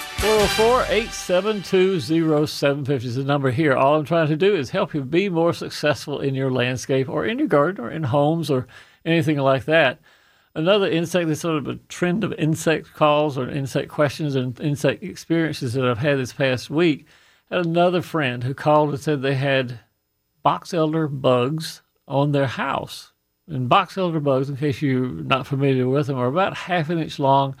404 0.21 0.83
872 0.83 1.99
0750 2.45 3.07
is 3.07 3.15
the 3.15 3.23
number 3.23 3.49
here. 3.49 3.73
All 3.73 3.95
I'm 3.95 4.05
trying 4.05 4.27
to 4.27 4.37
do 4.37 4.55
is 4.55 4.69
help 4.69 4.93
you 4.93 5.01
be 5.03 5.29
more 5.29 5.51
successful 5.51 6.19
in 6.19 6.35
your 6.35 6.51
landscape 6.51 7.09
or 7.09 7.25
in 7.25 7.39
your 7.39 7.47
garden 7.47 7.83
or 7.83 7.89
in 7.89 8.03
homes 8.03 8.51
or 8.51 8.67
anything 9.03 9.39
like 9.39 9.65
that. 9.65 9.99
Another 10.53 10.87
insect, 10.87 11.27
this 11.27 11.39
sort 11.39 11.57
of 11.57 11.67
a 11.67 11.79
trend 11.89 12.23
of 12.23 12.33
insect 12.33 12.93
calls 12.93 13.35
or 13.35 13.49
insect 13.49 13.89
questions 13.89 14.35
and 14.35 14.59
insect 14.59 15.01
experiences 15.01 15.73
that 15.73 15.85
I've 15.85 15.97
had 15.97 16.19
this 16.19 16.33
past 16.33 16.69
week. 16.69 17.07
Had 17.49 17.65
another 17.65 18.03
friend 18.03 18.43
who 18.43 18.53
called 18.53 18.91
and 18.91 18.99
said 18.99 19.23
they 19.23 19.33
had 19.33 19.79
box 20.43 20.71
elder 20.71 21.07
bugs 21.07 21.81
on 22.07 22.31
their 22.31 22.45
house. 22.45 23.11
And 23.47 23.67
box 23.67 23.97
elder 23.97 24.19
bugs, 24.19 24.51
in 24.51 24.57
case 24.57 24.83
you're 24.83 25.07
not 25.07 25.47
familiar 25.47 25.87
with 25.87 26.05
them, 26.05 26.19
are 26.19 26.27
about 26.27 26.55
half 26.55 26.91
an 26.91 26.99
inch 26.99 27.17
long, 27.17 27.55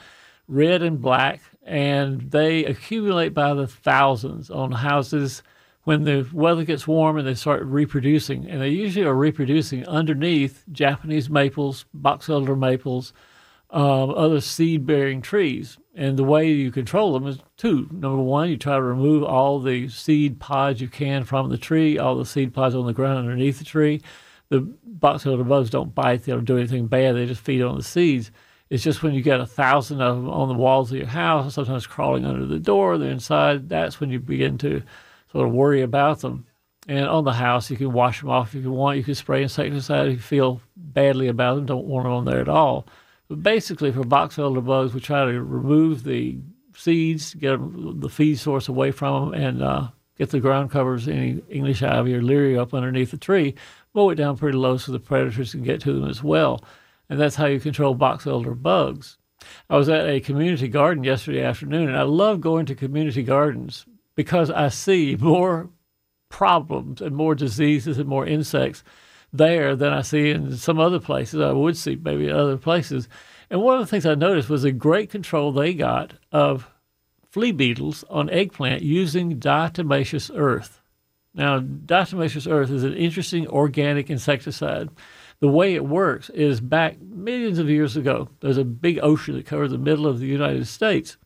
red 0.47 0.83
and 0.83 1.01
black, 1.01 1.41
and 1.63 2.31
they 2.31 2.65
accumulate 2.65 3.33
by 3.33 3.53
the 3.53 3.67
thousands 3.67 4.49
on 4.49 4.71
houses 4.71 5.43
when 5.83 6.03
the 6.03 6.27
weather 6.31 6.63
gets 6.63 6.87
warm 6.87 7.17
and 7.17 7.27
they 7.27 7.33
start 7.33 7.63
reproducing. 7.63 8.47
And 8.49 8.61
they 8.61 8.69
usually 8.69 9.05
are 9.05 9.15
reproducing 9.15 9.87
underneath 9.87 10.63
Japanese 10.71 11.29
maples, 11.29 11.85
box 11.93 12.29
elder 12.29 12.55
maples, 12.55 13.13
um, 13.71 14.11
other 14.11 14.41
seed 14.41 14.85
bearing 14.85 15.21
trees. 15.21 15.77
And 15.95 16.17
the 16.17 16.23
way 16.23 16.49
you 16.49 16.71
control 16.71 17.13
them 17.13 17.27
is 17.27 17.39
two. 17.57 17.87
Number 17.91 18.21
one, 18.21 18.49
you 18.49 18.57
try 18.57 18.75
to 18.75 18.81
remove 18.81 19.23
all 19.23 19.59
the 19.59 19.89
seed 19.89 20.39
pods 20.39 20.81
you 20.81 20.87
can 20.87 21.23
from 21.23 21.49
the 21.49 21.57
tree, 21.57 21.97
all 21.97 22.15
the 22.15 22.25
seed 22.25 22.53
pods 22.53 22.75
on 22.75 22.85
the 22.85 22.93
ground 22.93 23.19
underneath 23.19 23.59
the 23.59 23.65
tree. 23.65 24.01
The 24.49 24.61
box 24.85 25.25
elder 25.25 25.43
bugs 25.43 25.69
don't 25.69 25.95
bite, 25.95 26.23
they 26.23 26.33
don't 26.33 26.45
do 26.45 26.57
anything 26.57 26.87
bad, 26.87 27.15
they 27.15 27.25
just 27.25 27.41
feed 27.41 27.61
on 27.61 27.77
the 27.77 27.83
seeds. 27.83 28.31
It's 28.71 28.83
just 28.83 29.03
when 29.03 29.13
you 29.13 29.21
get 29.21 29.41
a 29.41 29.45
thousand 29.45 30.01
of 30.01 30.15
them 30.15 30.29
on 30.29 30.47
the 30.47 30.53
walls 30.53 30.91
of 30.91 30.97
your 30.97 31.05
house, 31.05 31.55
sometimes 31.55 31.85
crawling 31.85 32.25
under 32.25 32.45
the 32.45 32.57
door, 32.57 32.97
they're 32.97 33.11
inside, 33.11 33.67
that's 33.67 33.99
when 33.99 34.11
you 34.11 34.19
begin 34.19 34.57
to 34.59 34.81
sort 35.29 35.45
of 35.45 35.53
worry 35.53 35.81
about 35.81 36.21
them. 36.21 36.45
And 36.87 37.05
on 37.05 37.25
the 37.25 37.33
house, 37.33 37.69
you 37.69 37.75
can 37.75 37.91
wash 37.91 38.21
them 38.21 38.29
off 38.29 38.55
if 38.55 38.63
you 38.63 38.71
want. 38.71 38.97
You 38.97 39.03
can 39.03 39.13
spray 39.13 39.43
insecticide 39.43 40.07
if 40.07 40.13
you 40.13 40.19
feel 40.19 40.61
badly 40.77 41.27
about 41.27 41.55
them, 41.55 41.65
don't 41.65 41.85
want 41.85 42.05
them 42.05 42.13
on 42.13 42.23
there 42.23 42.39
at 42.39 42.47
all. 42.47 42.87
But 43.27 43.43
basically, 43.43 43.91
for 43.91 44.05
box 44.05 44.39
elder 44.39 44.61
bugs, 44.61 44.93
we 44.93 45.01
try 45.01 45.25
to 45.25 45.43
remove 45.43 46.05
the 46.05 46.39
seeds, 46.73 47.33
get 47.33 47.59
the 47.59 48.09
feed 48.09 48.39
source 48.39 48.69
away 48.69 48.91
from 48.91 49.31
them, 49.31 49.41
and 49.41 49.61
uh, 49.61 49.87
get 50.17 50.29
the 50.29 50.39
ground 50.39 50.71
covers, 50.71 51.09
any 51.09 51.41
English 51.49 51.83
ivy 51.83 52.15
or 52.15 52.21
liriope 52.21 52.61
up 52.61 52.73
underneath 52.73 53.11
the 53.11 53.17
tree, 53.17 53.53
mow 53.93 54.09
it 54.11 54.15
down 54.15 54.37
pretty 54.37 54.57
low 54.57 54.77
so 54.77 54.93
the 54.93 54.99
predators 54.99 55.51
can 55.51 55.61
get 55.61 55.81
to 55.81 55.91
them 55.91 56.09
as 56.09 56.23
well. 56.23 56.63
And 57.11 57.19
that's 57.19 57.35
how 57.35 57.47
you 57.47 57.59
control 57.59 57.93
box 57.93 58.25
elder 58.25 58.55
bugs. 58.55 59.17
I 59.69 59.75
was 59.75 59.89
at 59.89 60.07
a 60.07 60.21
community 60.21 60.69
garden 60.69 61.03
yesterday 61.03 61.43
afternoon, 61.43 61.89
and 61.89 61.97
I 61.97 62.03
love 62.03 62.39
going 62.39 62.65
to 62.67 62.73
community 62.73 63.21
gardens 63.21 63.85
because 64.15 64.49
I 64.49 64.69
see 64.69 65.17
more 65.19 65.69
problems 66.29 67.01
and 67.01 67.13
more 67.13 67.35
diseases 67.35 67.97
and 67.97 68.07
more 68.07 68.25
insects 68.25 68.81
there 69.33 69.75
than 69.75 69.91
I 69.91 70.03
see 70.03 70.29
in 70.29 70.55
some 70.55 70.79
other 70.79 71.01
places. 71.01 71.41
I 71.41 71.51
would 71.51 71.75
see 71.75 71.97
maybe 72.01 72.31
other 72.31 72.55
places. 72.55 73.09
And 73.49 73.61
one 73.61 73.75
of 73.75 73.81
the 73.81 73.87
things 73.87 74.05
I 74.05 74.15
noticed 74.15 74.49
was 74.49 74.63
the 74.63 74.71
great 74.71 75.09
control 75.09 75.51
they 75.51 75.73
got 75.73 76.13
of 76.31 76.69
flea 77.29 77.51
beetles 77.51 78.05
on 78.09 78.29
eggplant 78.29 78.83
using 78.83 79.37
diatomaceous 79.37 80.31
earth. 80.33 80.81
Now, 81.33 81.59
diatomaceous 81.59 82.49
earth 82.49 82.69
is 82.69 82.85
an 82.85 82.93
interesting 82.93 83.47
organic 83.47 84.09
insecticide. 84.09 84.89
The 85.41 85.47
way 85.47 85.73
it 85.73 85.85
works 85.85 86.29
is 86.29 86.61
back 86.61 87.01
millions 87.01 87.57
of 87.57 87.69
years 87.69 87.97
ago, 87.97 88.29
there's 88.41 88.59
a 88.59 88.63
big 88.63 88.99
ocean 89.01 89.35
that 89.35 89.47
covers 89.47 89.71
the 89.71 89.77
middle 89.79 90.05
of 90.05 90.19
the 90.19 90.27
United 90.27 90.67
States. 90.67 91.17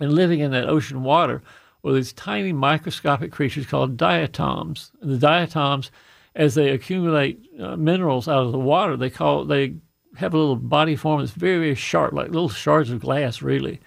And 0.00 0.12
living 0.12 0.40
in 0.40 0.50
that 0.50 0.68
ocean 0.68 1.04
water 1.04 1.42
were 1.82 1.92
these 1.92 2.12
tiny 2.12 2.52
microscopic 2.52 3.30
creatures 3.30 3.66
called 3.66 3.96
diatoms. 3.96 4.90
And 5.00 5.10
the 5.10 5.18
diatoms 5.18 5.92
as 6.34 6.54
they 6.54 6.70
accumulate 6.70 7.48
uh, 7.60 7.76
minerals 7.76 8.26
out 8.26 8.44
of 8.44 8.52
the 8.52 8.58
water, 8.58 8.96
they 8.96 9.08
call 9.08 9.44
they 9.44 9.76
have 10.16 10.34
a 10.34 10.38
little 10.38 10.56
body 10.56 10.96
form 10.96 11.20
that's 11.20 11.30
very 11.30 11.58
very 11.58 11.74
sharp, 11.76 12.12
like 12.12 12.28
little 12.28 12.48
shards 12.48 12.90
of 12.90 13.00
glass, 13.00 13.40
really. 13.40 13.80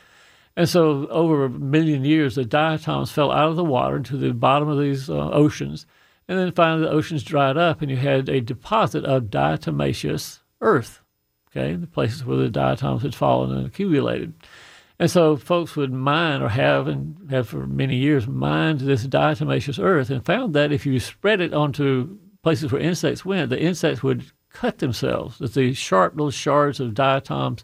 And 0.56 0.68
so, 0.68 1.08
over 1.08 1.46
a 1.46 1.50
million 1.50 2.04
years, 2.06 2.36
the 2.36 2.46
diatoms 2.46 3.12
fell 3.12 3.32
out 3.32 3.50
of 3.50 3.56
the 3.56 3.64
water 3.64 3.98
into 3.98 4.18
the 4.18 4.34
bottom 4.34 4.68
of 4.68 4.80
these 4.80 5.10
uh, 5.10 5.30
oceans, 5.32 5.86
and 6.30 6.38
then 6.38 6.52
finally 6.52 6.86
the 6.86 6.92
oceans 6.92 7.24
dried 7.24 7.58
up, 7.58 7.82
and 7.82 7.90
you 7.90 7.98
had 7.98 8.30
a 8.30 8.40
deposit 8.40 9.04
of 9.04 9.24
diatomaceous 9.24 10.40
earth. 10.62 11.02
Okay, 11.50 11.74
the 11.74 11.88
places 11.88 12.24
where 12.24 12.38
the 12.38 12.50
diatoms 12.50 13.02
had 13.02 13.16
fallen 13.16 13.52
and 13.58 13.66
accumulated. 13.66 14.34
And 15.00 15.10
so 15.10 15.36
folks 15.36 15.76
would 15.76 15.92
mine 15.92 16.44
or 16.44 16.50
have 16.50 16.88
and 16.88 17.32
have 17.32 17.48
for 17.48 17.66
many 17.66 17.96
years 17.96 18.28
mined 18.28 18.82
this 18.82 19.08
diatomaceous 19.08 19.84
earth 19.84 20.12
and 20.12 20.24
found 20.24 20.54
that 20.54 20.72
if 20.72 20.86
you 20.86 21.00
spread 21.00 21.42
it 21.42 21.54
onto 21.54 22.18
places 22.44 22.72
where 22.72 22.82
insects 22.82 23.26
went, 23.26 23.50
the 23.50 23.60
insects 23.60 24.04
would 24.04 24.32
cut 24.50 24.78
themselves. 24.78 25.40
That 25.40 25.56
the 25.56 25.74
sharp 25.74 26.14
little 26.14 26.30
shards 26.30 26.80
of 26.80 26.94
diatoms 26.94 27.64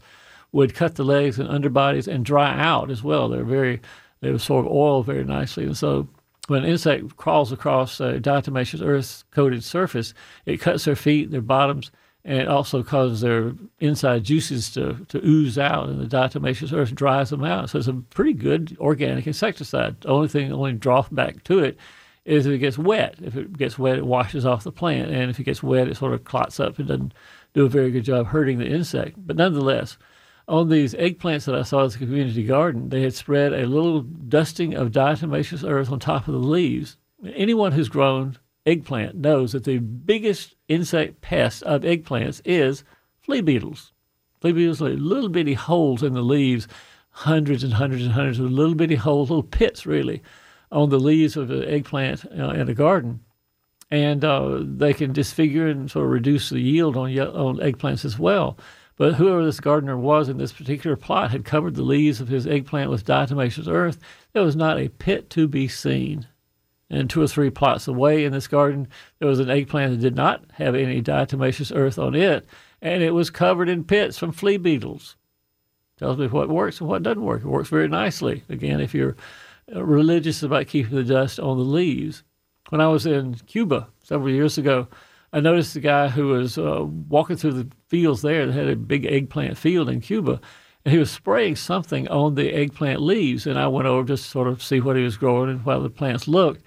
would 0.52 0.74
cut 0.74 0.96
the 0.96 1.04
legs 1.04 1.38
and 1.38 1.48
underbodies 1.48 2.08
and 2.08 2.26
dry 2.26 2.58
out 2.60 2.90
as 2.90 3.04
well. 3.04 3.30
They're 3.30 3.44
very, 3.44 3.82
they 4.22 4.30
absorb 4.30 4.66
oil 4.66 5.04
very 5.04 5.26
nicely. 5.26 5.66
And 5.66 5.78
so 5.78 6.08
when 6.48 6.64
an 6.64 6.70
insect 6.70 7.18
crawls 7.18 7.52
across 7.52 8.00
a 8.00 8.20
diatomaceous 8.20 8.86
earth 8.86 9.24
coated 9.32 9.64
surface, 9.64 10.14
it 10.46 10.62
cuts 10.62 10.86
their 10.86 10.96
feet, 10.96 11.32
their 11.32 11.42
bottoms, 11.42 11.92
and 12.24 12.40
it 12.40 12.48
also 12.48 12.82
causes 12.82 13.22
their 13.22 13.54
inside 13.80 14.24
juices 14.24 14.72
to, 14.72 15.06
to 15.10 15.24
ooze 15.24 15.58
out, 15.58 15.90
and 15.90 16.02
the 16.02 16.18
diatomaceous 16.18 16.74
earth 16.74 16.96
dries 16.96 17.30
them 17.30 17.44
out. 17.44 17.70
So 17.70 17.80
it's 17.80 17.88
a 17.88 17.94
pretty 17.94 18.34
good 18.34 18.76
organic 18.80 19.28
insecticide. 19.28 20.02
The 20.02 20.10
only 20.10 20.28
thing, 20.28 20.50
the 20.50 20.56
only 20.56 20.74
drawback 20.74 21.44
to 21.46 21.60
it 21.60 21.78
is 22.26 22.48
if 22.48 22.54
it 22.54 22.58
gets 22.58 22.78
wet. 22.80 23.16
If 23.22 23.36
it 23.36 23.56
gets 23.58 23.78
wet, 23.78 23.98
it 23.98 24.06
washes 24.06 24.46
off 24.46 24.64
the 24.64 24.72
plant, 24.72 25.12
and 25.12 25.30
if 25.30 25.40
it 25.40 25.44
gets 25.44 25.62
wet, 25.62 25.88
it 25.88 25.98
sort 25.98 26.14
of 26.14 26.24
clots 26.24 26.60
up 26.60 26.80
and 26.80 26.88
doesn't 26.88 27.14
do 27.54 27.66
a 27.66 27.70
very 27.70 27.92
good 27.92 28.04
job 28.04 28.28
hurting 28.28 28.58
the 28.58 28.68
insect. 28.68 29.16
But 29.18 29.36
nonetheless, 29.36 29.98
on 30.48 30.70
these 30.70 30.94
eggplants 30.94 31.46
that 31.46 31.56
I 31.56 31.64
saw 31.64 31.86
at 31.86 31.92
the 31.92 31.98
community 31.98 32.44
garden, 32.44 32.90
they 32.90 33.02
had 33.02 33.14
spread 33.14 33.54
a 33.54 33.66
little 33.66 34.02
dusting 34.02 34.76
of 34.76 34.92
diatomaceous 34.92 35.68
earth 35.68 35.92
on 35.92 36.00
top 36.00 36.28
of 36.28 36.34
the 36.34 36.40
leaves. 36.40 36.98
Anyone 37.34 37.72
who's 37.72 37.90
grown 37.90 38.38
eggplant 38.66 39.16
knows 39.16 39.52
that 39.54 39.64
the 39.64 39.80
biggest 39.80 40.56
insect 40.68 41.22
pest 41.22 41.64
of 41.64 41.82
eggplants 41.82 42.42
is 42.46 42.84
flea 43.22 43.42
beetles. 43.42 43.92
Flea 44.42 44.52
beetles 44.52 44.82
are 44.82 44.90
little 44.90 45.30
bitty 45.30 45.54
holes 45.54 46.04
in 46.04 46.14
the 46.14 46.22
leaves, 46.22 46.68
hundreds 47.10 47.64
and 47.64 47.74
hundreds 47.74 48.04
and 48.04 48.14
hundreds 48.14 48.40
of 48.40 48.52
little 48.52 48.76
bitty 48.76 48.96
holes, 48.96 49.30
little 49.30 49.44
pits 49.44 49.86
really, 49.86 50.22
on 50.72 50.90
the 50.90 51.00
leaves 51.00 51.38
of 51.38 51.50
an 51.50 51.64
eggplant 51.66 52.26
uh, 52.38 52.50
in 52.50 52.70
a 52.70 52.74
garden, 52.74 53.22
and 53.90 54.26
uh, 54.26 54.60
they 54.62 54.94
can 54.94 55.14
disfigure 55.14 55.68
and 55.68 55.90
sort 55.90 56.06
of 56.06 56.12
reduce 56.12 56.50
the 56.50 56.60
yield 56.60 56.98
on 56.98 57.18
on 57.18 57.58
eggplants 57.58 58.04
as 58.04 58.20
well. 58.20 58.58
But 58.98 59.16
whoever 59.16 59.44
this 59.44 59.60
gardener 59.60 59.98
was 59.98 60.30
in 60.30 60.38
this 60.38 60.54
particular 60.54 60.96
plot 60.96 61.32
had 61.32 61.44
covered 61.44 61.76
the 61.76 61.84
leaves 61.84 62.22
of 62.22 62.30
his 62.30 62.48
eggplant 62.48 62.90
with 62.90 63.06
diatomaceous 63.06 63.68
earth. 63.68 64.00
There 64.34 64.44
was 64.44 64.56
not 64.56 64.80
a 64.80 64.90
pit 64.90 65.30
to 65.32 65.48
be 65.48 65.68
seen. 65.68 66.28
And 66.90 67.10
two 67.10 67.22
or 67.22 67.28
three 67.28 67.50
plots 67.50 67.88
away 67.88 68.24
in 68.24 68.32
this 68.32 68.48
garden, 68.48 68.88
there 69.20 69.28
was 69.28 69.40
an 69.40 69.50
eggplant 69.50 69.92
that 69.92 70.02
did 70.02 70.16
not 70.16 70.46
have 70.54 70.76
any 70.76 71.02
diatomaceous 71.02 71.76
earth 71.76 71.98
on 72.00 72.16
it, 72.16 72.46
and 72.82 73.02
it 73.02 73.12
was 73.12 73.30
covered 73.30 73.68
in 73.68 73.84
pits 73.84 74.18
from 74.18 74.32
flea 74.32 74.58
beetles. 74.58 75.16
Tells 75.98 76.18
me 76.18 76.28
what 76.28 76.50
works 76.50 76.80
and 76.80 76.90
what 76.90 77.04
doesn't 77.04 77.24
work. 77.24 77.42
It 77.42 77.48
works 77.48 77.70
very 77.70 77.88
nicely. 77.88 78.44
Again, 78.50 78.80
if 78.80 78.94
you're 78.94 79.16
uh, 79.74 79.84
religious 79.84 80.44
about 80.44 80.68
keeping 80.68 80.96
the 80.96 81.04
dust 81.04 81.40
on 81.40 81.58
the 81.58 81.64
leaves. 81.64 82.24
When 82.70 82.82
I 82.82 82.88
was 82.88 83.06
in 83.06 83.36
Cuba 83.48 83.88
several 84.04 84.30
years 84.30 84.58
ago, 84.58 84.88
I 85.36 85.42
noticed 85.42 85.76
a 85.76 85.82
guy 85.82 86.08
who 86.08 86.28
was 86.28 86.58
uh, 86.58 86.86
walking 86.86 87.36
through 87.36 87.62
the 87.62 87.70
fields 87.90 88.22
there 88.22 88.46
that 88.46 88.54
had 88.54 88.70
a 88.70 88.76
big 88.78 89.06
eggplant 89.06 89.58
field 89.58 89.90
in 89.90 90.00
Cuba, 90.00 90.40
and 90.86 90.94
he 90.94 90.98
was 90.98 91.12
spraying 91.12 91.58
something 91.58 92.08
on 92.08 92.36
the 92.36 92.54
eggplant 92.54 93.02
leaves. 93.02 93.46
And 93.46 93.60
I 93.60 93.68
went 93.68 93.86
over 93.86 94.08
just 94.08 94.24
to 94.24 94.30
sort 94.30 94.48
of 94.48 94.64
see 94.64 94.80
what 94.80 94.96
he 94.96 95.04
was 95.04 95.18
growing 95.18 95.50
and 95.50 95.60
how 95.60 95.80
the 95.80 95.90
plants 95.90 96.30
looked. 96.30 96.64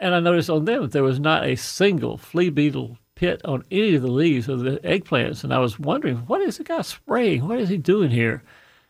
And 0.00 0.14
I 0.14 0.20
noticed 0.20 0.48
on 0.48 0.64
them 0.64 0.80
that 0.80 0.92
there 0.92 1.02
was 1.02 1.20
not 1.20 1.44
a 1.44 1.56
single 1.56 2.16
flea 2.16 2.48
beetle 2.48 2.96
pit 3.16 3.42
on 3.44 3.64
any 3.70 3.96
of 3.96 4.00
the 4.00 4.10
leaves 4.10 4.48
of 4.48 4.60
the 4.60 4.78
eggplants. 4.78 5.44
And 5.44 5.52
I 5.52 5.58
was 5.58 5.78
wondering, 5.78 6.16
what 6.20 6.40
is 6.40 6.56
the 6.56 6.64
guy 6.64 6.80
spraying? 6.80 7.46
What 7.46 7.60
is 7.60 7.68
he 7.68 7.76
doing 7.76 8.10
here? 8.10 8.42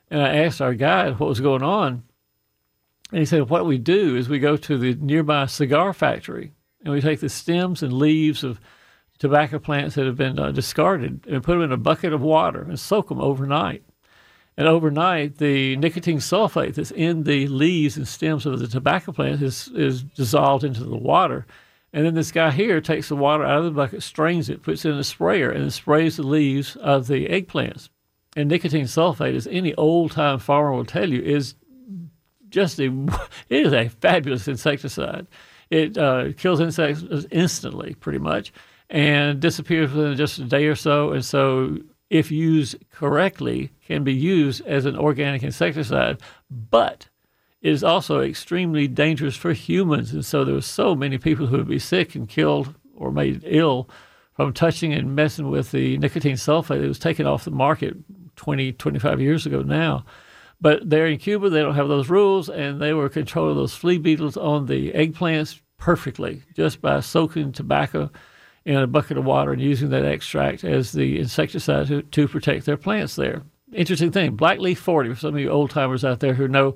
And 0.08 0.22
I 0.22 0.36
asked 0.36 0.60
our 0.60 0.74
guide 0.74 1.18
what 1.18 1.28
was 1.28 1.40
going 1.40 1.64
on. 1.64 2.04
And 3.10 3.18
he 3.18 3.24
said, 3.24 3.50
What 3.50 3.66
we 3.66 3.78
do 3.78 4.14
is 4.14 4.28
we 4.28 4.38
go 4.38 4.56
to 4.56 4.78
the 4.78 4.94
nearby 4.94 5.46
cigar 5.46 5.92
factory 5.92 6.52
and 6.84 6.94
we 6.94 7.00
take 7.00 7.18
the 7.18 7.28
stems 7.28 7.82
and 7.82 7.92
leaves 7.92 8.44
of 8.44 8.60
tobacco 9.18 9.58
plants 9.58 9.94
that 9.94 10.06
have 10.06 10.16
been 10.16 10.38
uh, 10.38 10.52
discarded 10.52 11.26
and 11.26 11.42
put 11.42 11.54
them 11.54 11.62
in 11.62 11.72
a 11.72 11.76
bucket 11.76 12.12
of 12.12 12.20
water 12.20 12.62
and 12.62 12.78
soak 12.78 13.08
them 13.08 13.20
overnight. 13.20 13.82
And 14.56 14.66
overnight, 14.66 15.36
the 15.36 15.76
nicotine 15.76 16.18
sulfate 16.18 16.74
that's 16.74 16.90
in 16.90 17.24
the 17.24 17.46
leaves 17.48 17.96
and 17.96 18.08
stems 18.08 18.46
of 18.46 18.58
the 18.58 18.66
tobacco 18.66 19.12
plant 19.12 19.42
is, 19.42 19.68
is 19.74 20.02
dissolved 20.02 20.64
into 20.64 20.84
the 20.84 20.96
water. 20.96 21.46
And 21.92 22.04
then 22.04 22.14
this 22.14 22.32
guy 22.32 22.50
here 22.50 22.80
takes 22.80 23.08
the 23.08 23.16
water 23.16 23.44
out 23.44 23.58
of 23.58 23.64
the 23.64 23.70
bucket, 23.70 24.02
strains 24.02 24.48
it, 24.48 24.62
puts 24.62 24.84
it 24.84 24.90
in 24.90 24.98
a 24.98 25.04
sprayer, 25.04 25.50
and 25.50 25.72
sprays 25.72 26.16
the 26.16 26.22
leaves 26.22 26.76
of 26.76 27.06
the 27.06 27.26
eggplants. 27.26 27.90
And 28.34 28.48
nicotine 28.48 28.84
sulfate, 28.84 29.34
as 29.34 29.46
any 29.46 29.74
old 29.74 30.12
time 30.12 30.38
farmer 30.38 30.72
will 30.72 30.84
tell 30.84 31.08
you, 31.08 31.22
is 31.22 31.54
just 32.48 32.78
a 32.78 32.86
it 33.48 33.66
is 33.66 33.72
a 33.72 33.88
fabulous 33.88 34.48
insecticide. 34.48 35.26
It 35.70 35.98
uh, 35.98 36.32
kills 36.36 36.60
insects 36.60 37.02
instantly, 37.30 37.94
pretty 37.94 38.18
much, 38.18 38.52
and 38.90 39.40
disappears 39.40 39.92
within 39.92 40.16
just 40.16 40.38
a 40.38 40.44
day 40.44 40.66
or 40.66 40.74
so. 40.74 41.12
And 41.12 41.24
so, 41.24 41.78
if 42.08 42.30
used 42.30 42.76
correctly, 42.92 43.72
can 43.84 44.04
be 44.04 44.14
used 44.14 44.64
as 44.66 44.84
an 44.84 44.96
organic 44.96 45.42
insecticide. 45.42 46.20
But 46.50 47.08
it 47.62 47.72
is 47.72 47.82
also 47.82 48.20
extremely 48.20 48.86
dangerous 48.86 49.36
for 49.36 49.52
humans. 49.52 50.12
And 50.12 50.24
so, 50.24 50.44
there 50.44 50.54
were 50.54 50.60
so 50.60 50.94
many 50.94 51.18
people 51.18 51.46
who 51.46 51.56
would 51.56 51.68
be 51.68 51.78
sick 51.78 52.14
and 52.14 52.28
killed 52.28 52.74
or 52.94 53.10
made 53.10 53.42
ill 53.44 53.88
from 54.34 54.52
touching 54.52 54.92
and 54.92 55.16
messing 55.16 55.50
with 55.50 55.72
the 55.72 55.98
nicotine 55.98 56.36
sulfate. 56.36 56.82
It 56.82 56.88
was 56.88 56.98
taken 56.98 57.26
off 57.26 57.44
the 57.44 57.50
market 57.50 57.96
20, 58.36 58.72
25 58.72 59.20
years 59.20 59.46
ago 59.46 59.62
now. 59.62 60.04
But 60.60 60.88
there 60.88 61.06
in 61.06 61.18
Cuba, 61.18 61.50
they 61.50 61.60
don't 61.60 61.74
have 61.74 61.88
those 61.88 62.08
rules, 62.08 62.48
and 62.48 62.80
they 62.80 62.94
were 62.94 63.08
controlling 63.08 63.56
those 63.56 63.74
flea 63.74 63.98
beetles 63.98 64.36
on 64.36 64.66
the 64.66 64.92
eggplants 64.92 65.60
perfectly 65.78 66.42
just 66.54 66.80
by 66.80 67.00
soaking 67.00 67.52
tobacco 67.52 68.10
in 68.66 68.76
a 68.76 68.86
bucket 68.86 69.16
of 69.16 69.24
water 69.24 69.52
and 69.52 69.62
using 69.62 69.90
that 69.90 70.04
extract 70.04 70.64
as 70.64 70.90
the 70.90 71.20
insecticide 71.20 71.86
to, 71.86 72.02
to 72.02 72.26
protect 72.26 72.66
their 72.66 72.76
plants 72.76 73.14
there. 73.14 73.42
Interesting 73.72 74.10
thing, 74.10 74.34
Black 74.34 74.58
Leaf 74.58 74.80
40, 74.80 75.10
for 75.10 75.20
some 75.20 75.34
of 75.34 75.40
you 75.40 75.48
old 75.48 75.70
timers 75.70 76.04
out 76.04 76.18
there 76.18 76.34
who 76.34 76.48
know 76.48 76.74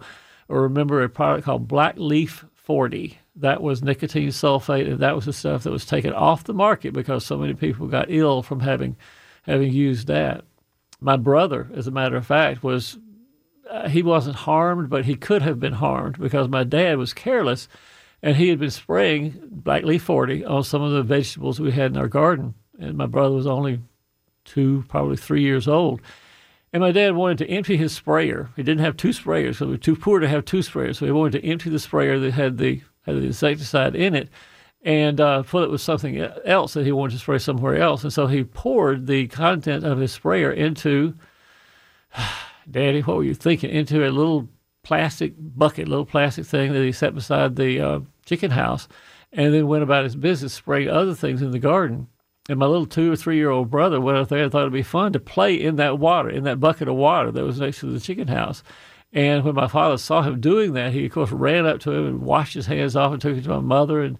or 0.48 0.62
remember 0.62 1.02
a 1.02 1.08
product 1.08 1.44
called 1.44 1.68
Black 1.68 1.94
Leaf 1.96 2.44
40. 2.54 3.18
That 3.36 3.60
was 3.60 3.82
nicotine 3.82 4.28
sulfate, 4.28 4.88
and 4.88 5.00
that 5.00 5.16
was 5.16 5.24
the 5.24 5.32
stuff 5.32 5.64
that 5.64 5.72
was 5.72 5.84
taken 5.84 6.12
off 6.12 6.44
the 6.44 6.54
market 6.54 6.92
because 6.92 7.24
so 7.24 7.36
many 7.36 7.54
people 7.54 7.88
got 7.88 8.10
ill 8.10 8.42
from 8.42 8.60
having 8.60 8.96
having 9.42 9.72
used 9.72 10.06
that. 10.08 10.44
My 11.00 11.16
brother, 11.16 11.68
as 11.74 11.86
a 11.86 11.92
matter 11.92 12.16
of 12.16 12.26
fact, 12.26 12.62
was 12.62 12.98
uh, 13.68 13.88
he 13.88 14.02
wasn't 14.02 14.36
harmed, 14.36 14.90
but 14.90 15.06
he 15.06 15.16
could 15.16 15.42
have 15.42 15.58
been 15.58 15.72
harmed 15.72 16.18
because 16.18 16.48
my 16.48 16.62
dad 16.62 16.98
was 16.98 17.12
careless 17.12 17.68
and 18.22 18.36
he 18.36 18.48
had 18.48 18.58
been 18.58 18.70
spraying 18.70 19.40
black 19.50 19.84
leaf 19.84 20.02
40 20.02 20.44
on 20.44 20.64
some 20.64 20.82
of 20.82 20.92
the 20.92 21.02
vegetables 21.02 21.60
we 21.60 21.72
had 21.72 21.92
in 21.92 21.96
our 21.96 22.08
garden. 22.08 22.54
And 22.78 22.96
my 22.96 23.06
brother 23.06 23.34
was 23.34 23.46
only 23.46 23.80
two, 24.44 24.84
probably 24.88 25.16
three 25.16 25.42
years 25.42 25.68
old. 25.68 26.00
And 26.72 26.82
my 26.82 26.92
dad 26.92 27.14
wanted 27.14 27.38
to 27.38 27.50
empty 27.50 27.76
his 27.76 27.92
sprayer. 27.92 28.50
He 28.56 28.62
didn't 28.62 28.84
have 28.84 28.96
two 28.96 29.08
sprayers, 29.08 29.56
so 29.56 29.66
we 29.66 29.72
were 29.72 29.78
too 29.78 29.96
poor 29.96 30.20
to 30.20 30.28
have 30.28 30.44
two 30.44 30.58
sprayers. 30.58 30.96
So 30.96 31.06
he 31.06 31.12
wanted 31.12 31.40
to 31.40 31.46
empty 31.46 31.70
the 31.70 31.78
sprayer 31.78 32.18
that 32.18 32.32
had 32.32 32.58
the 32.58 32.82
had 33.06 33.16
the 33.16 33.26
insecticide 33.26 33.96
in 33.96 34.14
it, 34.14 34.28
and 34.82 35.20
uh, 35.20 35.42
fill 35.42 35.64
it 35.64 35.70
with 35.70 35.80
something 35.80 36.20
else 36.44 36.74
that 36.74 36.84
he 36.84 36.92
wanted 36.92 37.14
to 37.14 37.18
spray 37.18 37.38
somewhere 37.38 37.76
else. 37.76 38.04
And 38.04 38.12
so 38.12 38.26
he 38.26 38.44
poured 38.44 39.06
the 39.06 39.26
content 39.28 39.84
of 39.84 39.98
his 39.98 40.12
sprayer 40.12 40.52
into, 40.52 41.14
Daddy, 42.70 43.00
what 43.00 43.16
were 43.16 43.24
you 43.24 43.34
thinking? 43.34 43.70
Into 43.70 44.06
a 44.06 44.10
little 44.10 44.48
plastic 44.82 45.34
bucket, 45.36 45.88
little 45.88 46.06
plastic 46.06 46.46
thing 46.46 46.72
that 46.72 46.82
he 46.82 46.92
set 46.92 47.14
beside 47.14 47.56
the 47.56 47.80
uh, 47.80 48.00
chicken 48.24 48.50
house, 48.50 48.88
and 49.32 49.54
then 49.54 49.68
went 49.68 49.82
about 49.82 50.04
his 50.04 50.16
business 50.16 50.54
spraying 50.54 50.88
other 50.88 51.14
things 51.14 51.42
in 51.42 51.50
the 51.50 51.58
garden. 51.58 52.08
And 52.48 52.58
my 52.58 52.66
little 52.66 52.86
two 52.86 53.12
or 53.12 53.16
three 53.16 53.36
year 53.36 53.50
old 53.50 53.70
brother 53.70 54.00
went 54.00 54.18
out 54.18 54.28
there 54.28 54.42
and 54.42 54.50
thought 54.50 54.62
it'd 54.62 54.72
be 54.72 54.82
fun 54.82 55.12
to 55.12 55.20
play 55.20 55.54
in 55.54 55.76
that 55.76 55.98
water, 55.98 56.30
in 56.30 56.44
that 56.44 56.58
bucket 56.58 56.88
of 56.88 56.96
water 56.96 57.30
that 57.30 57.44
was 57.44 57.60
next 57.60 57.80
to 57.80 57.86
the 57.86 58.00
chicken 58.00 58.28
house. 58.28 58.62
And 59.12 59.44
when 59.44 59.54
my 59.54 59.68
father 59.68 59.98
saw 59.98 60.22
him 60.22 60.40
doing 60.40 60.72
that, 60.74 60.92
he 60.92 61.06
of 61.06 61.12
course 61.12 61.30
ran 61.30 61.66
up 61.66 61.80
to 61.80 61.92
him 61.92 62.06
and 62.06 62.22
washed 62.22 62.54
his 62.54 62.66
hands 62.66 62.96
off 62.96 63.12
and 63.12 63.20
took 63.20 63.36
it 63.36 63.44
to 63.44 63.50
my 63.50 63.60
mother, 63.60 64.02
and 64.02 64.18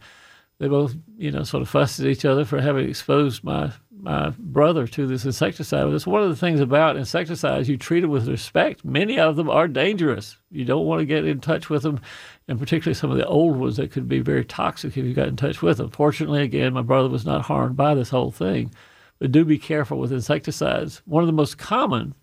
they 0.59 0.68
both, 0.68 0.94
you 1.16 1.31
know, 1.31 1.42
sort 1.42 1.62
of 1.62 1.68
fussed 1.68 2.01
at 2.01 2.07
each 2.07 2.25
other 2.25 2.44
for 2.44 2.61
having 2.61 2.88
exposed 2.88 3.42
my 3.42 3.73
my 4.03 4.31
brother 4.39 4.87
to 4.87 5.07
this 5.07 5.25
insecticide. 5.25 5.87
It's 5.93 6.07
one 6.07 6.23
of 6.23 6.29
the 6.29 6.37
things 6.37 6.61
about 6.61 6.97
insecticides, 6.97 7.69
you 7.69 7.77
treat 7.77 8.01
them 8.01 8.11
with 8.11 8.29
respect. 8.29 8.85
Many 8.85 9.19
of 9.19 9.37
them 9.37 9.51
are 9.51 9.69
dangerous. 9.69 10.37
You 10.51 10.65
don't 10.65 10.87
want 10.87 11.01
to 11.01 11.07
get 11.07 11.25
in 11.25 11.41
touch 11.41 11.71
with 11.71 11.83
them, 11.83 12.01
and 12.49 12.59
particularly 12.59 12.95
some 12.95 13.11
of 13.11 13.17
the 13.17 13.27
old 13.27 13.57
ones 13.57 13.77
that 13.77 13.93
could 13.93 14.09
be 14.09 14.21
very 14.21 14.45
toxic 14.45 14.97
if 14.97 15.05
you 15.05 15.15
got 15.15 15.29
in 15.29 15.37
touch 15.37 15.63
with 15.63 15.79
them. 15.79 15.91
Fortunately, 15.91 16.43
again, 16.43 16.73
my 16.73 16.83
brother 16.83 17.09
was 17.09 17.25
not 17.25 17.43
harmed 17.43 17.77
by 17.77 17.95
this 17.95 18.11
whole 18.11 18.31
thing. 18.31 18.73
But 19.19 19.33
do 19.33 19.45
be 19.45 19.59
careful 19.59 19.99
with 19.99 20.13
insecticides. 20.13 21.03
One 21.05 21.23
of 21.23 21.27
the 21.27 21.33
most 21.33 21.59
common 21.59 22.15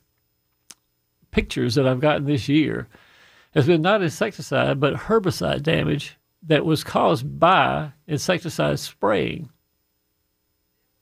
pictures 1.30 1.76
that 1.76 1.88
I've 1.88 2.00
gotten 2.00 2.26
this 2.26 2.50
year 2.50 2.88
has 3.54 3.68
been 3.68 3.84
not 3.84 4.02
insecticide, 4.02 4.80
but 4.80 4.96
herbicide 4.96 5.62
damage 5.62 6.18
that 6.44 6.66
was 6.66 6.84
caused 6.84 7.40
by 7.40 7.92
insecticide 8.08 8.80
spraying. 8.80 9.50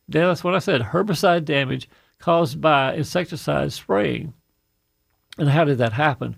Yeah, 0.08 0.28
that's 0.28 0.44
what 0.44 0.56
I 0.56 0.60
said. 0.60 0.82
Herbicide 0.82 1.46
damage 1.46 1.90
caused 2.20 2.62
by 2.62 2.94
insecticide 2.94 3.74
spraying. 3.74 4.34
And 5.38 5.50
how 5.50 5.66
did 5.66 5.80
that 5.80 5.94
happen? 5.94 6.36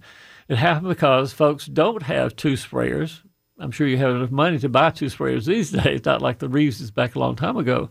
It 0.47 0.57
happened 0.57 0.89
because 0.89 1.33
folks 1.33 1.65
don't 1.65 2.03
have 2.03 2.35
two 2.35 2.53
sprayers. 2.53 3.21
I'm 3.59 3.71
sure 3.71 3.87
you 3.87 3.97
have 3.97 4.15
enough 4.15 4.31
money 4.31 4.59
to 4.59 4.69
buy 4.69 4.91
two 4.91 5.07
sprayers 5.07 5.45
these 5.45 5.71
days, 5.83 6.05
not 6.05 6.21
like 6.21 6.39
the 6.39 6.49
Reeves 6.49 6.89
back 6.91 7.15
a 7.15 7.19
long 7.19 7.35
time 7.35 7.57
ago. 7.57 7.89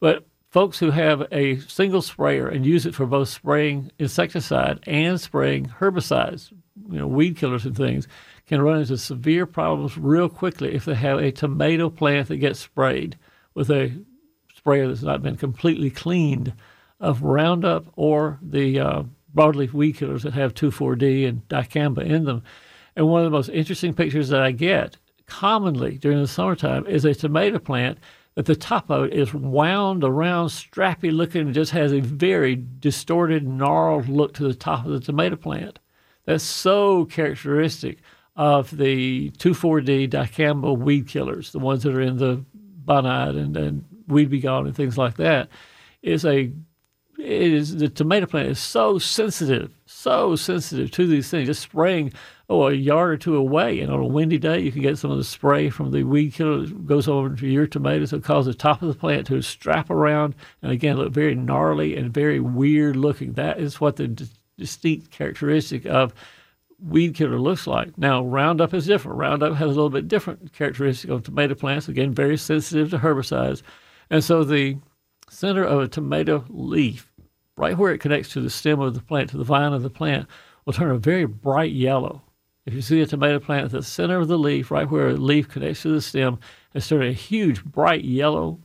But 0.00 0.26
folks 0.50 0.78
who 0.78 0.90
have 0.90 1.26
a 1.32 1.58
single 1.60 2.02
sprayer 2.02 2.46
and 2.48 2.66
use 2.66 2.86
it 2.86 2.94
for 2.94 3.06
both 3.06 3.28
spraying 3.28 3.90
insecticide 3.98 4.80
and 4.86 5.20
spraying 5.20 5.66
herbicides, 5.80 6.52
you 6.90 6.98
know, 6.98 7.06
weed 7.06 7.36
killers 7.36 7.64
and 7.64 7.76
things, 7.76 8.06
can 8.46 8.60
run 8.60 8.80
into 8.80 8.98
severe 8.98 9.46
problems 9.46 9.96
real 9.96 10.28
quickly 10.28 10.74
if 10.74 10.84
they 10.84 10.94
have 10.94 11.18
a 11.18 11.32
tomato 11.32 11.88
plant 11.88 12.28
that 12.28 12.36
gets 12.36 12.60
sprayed 12.60 13.18
with 13.54 13.70
a 13.70 13.92
sprayer 14.64 14.88
that's 14.88 15.02
not 15.02 15.22
been 15.22 15.36
completely 15.36 15.90
cleaned 15.90 16.54
of 16.98 17.22
Roundup 17.22 17.84
or 17.96 18.38
the 18.40 18.80
uh, 18.80 19.02
broadleaf 19.34 19.74
weed 19.74 19.96
killers 19.96 20.22
that 20.22 20.32
have 20.32 20.54
2,4-D 20.54 21.26
and 21.26 21.46
dicamba 21.48 22.02
in 22.02 22.24
them. 22.24 22.42
And 22.96 23.06
one 23.06 23.20
of 23.20 23.26
the 23.26 23.36
most 23.36 23.50
interesting 23.50 23.92
pictures 23.92 24.30
that 24.30 24.40
I 24.40 24.52
get 24.52 24.96
commonly 25.26 25.98
during 25.98 26.18
the 26.18 26.26
summertime 26.26 26.86
is 26.86 27.04
a 27.04 27.14
tomato 27.14 27.58
plant 27.58 27.98
that 28.36 28.46
the 28.46 28.56
top 28.56 28.88
of 28.88 29.04
it 29.04 29.12
is 29.12 29.34
wound 29.34 30.02
around, 30.02 30.48
strappy 30.48 31.12
looking, 31.12 31.42
and 31.42 31.54
just 31.54 31.72
has 31.72 31.92
a 31.92 32.00
very 32.00 32.56
distorted, 32.80 33.46
gnarled 33.46 34.08
look 34.08 34.32
to 34.34 34.44
the 34.44 34.54
top 34.54 34.86
of 34.86 34.92
the 34.92 35.00
tomato 35.00 35.36
plant. 35.36 35.78
That's 36.24 36.42
so 36.42 37.04
characteristic 37.04 37.98
of 38.34 38.74
the 38.74 39.30
2,4-D 39.32 40.08
dicamba 40.08 40.76
weed 40.76 41.06
killers, 41.06 41.52
the 41.52 41.58
ones 41.58 41.82
that 41.82 41.94
are 41.94 42.00
in 42.00 42.16
the 42.16 42.42
Bonide 42.86 43.38
and, 43.38 43.56
and 43.56 43.84
Weed 44.06 44.30
B 44.30 44.40
Gon 44.40 44.66
and 44.66 44.76
things 44.76 44.98
like 44.98 45.16
that 45.16 45.48
is 46.02 46.24
a 46.24 46.52
it 47.16 47.52
is 47.52 47.76
the 47.76 47.88
tomato 47.88 48.26
plant 48.26 48.48
is 48.48 48.58
so 48.58 48.98
sensitive, 48.98 49.72
so 49.86 50.34
sensitive 50.36 50.90
to 50.92 51.06
these 51.06 51.30
things. 51.30 51.46
Just 51.46 51.62
spraying 51.62 52.12
oh 52.50 52.68
a 52.68 52.72
yard 52.72 53.10
or 53.10 53.16
two 53.16 53.36
away, 53.36 53.80
and 53.80 53.90
on 53.92 54.00
a 54.00 54.06
windy 54.06 54.36
day 54.38 54.58
you 54.58 54.72
can 54.72 54.82
get 54.82 54.98
some 54.98 55.10
of 55.10 55.18
the 55.18 55.24
spray 55.24 55.70
from 55.70 55.90
the 55.90 56.02
weed 56.02 56.34
killer 56.34 56.66
that 56.66 56.86
goes 56.86 57.08
over 57.08 57.28
into 57.28 57.46
your 57.46 57.66
tomatoes. 57.66 58.12
It 58.12 58.24
causes 58.24 58.54
the 58.54 58.58
top 58.58 58.82
of 58.82 58.88
the 58.88 58.94
plant 58.94 59.28
to 59.28 59.40
strap 59.42 59.90
around, 59.90 60.34
and 60.60 60.72
again 60.72 60.96
look 60.96 61.12
very 61.12 61.34
gnarly 61.34 61.96
and 61.96 62.12
very 62.12 62.40
weird 62.40 62.96
looking. 62.96 63.34
That 63.34 63.60
is 63.60 63.80
what 63.80 63.96
the 63.96 64.08
d- 64.08 64.26
distinct 64.58 65.10
characteristic 65.10 65.86
of 65.86 66.14
weed 66.80 67.14
killer 67.14 67.38
looks 67.38 67.66
like. 67.66 67.96
Now, 67.96 68.24
Roundup 68.24 68.74
is 68.74 68.86
different. 68.86 69.18
Roundup 69.18 69.54
has 69.54 69.66
a 69.66 69.74
little 69.74 69.88
bit 69.88 70.08
different 70.08 70.52
characteristic 70.52 71.10
of 71.10 71.22
tomato 71.22 71.54
plants. 71.54 71.88
Again, 71.88 72.12
very 72.12 72.36
sensitive 72.36 72.90
to 72.90 72.98
herbicides. 72.98 73.62
And 74.10 74.22
so 74.22 74.44
the 74.44 74.76
center 75.30 75.64
of 75.64 75.80
a 75.80 75.88
tomato 75.88 76.44
leaf, 76.48 77.12
right 77.56 77.76
where 77.76 77.92
it 77.92 77.98
connects 77.98 78.30
to 78.30 78.40
the 78.40 78.50
stem 78.50 78.80
of 78.80 78.94
the 78.94 79.00
plant, 79.00 79.30
to 79.30 79.38
the 79.38 79.44
vine 79.44 79.72
of 79.72 79.82
the 79.82 79.90
plant, 79.90 80.26
will 80.64 80.72
turn 80.72 80.90
a 80.90 80.98
very 80.98 81.26
bright 81.26 81.72
yellow. 81.72 82.22
If 82.66 82.72
you 82.72 82.80
see 82.80 83.00
a 83.02 83.06
tomato 83.06 83.40
plant 83.40 83.66
at 83.66 83.70
the 83.72 83.82
center 83.82 84.18
of 84.18 84.28
the 84.28 84.38
leaf, 84.38 84.70
right 84.70 84.90
where 84.90 85.08
a 85.08 85.14
leaf 85.14 85.48
connects 85.48 85.82
to 85.82 85.92
the 85.92 86.00
stem, 86.00 86.38
it's 86.72 86.88
turning 86.88 87.10
a 87.10 87.12
huge 87.12 87.62
bright 87.64 88.04
yellow, 88.04 88.58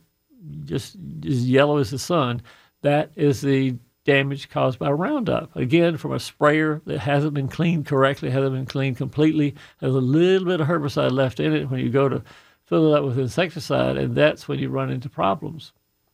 just 0.64 0.96
as 1.26 1.48
yellow 1.48 1.76
as 1.76 1.90
the 1.90 1.98
sun. 1.98 2.42
That 2.82 3.10
is 3.14 3.42
the 3.42 3.76
damage 4.04 4.48
caused 4.48 4.78
by 4.78 4.90
Roundup. 4.90 5.54
Again, 5.54 5.98
from 5.98 6.12
a 6.12 6.18
sprayer 6.18 6.80
that 6.86 7.00
hasn't 7.00 7.34
been 7.34 7.48
cleaned 7.48 7.84
correctly, 7.84 8.30
hasn't 8.30 8.54
been 8.54 8.64
cleaned 8.64 8.96
completely, 8.96 9.54
has 9.82 9.94
a 9.94 10.00
little 10.00 10.46
bit 10.46 10.60
of 10.60 10.66
herbicide 10.66 11.12
left 11.12 11.38
in 11.38 11.54
it. 11.54 11.70
When 11.70 11.80
you 11.80 11.90
go 11.90 12.08
to 12.08 12.22
fill 12.70 12.94
it 12.94 12.96
up 12.96 13.04
with 13.04 13.18
insecticide, 13.18 13.96
and 13.96 14.14
that's 14.14 14.46
when 14.46 14.60
you 14.60 14.70
run 14.70 14.90
into 14.90 15.10
problems. 15.10 15.72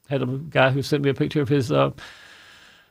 Had 0.09 0.23
a 0.23 0.27
guy 0.27 0.71
who 0.71 0.83
sent 0.83 1.05
me 1.05 1.11
a 1.11 1.15
picture 1.15 1.43
of 1.43 1.51
his, 1.51 1.71
uh, 1.71 1.91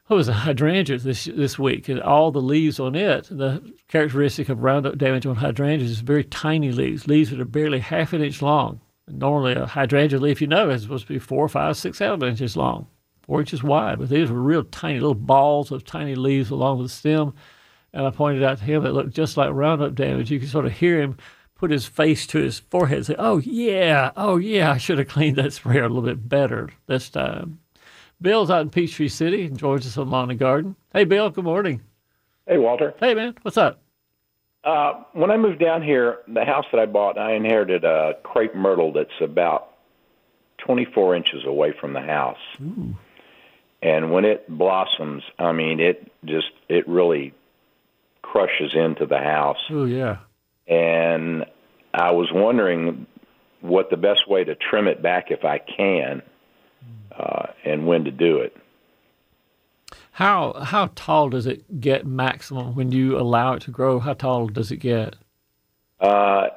what 0.06 0.18
was 0.18 0.28
a 0.28 0.34
hydrangea 0.34 1.00
this 1.00 1.26
this 1.26 1.58
week, 1.58 1.90
and 1.90 2.00
all 2.00 2.32
the 2.32 2.42
leaves 2.42 2.80
on 2.80 2.94
it. 2.94 3.28
The 3.30 3.74
characteristic 3.88 4.50
of 4.50 4.62
Roundup 4.62 5.00
damage 5.00 5.26
on 5.26 5.36
hydrangeas 5.36 5.90
is 5.90 6.00
very 6.02 6.24
tiny 6.24 6.72
leaves, 6.72 7.08
leaves 7.08 7.32
that 7.32 7.42
are 7.42 7.46
barely 7.46 7.80
half 7.80 8.14
an 8.14 8.22
inch 8.22 8.42
long. 8.44 8.82
Normally, 9.08 9.54
a 9.54 9.66
hydrangea 9.66 10.20
leaf, 10.20 10.42
you 10.42 10.48
know, 10.48 10.70
is 10.70 10.84
supposed 10.84 11.08
to 11.08 11.14
be 11.14 11.20
four, 11.20 11.48
five, 11.50 11.76
six, 11.76 11.98
seven 11.98 12.28
inches 12.28 12.56
long, 12.56 12.86
four 13.24 13.40
inches 13.40 13.64
wide. 13.64 13.98
But 13.98 14.10
these 14.10 14.30
were 14.30 14.40
real 14.40 14.64
tiny 14.64 15.00
little 15.00 15.16
balls 15.16 15.72
of 15.72 15.84
tiny 15.84 16.14
leaves 16.14 16.52
along 16.52 16.84
the 16.84 16.90
stem. 16.90 17.34
And 17.94 18.06
I 18.06 18.12
pointed 18.12 18.44
out 18.44 18.60
to 18.60 18.64
him 18.64 18.84
that 18.84 18.94
looked 18.94 19.16
just 19.16 19.38
like 19.38 19.52
Roundup 19.54 19.96
damage. 19.96 20.30
You 20.30 20.40
could 20.40 20.50
sort 20.50 20.66
of 20.66 20.74
hear 20.74 21.02
him 21.02 21.18
put 21.56 21.72
his 21.72 21.86
face 21.86 22.28
to 22.28 22.40
his 22.40 22.60
forehead 22.60 22.98
and 22.98 23.06
say, 23.06 23.16
Oh, 23.18 23.38
yeah, 23.40 24.12
oh, 24.16 24.38
yeah, 24.38 24.72
I 24.72 24.78
should 24.78 25.00
have 25.00 25.08
cleaned 25.08 25.38
that 25.38 25.54
sprayer 25.54 25.84
a 25.84 25.90
little 25.90 26.04
bit 26.04 26.28
better 26.30 26.70
this 26.88 27.10
time. 27.10 27.60
Bill's 28.22 28.50
out 28.50 28.62
in 28.62 28.70
Peachtree 28.70 29.08
City 29.08 29.46
and 29.46 29.58
joins 29.58 29.86
us 29.86 29.98
on 29.98 30.10
Lawn 30.10 30.36
Garden. 30.38 30.76
Hey, 30.94 31.04
Bill, 31.04 31.30
good 31.30 31.44
morning. 31.44 31.82
Hey, 32.48 32.58
Walter. 32.58 32.94
Hey, 33.00 33.14
man, 33.14 33.36
what's 33.42 33.58
up? 33.58 33.82
Uh, 34.64 35.04
when 35.14 35.32
I 35.32 35.38
moved 35.38 35.60
down 35.60 35.82
here, 35.82 36.20
the 36.28 36.46
house 36.46 36.66
that 36.72 36.80
I 36.80 36.86
bought, 36.86 37.18
I 37.18 37.34
inherited 37.34 37.84
a 37.84 38.16
crepe 38.24 38.56
myrtle 38.56 38.94
that's 38.94 39.22
about 39.22 39.74
24 40.60 41.16
inches 41.16 41.46
away 41.46 41.74
from 41.80 41.94
the 41.94 42.02
house. 42.02 42.40
Ooh. 42.62 42.96
And 43.82 44.12
when 44.12 44.26
it 44.26 44.48
blossoms, 44.50 45.24
I 45.38 45.52
mean, 45.52 45.80
it 45.80 46.12
just, 46.24 46.52
it 46.68 46.88
really 46.88 47.34
crushes 48.24 48.74
into 48.74 49.06
the 49.06 49.20
house. 49.20 49.60
Oh, 49.70 49.86
yeah 49.86 50.18
and 50.68 51.46
I 51.94 52.12
was 52.12 52.30
wondering 52.32 53.08
what 53.62 53.90
the 53.90 53.98
best 53.98 54.28
way 54.30 54.44
to 54.44 54.56
trim 54.56 54.88
it 54.88 55.02
back 55.02 55.32
if 55.32 55.44
I 55.44 55.60
can. 55.60 56.22
uh, 57.18 57.48
and 57.64 57.88
when 57.88 58.04
to 58.06 58.12
do 58.12 58.38
it. 58.40 58.56
How 60.12 60.54
how 60.54 60.92
tall 60.96 61.30
does 61.30 61.46
it 61.46 61.82
get 61.82 62.06
maximum 62.06 62.76
when 62.76 62.92
you 62.92 63.18
allow 63.18 63.54
it 63.54 63.62
to 63.64 63.72
grow? 63.72 64.00
How 64.00 64.14
tall 64.14 64.48
does 64.48 64.72
it 64.72 64.78
get? 64.78 65.16
Uh, 66.00 66.48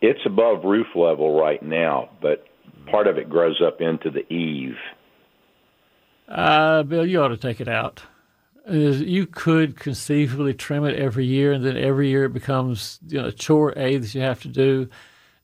it's 0.00 0.20
above 0.24 0.64
roof 0.64 0.86
level 0.94 1.38
right 1.38 1.62
now, 1.62 2.10
but 2.20 2.46
part 2.90 3.06
of 3.06 3.18
it 3.18 3.28
grows 3.28 3.60
up 3.66 3.80
into 3.80 4.10
the 4.10 4.30
eave. 4.32 4.76
Uh, 6.28 6.82
Bill, 6.82 7.06
you 7.06 7.22
ought 7.22 7.28
to 7.28 7.36
take 7.36 7.60
it 7.60 7.68
out. 7.68 8.02
Is 8.68 9.00
you 9.00 9.26
could 9.26 9.78
conceivably 9.78 10.52
trim 10.52 10.84
it 10.84 10.96
every 10.96 11.24
year, 11.24 11.52
and 11.52 11.64
then 11.64 11.76
every 11.76 12.08
year 12.08 12.24
it 12.24 12.32
becomes 12.32 12.98
you 13.06 13.22
know, 13.22 13.28
a 13.28 13.32
chore 13.32 13.72
A 13.76 13.96
that 13.96 14.14
you 14.14 14.20
have 14.22 14.42
to 14.42 14.48
do. 14.48 14.88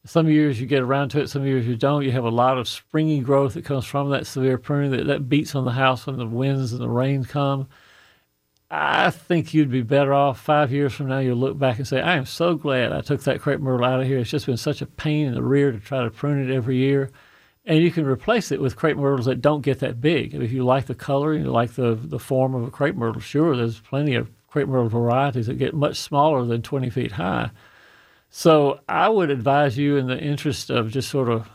Some 0.05 0.29
years 0.29 0.61
you 0.61 0.67
get 0.67 0.83
around 0.83 1.11
to 1.11 1.21
it, 1.21 1.31
some 1.31 1.47
years 1.47 1.65
you 1.65 1.77
don't. 1.77 2.03
You 2.03 2.11
have 2.11 2.25
a 2.25 2.31
lot 2.31 2.59
of 2.59 2.67
springy 2.67 3.21
growth 3.21 3.55
that 3.55 3.65
comes 3.65 3.85
from 3.85 4.11
that 4.11 4.27
severe 4.27 4.59
pruning 4.59 4.91
that, 4.91 5.07
that 5.07 5.29
beats 5.29 5.55
on 5.55 5.65
the 5.65 5.71
house 5.71 6.07
when 6.07 6.17
the 6.17 6.27
winds 6.27 6.73
and 6.73 6.83
the 6.83 6.89
rain 6.89 7.25
come. 7.25 7.69
I 8.69 9.11
think 9.11 9.55
you'd 9.55 9.71
be 9.71 9.83
better 9.83 10.13
off 10.13 10.41
five 10.41 10.73
years 10.73 10.93
from 10.93 11.07
now. 11.07 11.19
You'll 11.19 11.37
look 11.37 11.59
back 11.59 11.79
and 11.79 11.87
say, 11.87 12.01
I 12.01 12.17
am 12.17 12.27
so 12.27 12.57
glad 12.57 12.91
I 12.91 13.03
took 13.03 13.23
that 13.23 13.41
crepe 13.41 13.61
myrtle 13.61 13.87
out 13.87 14.01
of 14.01 14.07
here. 14.09 14.19
It's 14.19 14.31
just 14.31 14.47
been 14.47 14.57
such 14.57 14.83
a 14.83 14.87
pain 14.87 15.29
in 15.29 15.35
the 15.35 15.43
rear 15.43 15.71
to 15.71 15.79
try 15.79 16.03
to 16.03 16.11
prune 16.11 16.51
it 16.51 16.53
every 16.53 16.79
year. 16.79 17.11
And 17.65 17.79
you 17.79 17.93
can 17.93 18.05
replace 18.05 18.51
it 18.51 18.61
with 18.61 18.77
crepe 18.77 18.97
myrtles 18.97 19.27
that 19.27 19.41
don't 19.41 19.63
get 19.63 19.79
that 19.81 20.01
big. 20.01 20.35
If 20.35 20.53
you 20.53 20.65
like 20.65 20.87
the 20.87 20.95
color 20.95 21.33
and 21.33 21.45
you 21.45 21.51
like 21.51 21.73
the, 21.75 21.95
the 21.95 22.19
form 22.19 22.55
of 22.55 22.65
a 22.65 22.71
crepe 22.71 22.97
myrtle, 22.97 23.21
sure, 23.21 23.57
there's 23.57 23.79
plenty 23.79 24.15
of 24.15 24.31
crepe 24.49 24.69
myrtle 24.69 24.89
varieties 24.89 25.47
that 25.47 25.59
get 25.59 25.73
much 25.73 25.97
smaller 25.97 26.45
than 26.45 26.63
20 26.63 26.91
feet 26.91 27.13
high. 27.13 27.51
So 28.31 28.81
I 28.89 29.09
would 29.09 29.31
advise 29.31 29.79
you, 29.79 29.97
in 29.97 30.07
the 30.07 30.19
interest 30.19 30.71
of 30.71 30.91
just 30.91 31.09
sort 31.09 31.29
of 31.29 31.49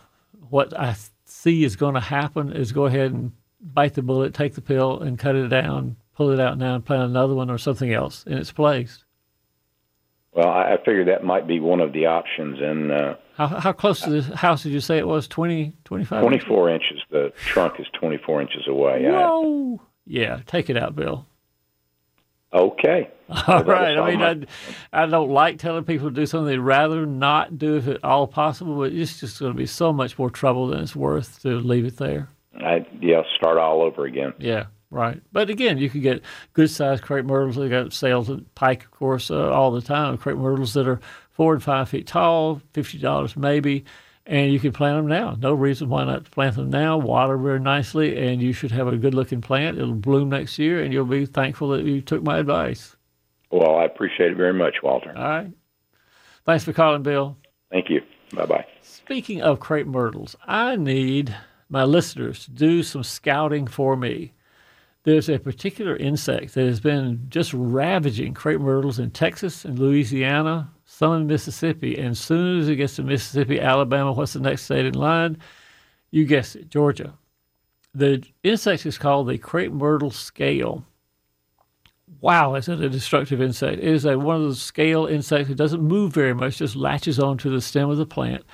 what 0.49 0.77
I 0.77 0.95
see 1.25 1.63
is 1.63 1.75
going 1.75 1.95
to 1.95 1.99
happen, 1.99 2.53
is 2.53 2.71
go 2.71 2.85
ahead 2.85 3.11
and 3.11 3.33
bite 3.59 3.95
the 3.95 4.01
bullet, 4.01 4.33
take 4.33 4.53
the 4.53 4.61
pill, 4.61 4.99
and 4.99 5.19
cut 5.19 5.35
it 5.35 5.47
down, 5.49 5.97
pull 6.15 6.31
it 6.31 6.39
out 6.39 6.57
now, 6.57 6.75
and 6.75 6.85
plant 6.85 7.03
another 7.03 7.33
one 7.33 7.49
or 7.49 7.57
something 7.57 7.91
else 7.91 8.23
in 8.25 8.37
its 8.37 8.51
place. 8.51 9.03
Well, 10.33 10.47
I 10.47 10.77
figured 10.85 11.07
that 11.07 11.23
might 11.23 11.47
be 11.47 11.59
one 11.59 11.81
of 11.81 11.93
the 11.93 12.05
options. 12.05 12.59
And 12.61 12.91
uh, 12.91 13.15
how, 13.37 13.47
how 13.47 13.71
close 13.71 14.01
to 14.01 14.21
the 14.21 14.35
house 14.35 14.63
did 14.63 14.71
you 14.71 14.79
say 14.79 14.97
it 14.97 15.07
was? 15.07 15.27
20, 15.27 15.73
25? 15.85 16.21
24 16.21 16.69
inches. 16.71 17.01
The 17.11 17.31
trunk 17.35 17.79
is 17.79 17.85
24 17.93 18.41
inches 18.41 18.67
away. 18.67 19.03
Whoa. 19.03 19.75
I, 19.79 19.83
yeah, 20.07 20.39
take 20.47 20.71
it 20.71 20.77
out, 20.77 20.95
Bill. 20.95 21.27
Okay. 22.51 23.11
All 23.47 23.63
right. 23.63 23.95
I 23.95 24.09
mean, 24.09 24.47
I, 24.91 25.03
I 25.03 25.05
don't 25.05 25.29
like 25.29 25.59
telling 25.59 25.83
people 25.83 26.09
to 26.09 26.15
do 26.15 26.25
something 26.25 26.47
they'd 26.47 26.57
rather 26.57 27.05
not 27.05 27.59
do 27.59 27.75
if 27.75 27.87
at 27.87 28.03
all 28.03 28.25
possible, 28.25 28.75
but 28.77 28.91
it's 28.91 29.19
just 29.19 29.39
going 29.39 29.51
to 29.51 29.57
be 29.57 29.67
so 29.67 29.93
much 29.93 30.17
more 30.17 30.31
trouble 30.31 30.67
than 30.67 30.79
it's 30.79 30.95
worth 30.95 31.41
to 31.43 31.59
leave 31.59 31.85
it 31.85 31.97
there. 31.97 32.29
I 32.55 32.87
yeah, 32.99 33.21
start 33.35 33.59
all 33.59 33.83
over 33.83 34.05
again. 34.05 34.33
Yeah, 34.39 34.65
right. 34.89 35.21
But 35.31 35.51
again, 35.51 35.77
you 35.77 35.89
can 35.91 36.01
get 36.01 36.23
good 36.53 36.71
sized 36.71 37.03
crepe 37.03 37.25
myrtles. 37.25 37.57
They 37.57 37.69
got 37.69 37.93
sales 37.93 38.31
at 38.31 38.55
Pike, 38.55 38.85
of 38.85 38.91
course, 38.91 39.29
uh, 39.29 39.51
all 39.51 39.71
the 39.71 39.81
time. 39.81 40.17
Crepe 40.17 40.37
myrtles 40.37 40.73
that 40.73 40.87
are 40.87 40.99
four 41.37 41.53
and 41.53 41.63
five 41.63 41.87
feet 41.87 42.07
tall, 42.07 42.61
fifty 42.73 42.97
dollars 42.97 43.37
maybe 43.37 43.85
and 44.27 44.51
you 44.51 44.59
can 44.59 44.73
plant 44.73 44.97
them 44.97 45.07
now. 45.07 45.35
No 45.39 45.53
reason 45.53 45.89
why 45.89 46.03
not 46.03 46.29
plant 46.29 46.57
them 46.57 46.69
now. 46.69 46.97
Water 46.97 47.37
very 47.37 47.59
nicely, 47.59 48.17
and 48.17 48.41
you 48.41 48.51
should 48.51 48.71
have 48.71 48.87
a 48.87 48.97
good 48.97 49.13
looking 49.13 49.41
plant. 49.41 49.77
It'll 49.77 49.93
bloom 49.93 50.29
next 50.29 50.59
year, 50.59 50.83
and 50.83 50.93
you'll 50.93 51.05
be 51.05 51.25
thankful 51.25 51.69
that 51.69 51.85
you 51.85 52.01
took 52.01 52.21
my 52.21 52.37
advice. 52.37 52.95
Well, 53.49 53.77
I 53.77 53.85
appreciate 53.85 54.31
it 54.31 54.37
very 54.37 54.53
much, 54.53 54.75
Walter. 54.83 55.13
All 55.15 55.23
right. 55.23 55.51
Thanks 56.45 56.65
for 56.65 56.73
calling, 56.73 57.03
Bill. 57.03 57.37
Thank 57.71 57.89
you. 57.89 58.01
Bye 58.33 58.45
bye. 58.45 58.65
Speaking 58.81 59.41
of 59.41 59.61
crepe 59.61 59.87
myrtles, 59.87 60.35
I 60.45 60.75
need 60.75 61.35
my 61.69 61.85
listeners 61.85 62.43
to 62.45 62.51
do 62.51 62.83
some 62.83 63.03
scouting 63.03 63.67
for 63.67 63.95
me. 63.95 64.33
There's 65.03 65.29
a 65.29 65.39
particular 65.39 65.95
insect 65.95 66.53
that 66.55 66.65
has 66.65 66.81
been 66.81 67.27
just 67.29 67.53
ravaging 67.53 68.33
crepe 68.33 68.59
myrtles 68.59 68.99
in 68.99 69.11
Texas 69.11 69.63
and 69.63 69.79
Louisiana, 69.79 70.69
some 70.87 71.13
in 71.13 71.27
Mississippi. 71.27 71.97
And 71.97 72.09
as 72.09 72.19
soon 72.19 72.59
as 72.59 72.69
it 72.69 72.77
gets 72.77 72.95
to 72.95 73.03
Mississippi, 73.03 73.59
Alabama, 73.59 74.13
what's 74.13 74.33
the 74.33 74.39
next 74.39 74.63
state 74.63 74.85
in 74.85 74.93
line? 74.95 75.37
You 76.09 76.25
guess 76.25 76.55
it, 76.55 76.69
Georgia. 76.69 77.13
The 77.93 78.23
insect 78.43 78.85
is 78.85 78.97
called 78.97 79.27
the 79.27 79.37
crepe 79.37 79.71
myrtle 79.71 80.11
scale. 80.11 80.85
Wow, 82.21 82.55
is 82.55 82.69
it 82.69 82.79
a 82.79 82.89
destructive 82.89 83.41
insect? 83.41 83.79
It 83.79 83.87
is 83.87 84.05
a, 84.05 84.17
one 84.17 84.37
of 84.37 84.43
those 84.43 84.61
scale 84.61 85.05
insects 85.05 85.49
that 85.49 85.55
doesn't 85.55 85.81
move 85.81 86.13
very 86.13 86.33
much, 86.33 86.57
just 86.57 86.75
latches 86.75 87.19
onto 87.19 87.49
the 87.49 87.61
stem 87.61 87.89
of 87.89 87.97
the 87.97 88.05
plant. 88.05 88.45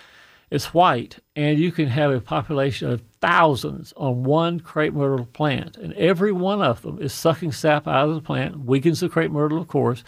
It's 0.50 0.74
white, 0.74 1.20
and 1.36 1.60
you 1.60 1.72
can 1.72 1.88
have 1.88 2.12
a 2.12 2.20
population 2.20 2.90
of 2.90 3.04
thousands 3.22 3.94
on 3.96 4.24
one 4.24 4.60
crepe 4.60 4.94
myrtle 4.94 5.28
plant, 5.28 5.78
and 5.78 5.94
every 5.94 6.32
one 6.32 6.62
of 6.64 6.82
them 6.82 7.00
is 7.00 7.14
sucking 7.14 7.52
sap 7.52 7.88
out 7.88 8.10
of 8.10 8.16
the 8.16 8.22
plant, 8.22 8.66
weakens 8.66 9.02
the 9.02 9.10
crepe 9.10 9.32
myrtle, 9.32 9.60
of 9.60 9.68
course, 9.68 10.04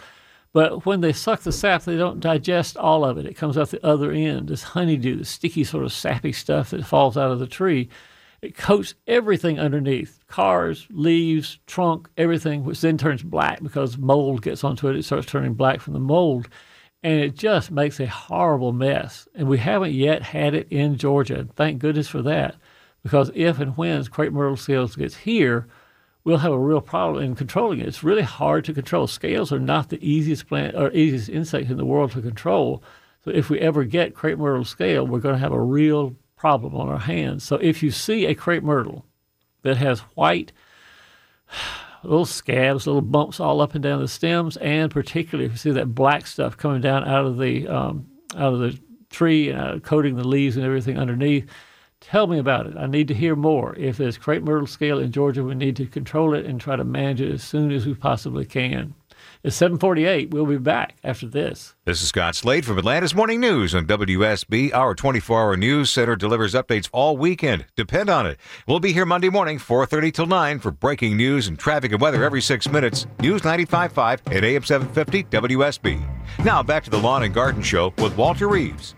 but 0.56 0.86
when 0.86 1.02
they 1.02 1.12
suck 1.12 1.40
the 1.40 1.52
sap, 1.52 1.82
they 1.82 1.98
don't 1.98 2.18
digest 2.18 2.78
all 2.78 3.04
of 3.04 3.18
it. 3.18 3.26
It 3.26 3.36
comes 3.36 3.58
out 3.58 3.68
the 3.68 3.86
other 3.86 4.10
end. 4.10 4.48
This 4.48 4.62
honeydew, 4.62 5.16
the 5.16 5.24
sticky 5.26 5.64
sort 5.64 5.84
of 5.84 5.92
sappy 5.92 6.32
stuff 6.32 6.70
that 6.70 6.86
falls 6.86 7.14
out 7.18 7.30
of 7.30 7.40
the 7.40 7.46
tree, 7.46 7.90
it 8.40 8.56
coats 8.56 8.94
everything 9.06 9.60
underneath 9.60 10.18
cars, 10.28 10.86
leaves, 10.88 11.58
trunk, 11.66 12.08
everything, 12.16 12.64
which 12.64 12.80
then 12.80 12.96
turns 12.96 13.22
black 13.22 13.62
because 13.62 13.98
mold 13.98 14.40
gets 14.40 14.64
onto 14.64 14.88
it. 14.88 14.96
It 14.96 15.04
starts 15.04 15.26
turning 15.26 15.52
black 15.52 15.82
from 15.82 15.92
the 15.92 16.00
mold. 16.00 16.48
And 17.02 17.20
it 17.20 17.36
just 17.36 17.70
makes 17.70 18.00
a 18.00 18.06
horrible 18.06 18.72
mess. 18.72 19.28
And 19.34 19.48
we 19.48 19.58
haven't 19.58 19.92
yet 19.92 20.22
had 20.22 20.54
it 20.54 20.68
in 20.70 20.96
Georgia. 20.96 21.46
Thank 21.54 21.80
goodness 21.80 22.08
for 22.08 22.22
that. 22.22 22.54
Because 23.02 23.30
if 23.34 23.60
and 23.60 23.76
when 23.76 24.02
crepe 24.06 24.32
myrtle 24.32 24.56
scales 24.56 24.96
gets 24.96 25.16
here, 25.16 25.68
we'll 26.26 26.38
have 26.38 26.52
a 26.52 26.58
real 26.58 26.80
problem 26.80 27.22
in 27.22 27.36
controlling 27.36 27.78
it. 27.78 27.86
It's 27.86 28.02
really 28.02 28.22
hard 28.22 28.64
to 28.64 28.74
control. 28.74 29.06
Scales 29.06 29.52
are 29.52 29.60
not 29.60 29.90
the 29.90 30.04
easiest 30.04 30.48
plant 30.48 30.74
or 30.74 30.90
easiest 30.90 31.28
insect 31.28 31.70
in 31.70 31.76
the 31.76 31.84
world 31.84 32.10
to 32.12 32.20
control. 32.20 32.82
So 33.24 33.30
if 33.30 33.48
we 33.48 33.60
ever 33.60 33.84
get 33.84 34.16
crepe 34.16 34.36
myrtle 34.36 34.64
scale, 34.64 35.06
we're 35.06 35.20
going 35.20 35.36
to 35.36 35.40
have 35.40 35.52
a 35.52 35.62
real 35.62 36.16
problem 36.34 36.74
on 36.74 36.88
our 36.88 36.98
hands. 36.98 37.44
So 37.44 37.56
if 37.56 37.80
you 37.80 37.92
see 37.92 38.26
a 38.26 38.34
crepe 38.34 38.64
myrtle 38.64 39.06
that 39.62 39.76
has 39.76 40.00
white 40.16 40.50
little 42.02 42.26
scabs, 42.26 42.88
little 42.88 43.02
bumps 43.02 43.38
all 43.38 43.60
up 43.60 43.76
and 43.76 43.82
down 43.82 44.00
the 44.00 44.08
stems, 44.08 44.56
and 44.56 44.90
particularly 44.90 45.46
if 45.46 45.52
you 45.52 45.58
see 45.58 45.70
that 45.70 45.94
black 45.94 46.26
stuff 46.26 46.56
coming 46.56 46.80
down 46.80 47.06
out 47.06 47.24
of 47.24 47.38
the 47.38 47.68
um, 47.68 48.10
out 48.36 48.52
of 48.52 48.58
the 48.58 48.76
tree 49.10 49.50
and 49.50 49.60
uh, 49.60 49.78
coating 49.78 50.16
the 50.16 50.26
leaves 50.26 50.56
and 50.56 50.66
everything 50.66 50.98
underneath, 50.98 51.48
Tell 52.00 52.26
me 52.26 52.38
about 52.38 52.66
it. 52.66 52.76
I 52.76 52.86
need 52.86 53.08
to 53.08 53.14
hear 53.14 53.34
more. 53.34 53.74
If 53.76 53.96
there's 53.96 54.18
crepe 54.18 54.42
myrtle 54.42 54.66
scale 54.66 54.98
in 54.98 55.12
Georgia, 55.12 55.42
we 55.42 55.54
need 55.54 55.76
to 55.76 55.86
control 55.86 56.34
it 56.34 56.44
and 56.44 56.60
try 56.60 56.76
to 56.76 56.84
manage 56.84 57.20
it 57.20 57.32
as 57.32 57.42
soon 57.42 57.72
as 57.72 57.86
we 57.86 57.94
possibly 57.94 58.44
can. 58.44 58.94
It's 59.42 59.56
748. 59.56 60.30
We'll 60.30 60.44
be 60.44 60.58
back 60.58 60.96
after 61.04 61.26
this. 61.26 61.74
This 61.84 62.02
is 62.02 62.08
Scott 62.08 62.34
Slade 62.34 62.66
from 62.66 62.78
Atlanta's 62.78 63.14
Morning 63.14 63.40
News 63.40 63.74
on 63.74 63.86
WSB. 63.86 64.74
Our 64.74 64.94
24-hour 64.94 65.56
news 65.56 65.90
center 65.90 66.16
delivers 66.16 66.54
updates 66.54 66.88
all 66.92 67.16
weekend. 67.16 67.64
Depend 67.76 68.10
on 68.10 68.26
it. 68.26 68.38
We'll 68.66 68.80
be 68.80 68.92
here 68.92 69.06
Monday 69.06 69.30
morning, 69.30 69.58
4.30 69.58 70.12
till 70.12 70.26
9 70.26 70.58
for 70.58 70.70
breaking 70.72 71.16
news 71.16 71.46
and 71.46 71.58
traffic 71.58 71.92
and 71.92 72.00
weather 72.00 72.24
every 72.24 72.42
six 72.42 72.68
minutes. 72.68 73.06
News 73.20 73.42
95.5 73.42 74.36
at 74.36 74.44
AM 74.44 74.64
750 74.64 75.24
WSB. 75.24 76.44
Now 76.44 76.62
back 76.62 76.82
to 76.84 76.90
the 76.90 76.98
Lawn 76.98 77.22
and 77.22 77.32
Garden 77.32 77.62
Show 77.62 77.94
with 77.98 78.16
Walter 78.16 78.48
Reeves. 78.48 78.95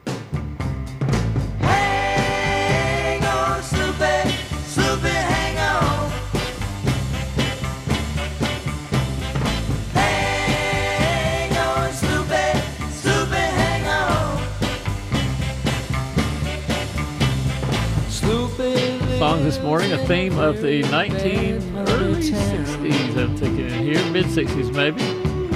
This 19.45 19.61
morning, 19.61 19.93
a 19.93 19.99
theme 20.07 20.39
of 20.39 20.61
the 20.63 20.83
19 20.83 21.77
early 21.77 22.23
60s, 22.23 23.17
I'm 23.17 23.37
thinking 23.37 23.67
in 23.67 23.83
here, 23.83 24.11
mid 24.11 24.27
60s 24.27 24.73
maybe. 24.73 25.03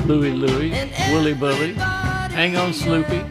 Louie 0.07 0.33
Louie, 0.33 0.71
Woolly 1.11 1.35
Bully, 1.35 1.75
Hang 1.75 2.57
on 2.57 2.73
Sloopy, 2.73 3.31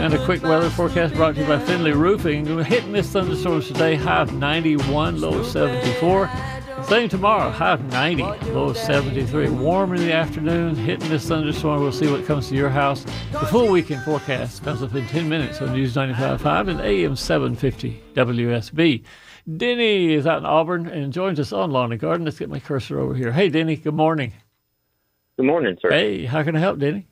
and 0.00 0.14
a 0.14 0.24
quick 0.24 0.42
weather 0.42 0.70
forecast 0.70 1.14
brought 1.14 1.34
to 1.34 1.40
you 1.40 1.46
by 1.46 1.58
Finley 1.58 1.92
Roofing. 1.92 2.46
Hit 2.64 2.84
and 2.84 2.92
miss 2.92 3.10
thunderstorms 3.10 3.66
today, 3.66 3.94
high 3.94 4.22
of 4.22 4.32
91, 4.32 5.20
low 5.20 5.38
of 5.38 5.46
74. 5.46 6.30
Same 6.84 7.08
tomorrow, 7.08 7.50
high 7.50 7.72
of 7.72 7.84
90, 7.92 8.22
low 8.52 8.70
of 8.70 8.76
73. 8.76 9.50
Warm 9.50 9.94
in 9.94 10.00
the 10.00 10.12
afternoon, 10.12 10.76
hit 10.76 11.00
and 11.02 11.10
miss 11.10 11.26
thunderstorm. 11.28 11.82
We'll 11.82 11.92
see 11.92 12.10
what 12.10 12.24
comes 12.26 12.48
to 12.48 12.54
your 12.54 12.70
house. 12.70 13.04
The 13.32 13.46
full 13.46 13.68
weekend 13.68 14.02
forecast 14.04 14.62
comes 14.62 14.82
up 14.82 14.94
in 14.94 15.06
10 15.06 15.28
minutes 15.28 15.60
on 15.60 15.72
News 15.72 15.94
95.5 15.94 16.68
and 16.68 16.80
AM 16.80 17.16
750 17.16 18.02
WSB. 18.14 19.04
Denny 19.56 20.12
is 20.12 20.26
out 20.26 20.38
in 20.38 20.46
Auburn 20.46 20.86
and 20.86 21.12
joins 21.12 21.40
us 21.40 21.52
on 21.52 21.70
Lawn 21.70 21.92
and 21.92 22.00
Garden. 22.00 22.24
Let's 22.24 22.38
get 22.38 22.50
my 22.50 22.60
cursor 22.60 22.98
over 23.00 23.14
here. 23.14 23.32
Hey, 23.32 23.48
Denny, 23.48 23.76
good 23.76 23.94
morning. 23.94 24.32
Good 25.36 25.46
morning, 25.46 25.76
sir. 25.80 25.90
Hey, 25.90 26.26
how 26.26 26.42
can 26.42 26.54
I 26.54 26.58
help, 26.58 26.78
Denny? 26.78 27.06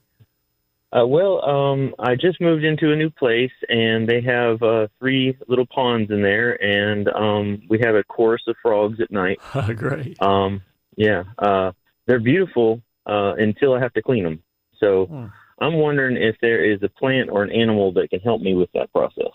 Uh, 0.93 1.07
well, 1.07 1.45
um, 1.49 1.95
I 1.99 2.15
just 2.15 2.41
moved 2.41 2.65
into 2.65 2.93
a 2.93 2.97
new 2.97 3.11
place, 3.11 3.53
and 3.69 4.07
they 4.09 4.21
have 4.21 4.63
uh, 4.63 4.89
three 4.99 5.37
little 5.49 5.67
ponds 5.67 6.11
in 6.11 6.23
there, 6.23 6.63
and 6.63 7.09
um, 7.09 7.63
we 7.69 7.79
have 7.81 7.95
a 7.95 8.05
chorus 8.05 8.43
of 8.47 8.57
frogs 8.63 9.01
at 9.01 9.11
night. 9.11 9.41
Great. 9.77 10.21
Um, 10.21 10.63
yeah, 10.97 11.25
uh, 11.39 11.73
they're 12.07 12.21
beautiful 12.21 12.83
uh, 13.07 13.35
until 13.39 13.75
I 13.75 13.81
have 13.81 13.93
to 13.95 14.03
clean 14.03 14.25
them. 14.25 14.43
So 14.79 15.07
Hmm. 15.07 15.27
I'm 15.59 15.75
wondering 15.75 16.17
if 16.19 16.37
there 16.43 16.63
is 16.63 16.83
a 16.83 16.89
plant 16.91 17.31
or 17.31 17.43
an 17.43 17.51
animal 17.51 17.93
that 17.93 18.11
can 18.11 18.21
help 18.21 18.43
me 18.43 18.53
with 18.55 18.71
that 18.75 18.93
process. 18.93 19.33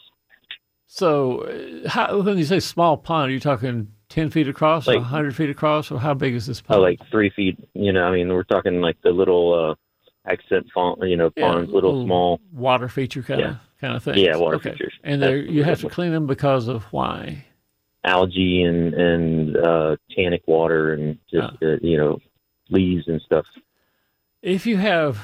So, 1.02 1.44
uh, 1.86 1.88
how, 1.88 2.20
when 2.22 2.38
you 2.38 2.44
say 2.44 2.60
small 2.60 2.98
pond, 2.98 3.30
are 3.30 3.34
you 3.34 3.40
talking 3.40 3.88
10 4.10 4.30
feet 4.30 4.50
across 4.50 4.90
or 4.90 4.96
Like- 4.96 5.04
100 5.04 5.34
feet 5.34 5.50
across? 5.50 5.90
Or 5.90 5.98
how 6.02 6.14
big 6.14 6.34
is 6.34 6.48
this 6.48 6.60
Uh, 6.60 6.64
pond? 6.74 6.82
like 6.82 7.00
three 7.10 7.30
feet, 7.30 7.58
you 7.74 7.94
know. 7.94 8.04
I 8.04 8.12
mean, 8.12 8.28
we're 8.28 8.44
talking 8.44 8.82
like 8.82 8.98
the 9.02 9.12
little 9.12 9.54
uh, 9.54 10.30
accent 10.30 10.68
font, 10.74 11.00
you 11.08 11.16
know, 11.16 11.32
Yeah, 11.38 11.50
ponds, 11.50 11.72
little, 11.72 12.04
small. 12.04 12.42
water 12.52 12.90
feature 12.90 13.22
kind 13.24 13.40
Yeah. 13.40 13.50
of 13.52 13.58
kind 13.80 13.96
of 13.96 14.04
thing. 14.04 14.18
Yeah, 14.18 14.36
water 14.36 14.58
okay. 14.58 14.72
features. 14.72 14.94
And 15.06 15.22
they 15.24 15.40
you 15.40 15.64
have 15.64 15.80
to 15.80 15.88
clean 15.90 16.12
them 16.12 16.28
because 16.28 16.68
of 16.68 16.84
why? 16.92 17.46
algae 18.04 18.64
and 18.64 18.94
and 18.96 19.56
uh, 19.58 19.96
tannic 20.10 20.42
water 20.48 20.92
and 20.94 21.20
just 21.32 21.54
uh, 21.64 21.78
you 21.84 21.96
know 21.96 22.20
leaves 22.70 23.08
and 23.08 23.22
stuff. 23.22 23.46
If 24.42 24.66
you 24.66 24.76
have 24.78 25.20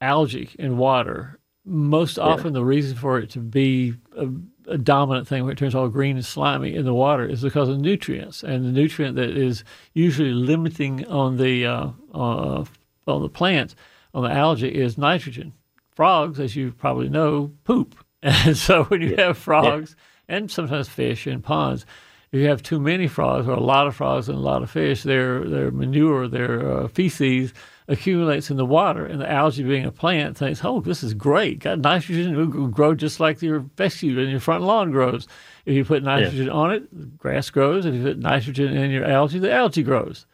algae 0.00 0.48
in 0.58 0.78
water, 0.78 1.38
most 1.66 2.18
often 2.18 2.54
the 2.54 2.64
reason 2.64 2.96
for 2.96 3.18
it 3.18 3.28
to 3.30 3.38
be 3.38 3.94
a, 4.16 4.28
a 4.68 4.78
dominant 4.78 5.26
thing 5.26 5.42
where 5.42 5.52
it 5.52 5.58
turns 5.58 5.74
all 5.74 5.88
green 5.88 6.16
and 6.16 6.24
slimy 6.24 6.74
in 6.74 6.84
the 6.84 6.94
water 6.94 7.26
is 7.26 7.42
because 7.42 7.68
of 7.68 7.78
nutrients, 7.78 8.42
and 8.42 8.64
the 8.64 8.72
nutrient 8.72 9.16
that 9.16 9.30
is 9.30 9.64
usually 9.94 10.32
limiting 10.32 11.06
on 11.06 11.36
the 11.36 11.66
uh, 11.66 11.88
uh, 12.14 12.64
on 13.06 13.22
the 13.22 13.28
plants 13.28 13.74
on 14.14 14.22
the 14.24 14.30
algae 14.30 14.68
is 14.68 14.98
nitrogen. 14.98 15.52
Frogs, 15.90 16.40
as 16.40 16.56
you 16.56 16.72
probably 16.72 17.08
know, 17.08 17.52
poop, 17.64 17.94
and 18.22 18.56
so 18.56 18.84
when 18.84 19.02
you 19.02 19.16
have 19.16 19.36
frogs 19.36 19.96
and 20.28 20.50
sometimes 20.50 20.88
fish 20.88 21.26
in 21.26 21.42
ponds, 21.42 21.84
if 22.30 22.40
you 22.40 22.48
have 22.48 22.62
too 22.62 22.80
many 22.80 23.08
frogs 23.08 23.46
or 23.46 23.52
a 23.52 23.60
lot 23.60 23.86
of 23.86 23.94
frogs 23.94 24.28
and 24.28 24.38
a 24.38 24.40
lot 24.40 24.62
of 24.62 24.70
fish, 24.70 25.02
their 25.02 25.44
their 25.44 25.70
manure, 25.70 26.28
their 26.28 26.70
uh, 26.70 26.88
feces 26.88 27.52
accumulates 27.88 28.50
in 28.50 28.56
the 28.56 28.64
water, 28.64 29.04
and 29.04 29.20
the 29.20 29.30
algae, 29.30 29.62
being 29.62 29.84
a 29.84 29.92
plant, 29.92 30.36
thinks, 30.36 30.64
"Oh, 30.64 30.80
this 30.80 31.02
is 31.02 31.14
great! 31.14 31.60
Got 31.60 31.80
nitrogen. 31.80 32.34
It 32.34 32.36
will 32.36 32.68
grow 32.68 32.94
just 32.94 33.20
like 33.20 33.42
your 33.42 33.64
fescue 33.76 34.18
and 34.20 34.30
your 34.30 34.40
front 34.40 34.64
lawn 34.64 34.90
grows. 34.90 35.26
If 35.66 35.74
you 35.74 35.84
put 35.84 36.02
nitrogen 36.02 36.48
on 36.48 36.72
it, 36.72 36.88
the 36.96 37.06
grass 37.06 37.50
grows. 37.50 37.86
If 37.86 37.94
you 37.94 38.02
put 38.02 38.18
nitrogen 38.18 38.76
in 38.76 38.90
your 38.90 39.04
algae, 39.04 39.38
the 39.38 39.52
algae 39.52 39.82
grows." 39.82 40.26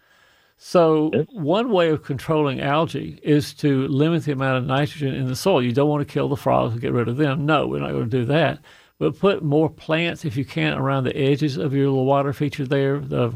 So 0.61 1.12
one 1.30 1.70
way 1.70 1.90
of 1.90 2.03
controlling 2.03 2.61
algae 2.61 3.20
is 3.22 3.55
to 3.55 3.86
limit 3.86 4.24
the 4.24 4.32
amount 4.32 4.59
of 4.59 4.66
nitrogen 4.66 5.14
in 5.14 5.28
the 5.28 5.36
soil. 5.36 5.62
You 5.62 5.72
don't 5.72 5.88
want 5.88 6.07
to 6.07 6.12
kill 6.12 6.28
the 6.28 6.36
frogs 6.36 6.72
and 6.72 6.80
get 6.80 6.92
rid 6.92 7.09
of 7.09 7.16
them. 7.16 7.46
No, 7.46 7.68
we're 7.68 7.78
not 7.78 7.92
going 7.92 8.11
to 8.11 8.18
do 8.18 8.24
that. 8.24 8.59
But 8.99 9.20
put 9.20 9.44
more 9.44 9.70
plants, 9.70 10.24
if 10.24 10.36
you 10.36 10.44
can, 10.44 10.72
around 10.76 11.05
the 11.05 11.16
edges 11.16 11.57
of 11.57 11.72
your 11.72 11.88
little 11.88 12.05
water 12.05 12.32
feature 12.32 12.66
there. 12.66 12.99
The 12.99 13.32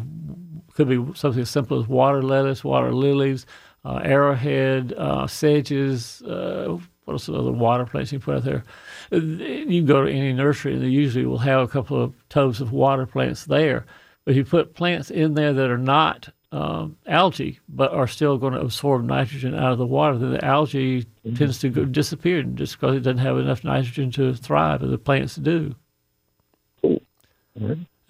could 0.75 0.89
be 0.89 1.05
something 1.15 1.43
as 1.43 1.51
simple 1.51 1.79
as 1.79 1.87
water 1.87 2.23
lettuce, 2.23 2.65
water 2.65 2.93
lilies, 2.93 3.47
uh, 3.85 4.01
arrowhead, 4.05 4.95
uh, 4.97 5.27
sedges. 5.27 6.23
Uh, 6.23 6.79
what 7.05 7.15
are 7.15 7.19
some 7.19 7.35
other 7.35 7.53
water 7.53 7.85
plants 7.85 8.13
you 8.13 8.21
put 8.21 8.37
out 8.37 8.45
there? 8.45 8.65
You 9.11 9.67
can 9.67 9.87
go 9.87 10.05
to 10.05 10.13
any 10.13 10.33
nursery, 10.33 10.75
and 10.75 10.83
they 10.83 10.89
usually 10.89 11.27
will 11.27 11.39
have 11.39 11.61
a 11.61 11.69
couple 11.69 12.01
of 12.01 12.15
tubs 12.29 12.61
of 12.61 12.73
water 12.73 13.07
plants 13.07 13.45
there. 13.45 13.85
But 14.25 14.33
if 14.33 14.37
you 14.37 14.45
put 14.45 14.75
plants 14.75 15.11
in 15.11 15.35
there 15.35 15.53
that 15.53 15.71
are 15.71 15.79
not 15.79 16.29
um, 16.53 16.97
algae, 17.07 17.59
but 17.69 17.93
are 17.93 18.07
still 18.07 18.39
going 18.39 18.53
to 18.53 18.61
absorb 18.61 19.05
nitrogen 19.05 19.55
out 19.55 19.73
of 19.73 19.79
the 19.79 19.87
water, 19.87 20.19
then 20.19 20.33
the 20.33 20.45
algae 20.45 21.07
tends 21.35 21.59
to 21.61 21.71
go, 21.71 21.85
disappear 21.85 22.43
just 22.43 22.79
because 22.79 22.97
it 22.97 23.01
doesn't 23.01 23.19
have 23.19 23.39
enough 23.39 23.65
nitrogen 23.65 24.11
to 24.13 24.35
thrive 24.35 24.83
as 24.83 24.91
the 24.91 24.99
plants 24.99 25.37
do. 25.37 25.75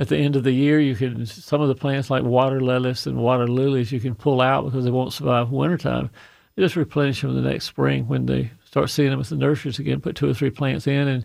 At 0.03 0.09
the 0.09 0.18
end 0.18 0.34
of 0.34 0.42
the 0.42 0.50
year, 0.50 0.80
you 0.80 0.96
can 0.96 1.26
some 1.26 1.61
of 1.61 1.68
the 1.68 1.76
plants 1.76 2.11
like 2.11 2.24
water 2.24 2.61
lettuce 2.61 3.07
and 3.07 3.18
water 3.18 3.46
lilies 3.46 3.92
you 3.92 4.00
can 4.00 4.16
pull 4.16 4.40
out 4.40 4.64
because 4.64 4.84
they 4.84 4.90
won't 4.90 5.12
survive 5.12 5.53
wintertime. 5.53 6.11
Just 6.59 6.74
replenish 6.74 7.20
them 7.20 7.36
the 7.36 7.48
next 7.48 7.66
spring 7.66 8.09
when 8.09 8.26
they 8.26 8.50
start 8.64 8.90
seeing 8.90 9.11
them 9.11 9.20
at 9.20 9.26
the 9.26 9.36
nurseries 9.36 9.78
again. 9.78 10.00
Put 10.00 10.16
two 10.16 10.28
or 10.28 10.34
three 10.34 10.50
plants 10.50 10.88
in, 10.88 11.07
and 11.07 11.24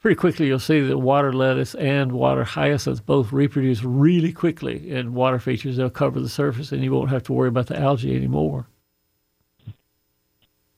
pretty 0.00 0.14
quickly 0.14 0.46
you'll 0.46 0.58
see 0.58 0.82
that 0.82 0.98
water 0.98 1.32
lettuce 1.32 1.74
and 1.76 2.12
water 2.12 2.44
hyacinths 2.44 3.00
both 3.00 3.32
reproduce 3.32 3.82
really 3.82 4.34
quickly 4.34 4.90
in 4.90 5.14
water 5.14 5.38
features. 5.38 5.78
They'll 5.78 5.88
cover 5.88 6.20
the 6.20 6.28
surface, 6.28 6.70
and 6.70 6.84
you 6.84 6.92
won't 6.92 7.08
have 7.08 7.22
to 7.22 7.32
worry 7.32 7.48
about 7.48 7.68
the 7.68 7.78
algae 7.78 8.14
anymore. 8.14 8.66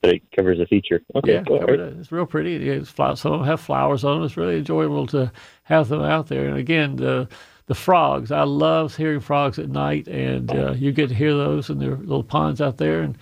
But 0.01 0.15
it 0.15 0.23
covers 0.35 0.59
a 0.59 0.65
feature. 0.65 1.01
Okay, 1.15 1.33
Yeah, 1.33 1.43
cool. 1.43 1.59
covered 1.59 1.79
it. 1.79 1.97
it's 1.99 2.11
real 2.11 2.25
pretty. 2.25 2.69
It's 2.69 2.89
some 2.89 3.05
of 3.07 3.21
them 3.21 3.43
have 3.43 3.61
flowers 3.61 4.03
on 4.03 4.15
them. 4.17 4.23
It's 4.25 4.35
really 4.37 4.57
enjoyable 4.57 5.05
to 5.07 5.31
have 5.63 5.89
them 5.89 6.01
out 6.01 6.27
there. 6.27 6.47
And 6.47 6.57
again, 6.57 6.95
the 6.95 7.27
the 7.67 7.75
frogs. 7.75 8.31
I 8.31 8.43
love 8.43 8.97
hearing 8.97 9.19
frogs 9.19 9.59
at 9.59 9.69
night, 9.69 10.07
and 10.07 10.51
uh, 10.51 10.71
you 10.71 10.91
get 10.91 11.09
to 11.09 11.15
hear 11.15 11.33
those 11.33 11.69
in 11.69 11.77
their 11.79 11.95
little 11.95 12.23
ponds 12.23 12.59
out 12.61 12.77
there. 12.77 13.01
And 13.01 13.15
if 13.15 13.19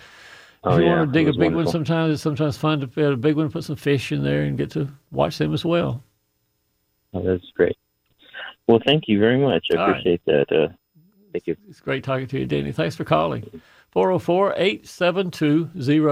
Oh, 0.63 0.77
you 0.77 0.85
yeah, 0.85 0.95
want 0.95 1.13
to 1.13 1.19
dig 1.19 1.27
a 1.27 1.37
big 1.37 1.53
one, 1.53 1.67
sometimes 1.67 2.13
it's 2.13 2.23
sometimes 2.23 2.57
fun 2.57 2.79
to 2.79 2.87
put 2.87 3.13
a 3.13 3.17
big 3.17 3.35
one, 3.35 3.51
put 3.51 3.63
some 3.65 3.75
fish 3.75 4.11
in 4.11 4.23
there, 4.23 4.43
and 4.43 4.57
get 4.57 4.71
to 4.71 4.89
watch 5.11 5.37
them 5.37 5.53
as 5.53 5.63
well. 5.65 6.03
Oh, 7.13 7.21
that's 7.23 7.51
great. 7.55 7.77
Well, 8.67 8.79
thank 8.85 9.03
you 9.07 9.19
very 9.19 9.37
much. 9.37 9.67
I 9.71 9.77
All 9.77 9.87
right. 9.87 9.91
appreciate 9.91 10.21
that. 10.25 10.51
Uh, 10.51 10.67
thank 11.33 11.47
you. 11.47 11.55
It's 11.67 11.79
great 11.81 12.03
talking 12.03 12.27
to 12.27 12.39
you, 12.39 12.45
Danny. 12.45 12.71
Thanks 12.71 12.95
for 12.95 13.03
calling. 13.03 13.61
404 13.91 14.53
872 14.55 15.71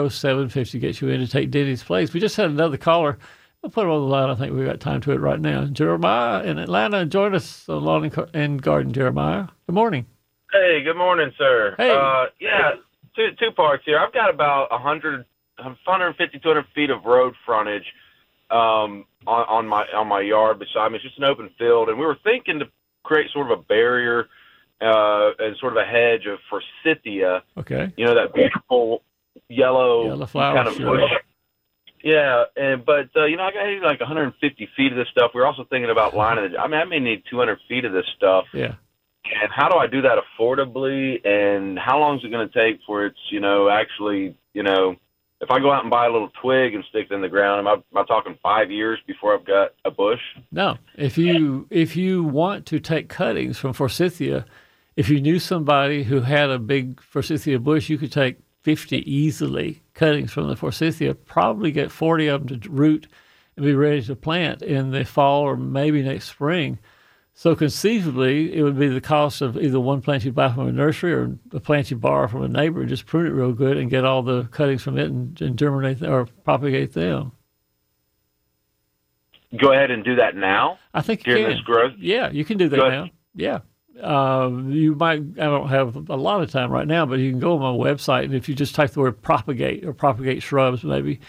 0750 0.10 0.80
gets 0.80 1.02
you 1.02 1.10
in 1.10 1.20
to 1.20 1.28
take 1.28 1.52
Denny's 1.52 1.84
place. 1.84 2.14
We 2.14 2.20
just 2.20 2.36
had 2.36 2.50
another 2.50 2.78
caller. 2.78 3.18
I'll 3.64 3.70
put 3.70 3.86
him 3.86 3.92
on 3.92 4.02
the 4.02 4.08
line. 4.08 4.30
I 4.30 4.36
think 4.36 4.54
we've 4.54 4.66
got 4.66 4.80
time 4.80 5.02
to 5.02 5.12
it 5.12 5.20
right 5.20 5.40
now. 5.40 5.66
Jeremiah 5.66 6.44
in 6.44 6.58
Atlanta, 6.58 7.06
join 7.06 7.36
us 7.36 7.68
on 7.70 7.84
Lawn 7.84 8.12
and 8.34 8.62
Garden, 8.62 8.94
Jeremiah. 8.94 9.48
Good 9.68 9.76
morning. 9.76 10.06
Hey, 10.52 10.82
good 10.84 10.98
morning, 10.98 11.32
sir. 11.38 11.76
Hey. 11.78 11.92
Uh, 11.92 12.26
yeah, 12.40 12.72
two 13.16 13.30
two 13.40 13.52
parts 13.52 13.84
here. 13.86 14.00
I've 14.00 14.14
got 14.14 14.34
about 14.34 14.72
100, 14.72 15.26
150, 15.58 16.40
200 16.40 16.66
feet 16.74 16.90
of 16.90 17.04
road 17.04 17.34
frontage 17.46 17.86
um, 18.50 19.06
on, 19.26 19.46
on 19.50 19.68
my 19.68 19.86
on 19.94 20.08
my 20.08 20.22
yard 20.22 20.60
beside 20.60 20.92
me. 20.92 20.96
It's 20.96 21.04
just 21.04 21.18
an 21.18 21.26
open 21.26 21.50
field, 21.58 21.90
and 21.90 22.00
we 22.00 22.06
were 22.06 22.18
thinking 22.24 22.60
to 22.60 22.66
create 23.04 23.30
sort 23.32 23.52
of 23.52 23.60
a 23.60 23.62
barrier 23.62 24.28
uh, 24.82 25.32
and 25.40 25.56
sort 25.58 25.74
of 25.74 25.78
a 25.78 25.86
hedge 25.86 26.26
of 26.26 26.40
forsythia. 26.50 27.44
Okay. 27.58 27.92
You 27.98 28.06
know 28.06 28.16
that 28.16 28.34
beautiful 28.34 29.04
yellow, 29.50 30.08
Yellow 30.08 30.26
flower, 30.26 30.56
kind 30.56 30.68
of 30.68 30.76
sure. 30.76 30.98
bush. 30.98 31.12
Yeah, 32.04 32.44
and 32.56 32.86
but 32.86 33.10
uh, 33.16 33.26
you 33.26 33.38
know 33.38 33.44
I 33.44 33.52
got 33.52 33.88
like 33.88 34.00
150 34.00 34.70
feet 34.76 34.92
of 34.92 34.98
this 34.98 35.08
stuff. 35.10 35.32
We 35.34 35.42
are 35.42 35.46
also 35.46 35.66
thinking 35.70 35.90
about 35.90 36.16
lining 36.16 36.46
it. 36.46 36.52
I 36.58 36.68
mean, 36.68 36.80
I 36.80 36.86
may 36.86 37.00
need 37.00 37.24
200 37.30 37.60
feet 37.68 37.86
of 37.86 37.94
this 37.94 38.06
stuff. 38.16 38.46
Yeah. 38.54 38.76
And 39.42 39.52
how 39.54 39.68
do 39.68 39.78
I 39.78 39.88
do 39.88 40.02
that 40.04 40.18
affordably? 40.18 41.26
And 41.28 41.78
how 41.78 42.00
long 42.00 42.18
is 42.18 42.24
it 42.24 42.32
going 42.32 42.48
to 42.48 42.54
take 42.54 42.80
for 42.86 43.06
it's, 43.06 43.20
you 43.30 43.42
know, 43.42 43.68
actually, 43.68 44.38
you 44.54 44.64
know, 44.64 44.96
if 45.42 45.52
I 45.52 45.60
go 45.60 45.72
out 45.72 45.84
and 45.84 45.92
buy 45.92 46.06
a 46.06 46.12
little 46.12 46.32
twig 46.42 46.74
and 46.74 46.84
stick 46.90 47.08
it 47.10 47.14
in 47.14 47.22
the 47.22 47.30
ground, 47.30 47.60
am 47.60 47.68
I, 47.68 47.74
am 47.74 47.84
I 47.98 48.06
talking 48.06 48.38
five 48.42 48.72
years 48.72 49.00
before 49.06 49.36
I've 49.36 49.46
got 49.46 49.74
a 49.86 49.92
bush? 49.92 50.22
No, 50.52 50.78
if 50.96 51.18
you 51.18 51.68
if 51.70 51.96
you 51.96 52.24
want 52.24 52.66
to 52.68 52.80
take 52.80 53.10
cuttings 53.10 53.58
from 53.58 53.74
forsythia, 53.74 54.46
if 54.98 55.10
you 55.10 55.22
knew 55.22 55.40
somebody 55.40 56.04
who 56.04 56.22
had 56.22 56.50
a 56.50 56.60
big 56.60 57.00
forsythia 57.02 57.60
bush, 57.60 57.88
you 57.88 57.98
could 57.98 58.12
take 58.12 58.38
fifty 58.64 59.10
easily 59.10 59.82
cuttings 59.94 60.34
from 60.34 60.50
the 60.50 60.56
forsythia. 60.58 61.14
Probably 61.14 61.72
get 61.72 61.92
forty 61.92 62.28
of 62.28 62.48
them 62.48 62.60
to 62.60 62.70
root 62.70 63.08
and 63.56 63.64
be 63.66 63.74
ready 63.74 64.02
to 64.02 64.16
plant 64.16 64.62
in 64.62 64.92
the 64.92 65.06
fall 65.06 65.44
or 65.44 65.56
maybe 65.56 66.02
next 66.02 66.28
spring. 66.30 66.80
So 67.34 67.56
conceivably, 67.56 68.56
it 68.56 68.64
would 68.64 68.80
be 68.80 68.88
the 68.88 69.00
cost 69.00 69.44
of 69.44 69.58
either 69.58 69.80
one 69.80 70.02
plant 70.02 70.26
you 70.26 70.32
buy 70.32 70.52
from 70.52 70.68
a 70.68 70.72
nursery 70.72 71.14
or 71.14 71.38
a 71.54 71.60
plant 71.60 71.92
you 71.92 71.98
borrow 71.98 72.28
from 72.28 72.42
a 72.42 72.48
neighbor 72.48 72.80
and 72.80 72.90
just 72.90 73.06
prune 73.06 73.28
it 73.28 73.30
real 73.30 73.54
good 73.54 73.78
and 73.78 73.92
get 73.92 74.04
all 74.04 74.24
the 74.24 74.46
cuttings 74.46 74.82
from 74.82 74.98
it 74.98 75.06
and, 75.12 75.40
and 75.40 75.58
germinate 75.60 76.02
or 76.02 76.26
propagate 76.44 76.94
them. 76.94 77.34
Go 79.56 79.72
ahead 79.72 79.92
and 79.92 80.04
do 80.04 80.16
that 80.16 80.36
now. 80.36 80.80
I 80.96 81.02
think 81.04 81.28
you 81.28 81.34
during 81.34 81.46
can. 81.46 81.54
this 81.54 81.62
growth. 81.62 81.94
Yeah, 82.00 82.32
you 82.32 82.44
can 82.44 82.58
do 82.58 82.70
that 82.70 82.76
Go 82.76 82.90
now. 82.90 83.00
ahead. 83.02 83.12
Yeah. 83.36 83.60
Um, 84.02 84.72
you 84.72 84.96
might, 84.96 85.20
I 85.20 85.46
don't 85.46 85.70
have 85.70 86.10
a 86.10 86.16
lot 86.16 86.42
of 86.42 86.52
time 86.52 86.72
right 86.72 86.88
now, 86.88 87.06
but 87.06 87.20
you 87.20 87.32
can 87.32 87.40
go 87.40 87.58
on 87.58 87.62
my 87.62 87.86
website 87.86 88.26
and 88.26 88.36
if 88.36 88.48
you 88.48 88.56
just 88.56 88.76
type 88.76 88.92
the 88.92 89.00
word 89.00 89.22
propagate 89.22 89.86
or 89.86 89.94
propagate 89.94 90.44
shrubs, 90.44 90.84
maybe 90.84 91.20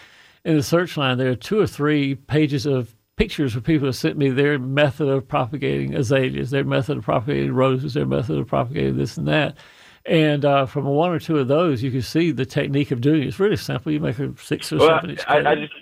in 0.45 0.55
the 0.55 0.63
search 0.63 0.97
line, 0.97 1.17
there 1.17 1.29
are 1.29 1.35
two 1.35 1.59
or 1.59 1.67
three 1.67 2.15
pages 2.15 2.65
of 2.65 2.95
pictures 3.15 3.55
of 3.55 3.63
people 3.63 3.87
who 3.87 3.91
sent 3.91 4.17
me 4.17 4.29
their 4.29 4.57
method 4.57 5.07
of 5.07 5.27
propagating 5.27 5.93
azaleas, 5.93 6.51
their 6.51 6.63
method 6.63 6.97
of 6.97 7.03
propagating 7.03 7.53
roses, 7.53 7.93
their 7.93 8.05
method 8.05 8.37
of 8.37 8.47
propagating 8.47 8.97
this 8.97 9.17
and 9.17 9.27
that. 9.27 9.57
And 10.05 10.45
uh, 10.45 10.65
from 10.65 10.85
one 10.85 11.11
or 11.11 11.19
two 11.19 11.37
of 11.37 11.47
those, 11.47 11.83
you 11.83 11.91
can 11.91 12.01
see 12.01 12.31
the 12.31 12.45
technique 12.45 12.91
of 12.91 13.01
doing 13.01 13.23
it. 13.23 13.27
It's 13.27 13.39
really 13.39 13.57
simple. 13.57 13.91
You 13.91 13.99
make 13.99 14.17
a 14.19 14.33
six 14.37 14.71
or 14.71 14.77
Well, 14.77 14.87
seven 14.87 15.11
inch 15.11 15.23
I, 15.27 15.39
I 15.39 15.55
just, 15.55 15.73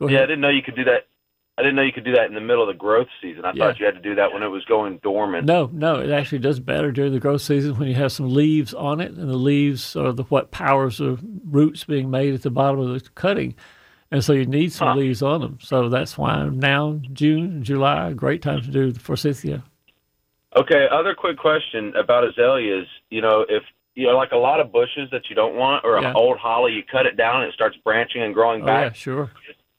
yeah, 0.00 0.18
I 0.18 0.26
didn't 0.26 0.40
know 0.40 0.48
you 0.48 0.62
could 0.62 0.74
do 0.74 0.84
that. 0.84 1.06
I 1.62 1.66
didn't 1.66 1.76
know 1.76 1.82
you 1.82 1.92
could 1.92 2.04
do 2.04 2.14
that 2.16 2.26
in 2.26 2.34
the 2.34 2.40
middle 2.40 2.60
of 2.62 2.66
the 2.66 2.78
growth 2.78 3.06
season. 3.20 3.44
I 3.44 3.52
Yeah. 3.52 3.66
thought 3.66 3.78
you 3.78 3.86
had 3.86 3.94
to 3.94 4.00
do 4.00 4.16
that 4.16 4.32
when 4.32 4.42
it 4.42 4.48
was 4.48 4.64
going 4.64 4.98
dormant. 5.00 5.46
No, 5.46 5.70
no, 5.72 6.00
it 6.00 6.10
actually 6.10 6.40
does 6.40 6.58
better 6.58 6.90
during 6.90 7.12
the 7.12 7.20
growth 7.20 7.42
season 7.42 7.76
when 7.78 7.86
you 7.86 7.94
have 7.94 8.10
some 8.10 8.34
leaves 8.34 8.74
on 8.74 9.00
it, 9.00 9.12
and 9.12 9.30
the 9.30 9.36
leaves 9.36 9.94
are 9.94 10.10
the 10.12 10.24
what 10.24 10.50
powers 10.50 10.98
the 10.98 11.16
roots 11.48 11.84
being 11.84 12.10
made 12.10 12.34
at 12.34 12.42
the 12.42 12.50
bottom 12.50 12.80
of 12.80 12.88
the 12.88 13.08
cutting. 13.14 13.54
And 14.10 14.24
so 14.24 14.32
you 14.32 14.44
need 14.44 14.72
some 14.72 14.88
Huh. 14.88 14.94
leaves 14.96 15.22
on 15.22 15.40
them. 15.40 15.58
So 15.62 15.88
that's 15.88 16.18
why 16.18 16.48
now, 16.48 17.00
June, 17.12 17.62
July, 17.62 18.12
great 18.12 18.42
time 18.42 18.60
to 18.62 18.70
do 18.72 18.90
the 18.90 18.98
forsythia. 18.98 19.62
Okay, 20.56 20.88
other 20.90 21.14
quick 21.14 21.38
question 21.38 21.94
about 21.96 22.24
azaleas. 22.24 22.88
You 23.10 23.20
know, 23.22 23.46
if 23.48 23.62
you 23.94 24.06
know, 24.06 24.16
like 24.16 24.32
a 24.32 24.36
lot 24.36 24.58
of 24.58 24.72
bushes 24.72 25.08
that 25.12 25.28
you 25.30 25.36
don't 25.36 25.54
want, 25.54 25.84
or 25.84 26.00
Yeah. 26.00 26.10
an 26.10 26.16
old 26.16 26.38
holly, 26.38 26.72
you 26.72 26.82
cut 26.82 27.06
it 27.06 27.16
down 27.16 27.42
and 27.42 27.50
it 27.50 27.54
starts 27.54 27.76
branching 27.84 28.22
and 28.22 28.34
growing 28.34 28.62
Oh, 28.62 28.66
back. 28.66 28.82
yeah, 28.82 28.92
sure. 28.92 29.30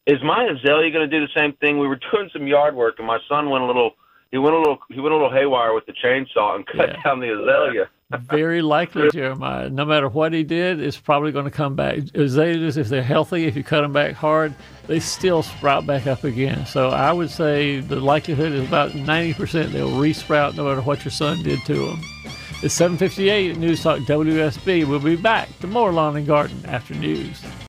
Is 0.06 0.22
my 0.24 0.43
azalea 0.43 0.91
going 0.91 1.10
to 1.10 1.20
do 1.20 1.26
the 1.26 1.32
same 1.34 1.54
thing? 1.54 1.80
We 1.80 1.88
were 1.88 1.99
doing 2.12 2.30
some 2.34 2.45
yard 2.47 2.76
work, 2.76 2.95
and 2.97 3.08
my 3.08 3.20
son 3.30 3.49
went 3.49 3.64
a 3.64 3.68
little. 3.68 3.91
He 4.32 4.38
went 4.38 4.56
a 4.56 4.60
little. 4.60 4.80
He 4.89 4.99
went 4.99 5.14
a 5.14 5.16
little 5.18 5.32
haywire 5.32 5.74
with 5.74 5.86
the 5.86 5.93
chainsaw 5.93 6.56
and 6.56 6.66
cut 6.66 6.89
Yeah. 6.89 7.01
down 7.04 7.20
the 7.20 7.30
azalea. 7.34 7.89
Very 8.30 8.62
likely, 8.62 9.10
Jeremiah. 9.12 9.70
No 9.70 9.86
matter 9.86 10.08
what 10.10 10.34
he 10.34 10.43
did, 10.43 10.80
it's 10.80 10.97
probably 10.97 11.32
going 11.32 11.45
to 11.45 11.51
come 11.51 11.76
back. 11.76 11.99
Azaleas, 12.14 12.78
if 12.78 12.88
they're 12.89 13.01
healthy, 13.01 13.45
if 13.45 13.56
you 13.56 13.64
cut 13.64 13.82
them 13.82 13.93
back 13.93 14.14
hard, 14.14 14.54
they 14.88 14.99
still 14.99 15.41
sprout 15.41 15.88
back 15.88 16.06
up 16.06 16.24
again. 16.24 16.66
So 16.68 16.89
I 16.89 17.12
would 17.12 17.32
say 17.32 17.80
the 17.80 17.95
likelihood 17.99 18.51
is 18.51 18.68
about 18.68 18.91
90% 18.91 19.72
they'll 19.72 19.89
resprout 19.91 20.56
no 20.56 20.66
matter 20.66 20.82
what 20.82 21.04
your 21.04 21.12
son 21.12 21.41
did 21.41 21.64
to 21.66 21.74
them. 21.88 22.01
It's 22.62 22.76
758 22.76 23.51
at 23.51 23.58
News 23.58 23.82
Talk 23.82 23.99
WSB. 24.01 24.88
We'll 24.88 24.99
be 24.99 25.16
back 25.16 25.49
to 25.62 25.68
more 25.68 25.91
Lawn 25.91 26.16
and 26.16 26.28
Garden 26.28 26.62
after 26.68 26.93
news. 26.93 27.41